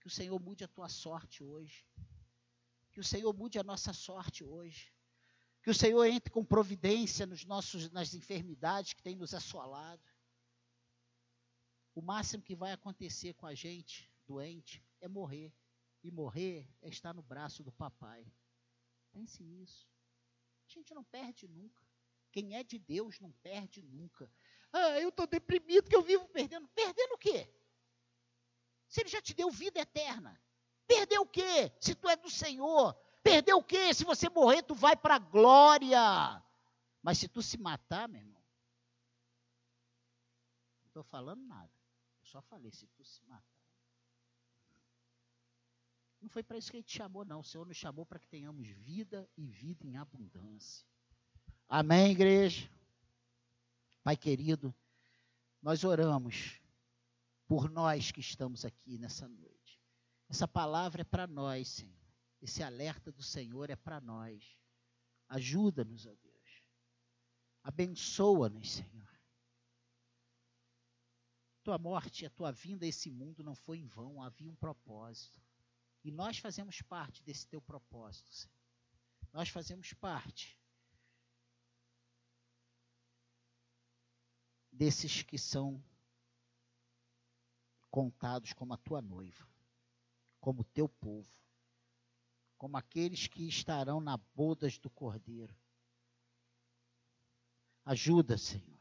Que 0.00 0.06
o 0.06 0.10
Senhor 0.10 0.40
mude 0.40 0.62
a 0.62 0.68
tua 0.68 0.88
sorte 0.88 1.42
hoje. 1.42 1.84
Que 2.92 3.00
o 3.00 3.04
Senhor 3.04 3.34
mude 3.34 3.58
a 3.58 3.64
nossa 3.64 3.92
sorte 3.92 4.44
hoje. 4.44 4.92
Que 5.62 5.70
o 5.70 5.74
Senhor 5.74 6.04
entre 6.04 6.30
com 6.30 6.44
providência 6.44 7.26
nos 7.26 7.44
nossos, 7.44 7.90
nas 7.90 8.14
enfermidades 8.14 8.92
que 8.92 9.02
tem 9.02 9.16
nos 9.16 9.34
assolado. 9.34 10.02
O 11.94 12.00
máximo 12.00 12.42
que 12.42 12.54
vai 12.54 12.72
acontecer 12.72 13.34
com 13.34 13.46
a 13.46 13.54
gente 13.54 14.08
doente 14.26 14.82
é 15.00 15.08
morrer. 15.08 15.52
E 16.04 16.10
morrer 16.10 16.70
é 16.80 16.88
estar 16.88 17.12
no 17.12 17.22
braço 17.22 17.64
do 17.64 17.72
papai. 17.72 18.24
Pense 19.16 19.42
nisso. 19.42 19.88
A 20.68 20.72
gente 20.72 20.92
não 20.92 21.02
perde 21.02 21.48
nunca. 21.48 21.82
Quem 22.30 22.54
é 22.54 22.62
de 22.62 22.78
Deus 22.78 23.18
não 23.18 23.32
perde 23.32 23.80
nunca. 23.80 24.30
Ah, 24.70 25.00
eu 25.00 25.08
estou 25.08 25.26
deprimido 25.26 25.88
que 25.88 25.96
eu 25.96 26.02
vivo 26.02 26.28
perdendo. 26.28 26.68
Perdendo 26.68 27.14
o 27.14 27.18
quê? 27.18 27.50
Se 28.86 29.00
ele 29.00 29.08
já 29.08 29.22
te 29.22 29.32
deu 29.32 29.50
vida 29.50 29.80
eterna. 29.80 30.38
Perdeu 30.86 31.22
o 31.22 31.26
quê? 31.26 31.72
Se 31.80 31.94
tu 31.94 32.10
é 32.10 32.16
do 32.16 32.28
Senhor. 32.28 32.92
Perdeu 33.22 33.56
o 33.56 33.64
quê? 33.64 33.94
Se 33.94 34.04
você 34.04 34.28
morrer, 34.28 34.62
tu 34.62 34.74
vai 34.74 34.94
para 34.94 35.14
a 35.14 35.18
glória. 35.18 36.44
Mas 37.02 37.16
se 37.16 37.26
tu 37.26 37.40
se 37.40 37.56
matar, 37.56 38.06
meu 38.10 38.20
irmão, 38.20 38.44
não 40.80 40.86
estou 40.88 41.02
falando 41.04 41.42
nada. 41.46 41.72
Eu 42.20 42.26
só 42.26 42.42
falei, 42.42 42.70
se 42.70 42.86
tu 42.88 43.02
se 43.02 43.24
matar. 43.24 43.55
Não 46.26 46.30
foi 46.30 46.42
para 46.42 46.58
isso 46.58 46.72
que 46.72 46.78
ele 46.78 46.82
te 46.82 46.96
chamou, 46.96 47.24
não. 47.24 47.38
O 47.38 47.44
Senhor 47.44 47.64
nos 47.64 47.76
chamou 47.76 48.04
para 48.04 48.18
que 48.18 48.26
tenhamos 48.26 48.66
vida 48.66 49.30
e 49.36 49.46
vida 49.46 49.86
em 49.86 49.96
abundância. 49.96 50.84
Amém, 51.68 52.10
igreja? 52.10 52.68
Pai 54.02 54.16
querido, 54.16 54.74
nós 55.62 55.84
oramos 55.84 56.60
por 57.46 57.70
nós 57.70 58.10
que 58.10 58.18
estamos 58.18 58.64
aqui 58.64 58.98
nessa 58.98 59.28
noite. 59.28 59.80
Essa 60.28 60.48
palavra 60.48 61.02
é 61.02 61.04
para 61.04 61.28
nós, 61.28 61.68
Senhor. 61.68 61.94
Esse 62.42 62.60
alerta 62.60 63.12
do 63.12 63.22
Senhor 63.22 63.70
é 63.70 63.76
para 63.76 64.00
nós. 64.00 64.58
Ajuda-nos, 65.28 66.06
ó 66.06 66.14
Deus. 66.16 66.64
Abençoa-nos, 67.62 68.72
Senhor. 68.72 69.20
Tua 71.62 71.78
morte, 71.78 72.26
a 72.26 72.30
tua 72.30 72.50
vinda 72.50 72.84
a 72.84 72.88
esse 72.88 73.12
mundo 73.12 73.44
não 73.44 73.54
foi 73.54 73.78
em 73.78 73.86
vão, 73.86 74.20
havia 74.20 74.50
um 74.50 74.56
propósito. 74.56 75.45
E 76.06 76.12
nós 76.12 76.38
fazemos 76.38 76.80
parte 76.82 77.20
desse 77.24 77.48
teu 77.48 77.60
propósito, 77.60 78.32
Senhor. 78.32 78.54
Nós 79.32 79.48
fazemos 79.48 79.92
parte 79.94 80.56
desses 84.70 85.22
que 85.22 85.36
são 85.36 85.82
contados 87.90 88.52
como 88.52 88.72
a 88.72 88.76
tua 88.76 89.02
noiva, 89.02 89.48
como 90.38 90.60
o 90.60 90.64
teu 90.66 90.88
povo, 90.88 91.28
como 92.56 92.76
aqueles 92.76 93.26
que 93.26 93.48
estarão 93.48 94.00
na 94.00 94.16
bodas 94.16 94.78
do 94.78 94.88
Cordeiro. 94.88 95.58
Ajuda, 97.84 98.38
Senhor. 98.38 98.78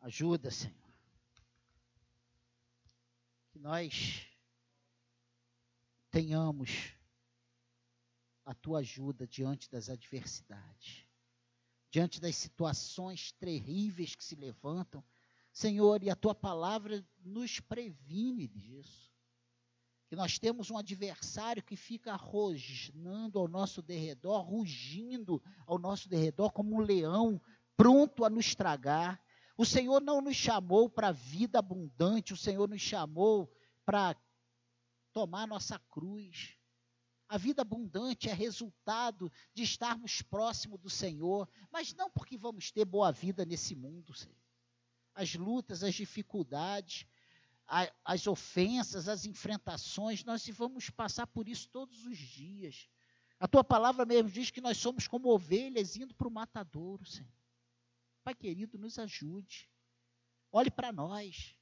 Ajuda, 0.00 0.50
Senhor. 0.50 0.94
Que 3.50 3.58
nós 3.58 4.29
tenhamos 6.10 6.92
a 8.44 8.54
tua 8.54 8.80
ajuda 8.80 9.26
diante 9.26 9.70
das 9.70 9.88
adversidades, 9.88 11.06
diante 11.90 12.20
das 12.20 12.36
situações 12.36 13.32
terríveis 13.32 14.14
que 14.14 14.24
se 14.24 14.34
levantam. 14.34 15.04
Senhor, 15.52 16.02
e 16.02 16.10
a 16.10 16.16
tua 16.16 16.34
palavra 16.34 17.04
nos 17.24 17.60
previne 17.60 18.48
disso. 18.48 19.10
Que 20.08 20.16
nós 20.16 20.38
temos 20.38 20.70
um 20.70 20.76
adversário 20.76 21.62
que 21.62 21.76
fica 21.76 22.16
rosnando 22.16 23.38
ao 23.38 23.46
nosso 23.46 23.80
derredor, 23.80 24.40
rugindo 24.40 25.40
ao 25.66 25.78
nosso 25.78 26.08
derredor 26.08 26.50
como 26.50 26.74
um 26.74 26.80
leão, 26.80 27.40
pronto 27.76 28.24
a 28.24 28.30
nos 28.30 28.46
estragar. 28.46 29.22
O 29.56 29.64
Senhor 29.64 30.00
não 30.00 30.20
nos 30.20 30.34
chamou 30.34 30.90
para 30.90 31.12
vida 31.12 31.60
abundante, 31.60 32.32
o 32.32 32.36
Senhor 32.36 32.68
nos 32.68 32.80
chamou 32.80 33.52
para 33.84 34.16
tomar 35.12 35.46
nossa 35.46 35.78
cruz. 35.90 36.56
A 37.28 37.38
vida 37.38 37.62
abundante 37.62 38.28
é 38.28 38.32
resultado 38.32 39.30
de 39.54 39.62
estarmos 39.62 40.20
próximo 40.20 40.76
do 40.76 40.90
Senhor, 40.90 41.48
mas 41.70 41.94
não 41.94 42.10
porque 42.10 42.36
vamos 42.36 42.72
ter 42.72 42.84
boa 42.84 43.12
vida 43.12 43.44
nesse 43.44 43.74
mundo, 43.76 44.12
Senhor. 44.12 44.36
As 45.14 45.34
lutas, 45.34 45.84
as 45.84 45.94
dificuldades, 45.94 47.06
as 48.04 48.26
ofensas, 48.26 49.08
as 49.08 49.24
enfrentações, 49.26 50.24
nós 50.24 50.46
vamos 50.48 50.90
passar 50.90 51.26
por 51.28 51.48
isso 51.48 51.68
todos 51.68 52.04
os 52.04 52.18
dias. 52.18 52.88
A 53.38 53.46
tua 53.46 53.62
palavra 53.62 54.04
mesmo 54.04 54.28
diz 54.28 54.50
que 54.50 54.60
nós 54.60 54.76
somos 54.76 55.06
como 55.06 55.32
ovelhas 55.32 55.96
indo 55.96 56.14
para 56.14 56.26
o 56.26 56.32
matadouro, 56.32 57.06
Senhor. 57.06 57.30
Pai 58.24 58.34
querido, 58.34 58.76
nos 58.76 58.98
ajude. 58.98 59.70
Olhe 60.50 60.70
para 60.70 60.92
nós. 60.92 61.56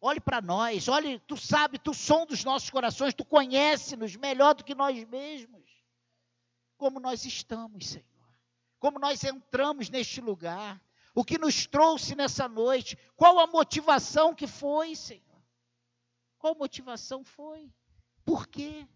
Olhe 0.00 0.20
para 0.20 0.40
nós, 0.40 0.88
olhe, 0.88 1.18
tu 1.20 1.36
sabe, 1.36 1.78
tu 1.78 1.92
som 1.92 2.24
dos 2.24 2.42
nossos 2.42 2.70
corações, 2.70 3.12
tu 3.12 3.24
conhece-nos 3.24 4.16
melhor 4.16 4.54
do 4.54 4.64
que 4.64 4.74
nós 4.74 5.04
mesmos. 5.04 5.68
Como 6.78 6.98
nós 6.98 7.26
estamos, 7.26 7.86
Senhor. 7.86 8.06
Como 8.78 8.98
nós 8.98 9.22
entramos 9.22 9.90
neste 9.90 10.20
lugar. 10.22 10.82
O 11.14 11.22
que 11.22 11.36
nos 11.36 11.66
trouxe 11.66 12.14
nessa 12.14 12.48
noite. 12.48 12.96
Qual 13.14 13.38
a 13.38 13.46
motivação 13.46 14.34
que 14.34 14.46
foi, 14.46 14.96
Senhor? 14.96 15.44
Qual 16.38 16.54
motivação 16.54 17.22
foi? 17.22 17.70
Por 18.24 18.46
quê? 18.46 18.88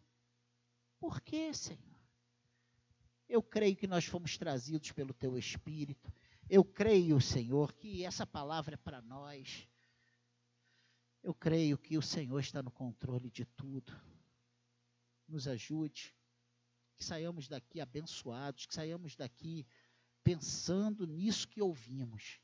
Por 0.98 1.20
quê, 1.20 1.52
Senhor? 1.52 2.00
Eu 3.28 3.42
creio 3.42 3.76
que 3.76 3.86
nós 3.86 4.06
fomos 4.06 4.38
trazidos 4.38 4.92
pelo 4.92 5.12
Teu 5.12 5.36
Espírito. 5.36 6.10
Eu 6.48 6.64
creio, 6.64 7.20
Senhor, 7.20 7.74
que 7.74 8.02
essa 8.04 8.26
palavra 8.26 8.74
é 8.74 8.78
para 8.78 9.02
nós. 9.02 9.68
Eu 11.24 11.32
creio 11.32 11.78
que 11.78 11.96
o 11.96 12.02
Senhor 12.02 12.38
está 12.38 12.62
no 12.62 12.70
controle 12.70 13.30
de 13.30 13.46
tudo. 13.46 13.98
Nos 15.26 15.48
ajude, 15.48 16.14
que 16.94 17.02
saiamos 17.02 17.48
daqui 17.48 17.80
abençoados, 17.80 18.66
que 18.66 18.74
saiamos 18.74 19.16
daqui 19.16 19.66
pensando 20.22 21.06
nisso 21.06 21.48
que 21.48 21.62
ouvimos 21.62 22.38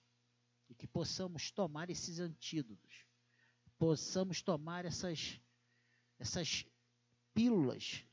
e 0.67 0.75
que 0.75 0.87
possamos 0.87 1.51
tomar 1.51 1.91
esses 1.91 2.21
antídotos, 2.21 3.05
possamos 3.77 4.41
tomar 4.41 4.87
essas 4.87 5.39
essas 6.19 6.65
pílulas 7.35 8.07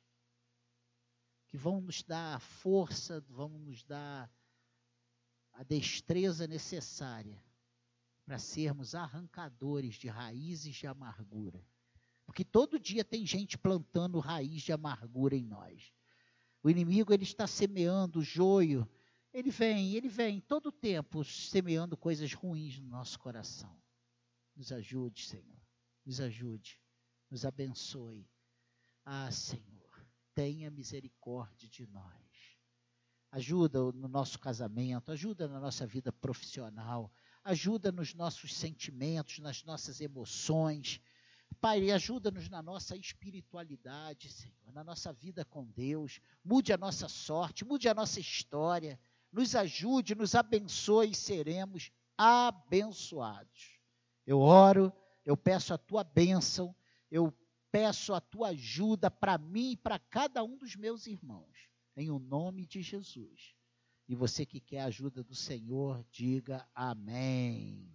que 1.47 1.55
vão 1.57 1.79
nos 1.79 2.03
dar 2.03 2.35
a 2.35 2.39
força, 2.39 3.21
vão 3.21 3.57
nos 3.57 3.85
dar 3.85 4.29
a 5.53 5.63
destreza 5.63 6.45
necessária 6.45 7.41
para 8.27 8.37
sermos 8.37 8.93
arrancadores 8.93 9.95
de 9.95 10.09
raízes 10.09 10.75
de 10.75 10.85
amargura. 10.85 11.65
Porque 12.25 12.43
todo 12.43 12.77
dia 12.77 13.05
tem 13.05 13.25
gente 13.25 13.57
plantando 13.57 14.19
raiz 14.19 14.63
de 14.63 14.73
amargura 14.73 15.33
em 15.33 15.45
nós. 15.45 15.93
O 16.61 16.69
inimigo 16.69 17.13
ele 17.13 17.23
está 17.23 17.47
semeando 17.47 18.21
joio. 18.21 18.85
Ele 19.31 19.49
vem, 19.49 19.95
ele 19.95 20.09
vem 20.09 20.41
todo 20.41 20.67
o 20.67 20.71
tempo 20.73 21.23
semeando 21.23 21.95
coisas 21.95 22.33
ruins 22.33 22.77
no 22.79 22.87
nosso 22.87 23.17
coração. 23.17 23.81
Nos 24.53 24.73
ajude, 24.73 25.25
Senhor. 25.25 25.61
Nos 26.05 26.19
ajude. 26.19 26.81
Nos 27.31 27.45
abençoe. 27.45 28.29
Ah, 29.05 29.31
Senhor, 29.31 30.05
tenha 30.35 30.69
misericórdia 30.69 31.69
de 31.69 31.87
nós. 31.87 32.57
Ajuda 33.31 33.79
no 33.93 34.09
nosso 34.09 34.37
casamento, 34.37 35.13
ajuda 35.13 35.47
na 35.47 35.61
nossa 35.61 35.87
vida 35.87 36.11
profissional 36.11 37.09
ajuda 37.47 37.93
nos 37.93 38.13
nossos 38.13 38.53
sentimentos, 38.53 39.39
nas 39.39 39.63
nossas 39.63 40.01
emoções. 40.01 40.99
Pai, 41.61 41.91
ajuda-nos 41.91 42.49
na 42.49 42.61
nossa 42.61 42.97
espiritualidade, 42.97 44.29
Senhor, 44.29 44.73
na 44.73 44.83
nossa 44.83 45.13
vida 45.13 45.45
com 45.45 45.65
Deus. 45.65 46.19
Mude 46.43 46.73
a 46.73 46.77
nossa 46.77 47.07
sorte, 47.07 47.63
mude 47.63 47.87
a 47.87 47.93
nossa 47.93 48.19
história. 48.19 48.99
Nos 49.31 49.55
ajude, 49.55 50.13
nos 50.13 50.35
abençoe 50.35 51.11
e 51.11 51.15
seremos 51.15 51.89
abençoados. 52.17 53.79
Eu 54.25 54.41
oro, 54.41 54.91
eu 55.25 55.37
peço 55.37 55.73
a 55.73 55.77
tua 55.77 56.03
bênção, 56.03 56.75
eu 57.09 57.33
peço 57.71 58.13
a 58.13 58.19
tua 58.19 58.49
ajuda 58.49 59.09
para 59.09 59.37
mim 59.37 59.71
e 59.71 59.77
para 59.77 59.97
cada 59.97 60.43
um 60.43 60.57
dos 60.57 60.75
meus 60.75 61.07
irmãos, 61.07 61.69
em 61.95 62.11
o 62.11 62.19
nome 62.19 62.65
de 62.65 62.81
Jesus. 62.81 63.56
E 64.07 64.15
você 64.15 64.45
que 64.45 64.59
quer 64.59 64.81
a 64.81 64.85
ajuda 64.85 65.23
do 65.23 65.35
Senhor, 65.35 66.03
diga 66.11 66.67
amém. 66.73 67.91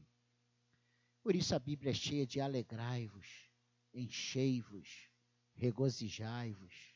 Por 1.23 1.35
isso 1.35 1.55
a 1.55 1.59
Bíblia 1.59 1.93
é 1.93 1.95
cheia 1.95 2.27
de 2.27 2.41
alegrai-vos, 2.41 3.49
enchei-vos, 3.95 5.09
regozijai-vos. 5.55 6.95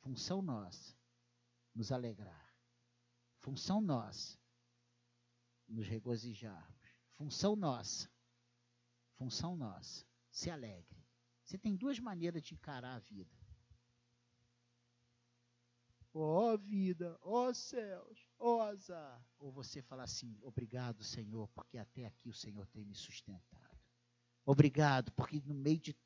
Função 0.00 0.40
nossa, 0.40 0.96
nos 1.74 1.92
alegrar. 1.92 2.54
Função 3.40 3.80
nossa, 3.80 4.38
nos 5.68 5.86
regozijarmos. 5.86 6.78
Função 7.14 7.56
nossa, 7.56 8.10
função 9.16 9.56
nossa, 9.56 10.06
se 10.30 10.50
alegre. 10.50 11.04
Você 11.44 11.58
tem 11.58 11.76
duas 11.76 11.98
maneiras 11.98 12.42
de 12.42 12.54
encarar 12.54 12.94
a 12.94 13.00
vida. 13.00 13.37
Ó 16.20 16.52
oh, 16.52 16.58
vida, 16.58 17.16
ó 17.22 17.46
oh, 17.46 17.54
céus, 17.54 18.26
ó 18.40 18.56
oh, 18.56 18.60
azar. 18.62 19.24
Ou 19.38 19.52
você 19.52 19.80
fala 19.80 20.02
assim: 20.02 20.36
obrigado, 20.42 21.04
Senhor, 21.04 21.46
porque 21.50 21.78
até 21.78 22.06
aqui 22.06 22.28
o 22.28 22.34
Senhor 22.34 22.66
tem 22.66 22.84
me 22.84 22.96
sustentado. 22.96 23.78
Obrigado, 24.44 25.12
porque 25.12 25.40
no 25.46 25.54
meio 25.54 25.78
de 25.78 25.96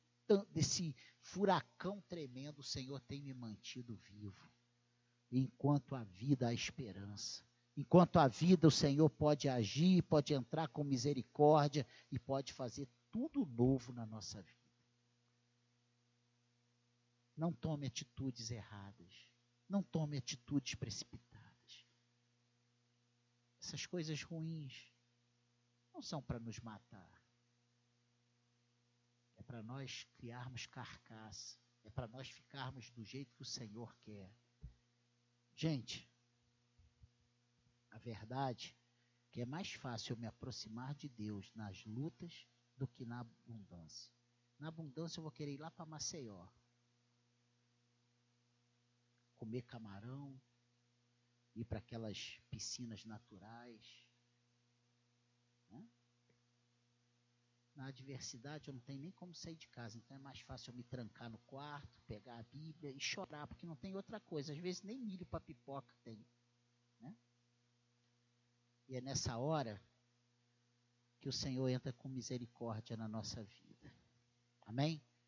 desse 0.51 0.95
furacão 1.19 1.99
tremendo, 2.01 2.59
o 2.59 2.63
Senhor 2.63 2.99
tem 3.01 3.23
me 3.23 3.33
mantido 3.33 3.95
vivo. 3.95 4.51
Enquanto 5.31 5.95
a 5.95 6.03
vida, 6.03 6.47
há 6.47 6.53
esperança. 6.53 7.43
Enquanto 7.75 8.19
a 8.19 8.27
vida, 8.27 8.67
o 8.67 8.71
Senhor 8.71 9.09
pode 9.09 9.49
agir, 9.49 10.03
pode 10.03 10.31
entrar 10.31 10.67
com 10.67 10.83
misericórdia 10.83 11.87
e 12.11 12.19
pode 12.19 12.53
fazer 12.53 12.87
tudo 13.11 13.47
novo 13.47 13.91
na 13.91 14.05
nossa 14.05 14.39
vida. 14.43 14.59
Não 17.35 17.51
tome 17.51 17.87
atitudes 17.87 18.51
erradas. 18.51 19.32
Não 19.73 19.81
tome 19.81 20.19
atitudes 20.19 20.75
precipitadas. 20.75 21.87
Essas 23.59 23.87
coisas 23.87 24.21
ruins 24.21 24.93
não 25.91 25.99
são 25.99 26.21
para 26.21 26.39
nos 26.39 26.59
matar. 26.59 27.23
É 29.35 29.41
para 29.41 29.63
nós 29.63 30.03
criarmos 30.13 30.67
carcaça. 30.67 31.57
É 31.83 31.89
para 31.89 32.07
nós 32.07 32.29
ficarmos 32.29 32.91
do 32.91 33.03
jeito 33.03 33.33
que 33.33 33.41
o 33.41 33.45
Senhor 33.45 33.97
quer. 34.03 34.31
Gente, 35.55 36.07
a 37.89 37.97
verdade 37.97 38.77
é 38.77 39.31
que 39.31 39.41
é 39.41 39.45
mais 39.47 39.73
fácil 39.73 40.13
eu 40.13 40.17
me 40.17 40.27
aproximar 40.27 40.93
de 40.93 41.09
Deus 41.09 41.51
nas 41.55 41.83
lutas 41.83 42.47
do 42.77 42.87
que 42.87 43.07
na 43.07 43.21
abundância. 43.21 44.13
Na 44.59 44.67
abundância 44.67 45.17
eu 45.17 45.23
vou 45.23 45.31
querer 45.31 45.53
ir 45.53 45.59
lá 45.59 45.71
para 45.71 45.83
Maceió 45.83 46.47
comer 49.43 49.63
camarão, 49.63 50.41
ir 51.53 51.65
para 51.65 51.79
aquelas 51.79 52.39
piscinas 52.49 53.03
naturais. 53.03 54.07
Né? 55.69 55.85
Na 57.75 57.87
adversidade 57.87 58.69
eu 58.69 58.73
não 58.73 58.79
tenho 58.79 59.01
nem 59.01 59.11
como 59.11 59.35
sair 59.35 59.57
de 59.57 59.67
casa, 59.67 59.97
então 59.97 60.15
é 60.15 60.19
mais 60.19 60.39
fácil 60.39 60.71
eu 60.71 60.75
me 60.75 60.83
trancar 60.83 61.29
no 61.29 61.39
quarto, 61.39 62.01
pegar 62.03 62.39
a 62.39 62.43
Bíblia 62.43 62.89
e 62.89 62.99
chorar, 63.01 63.45
porque 63.45 63.65
não 63.65 63.75
tem 63.75 63.93
outra 63.93 64.17
coisa. 64.21 64.53
Às 64.53 64.59
vezes 64.59 64.81
nem 64.81 64.97
milho 64.97 65.25
para 65.25 65.41
pipoca 65.41 65.93
tem. 66.05 66.25
Né? 67.01 67.13
E 68.87 68.95
é 68.95 69.01
nessa 69.01 69.37
hora 69.37 69.83
que 71.19 71.27
o 71.27 71.33
Senhor 71.33 71.67
entra 71.67 71.91
com 71.91 72.07
misericórdia 72.07 72.95
na 72.95 73.09
nossa 73.09 73.43
vida. 73.43 73.93
Amém? 74.61 75.03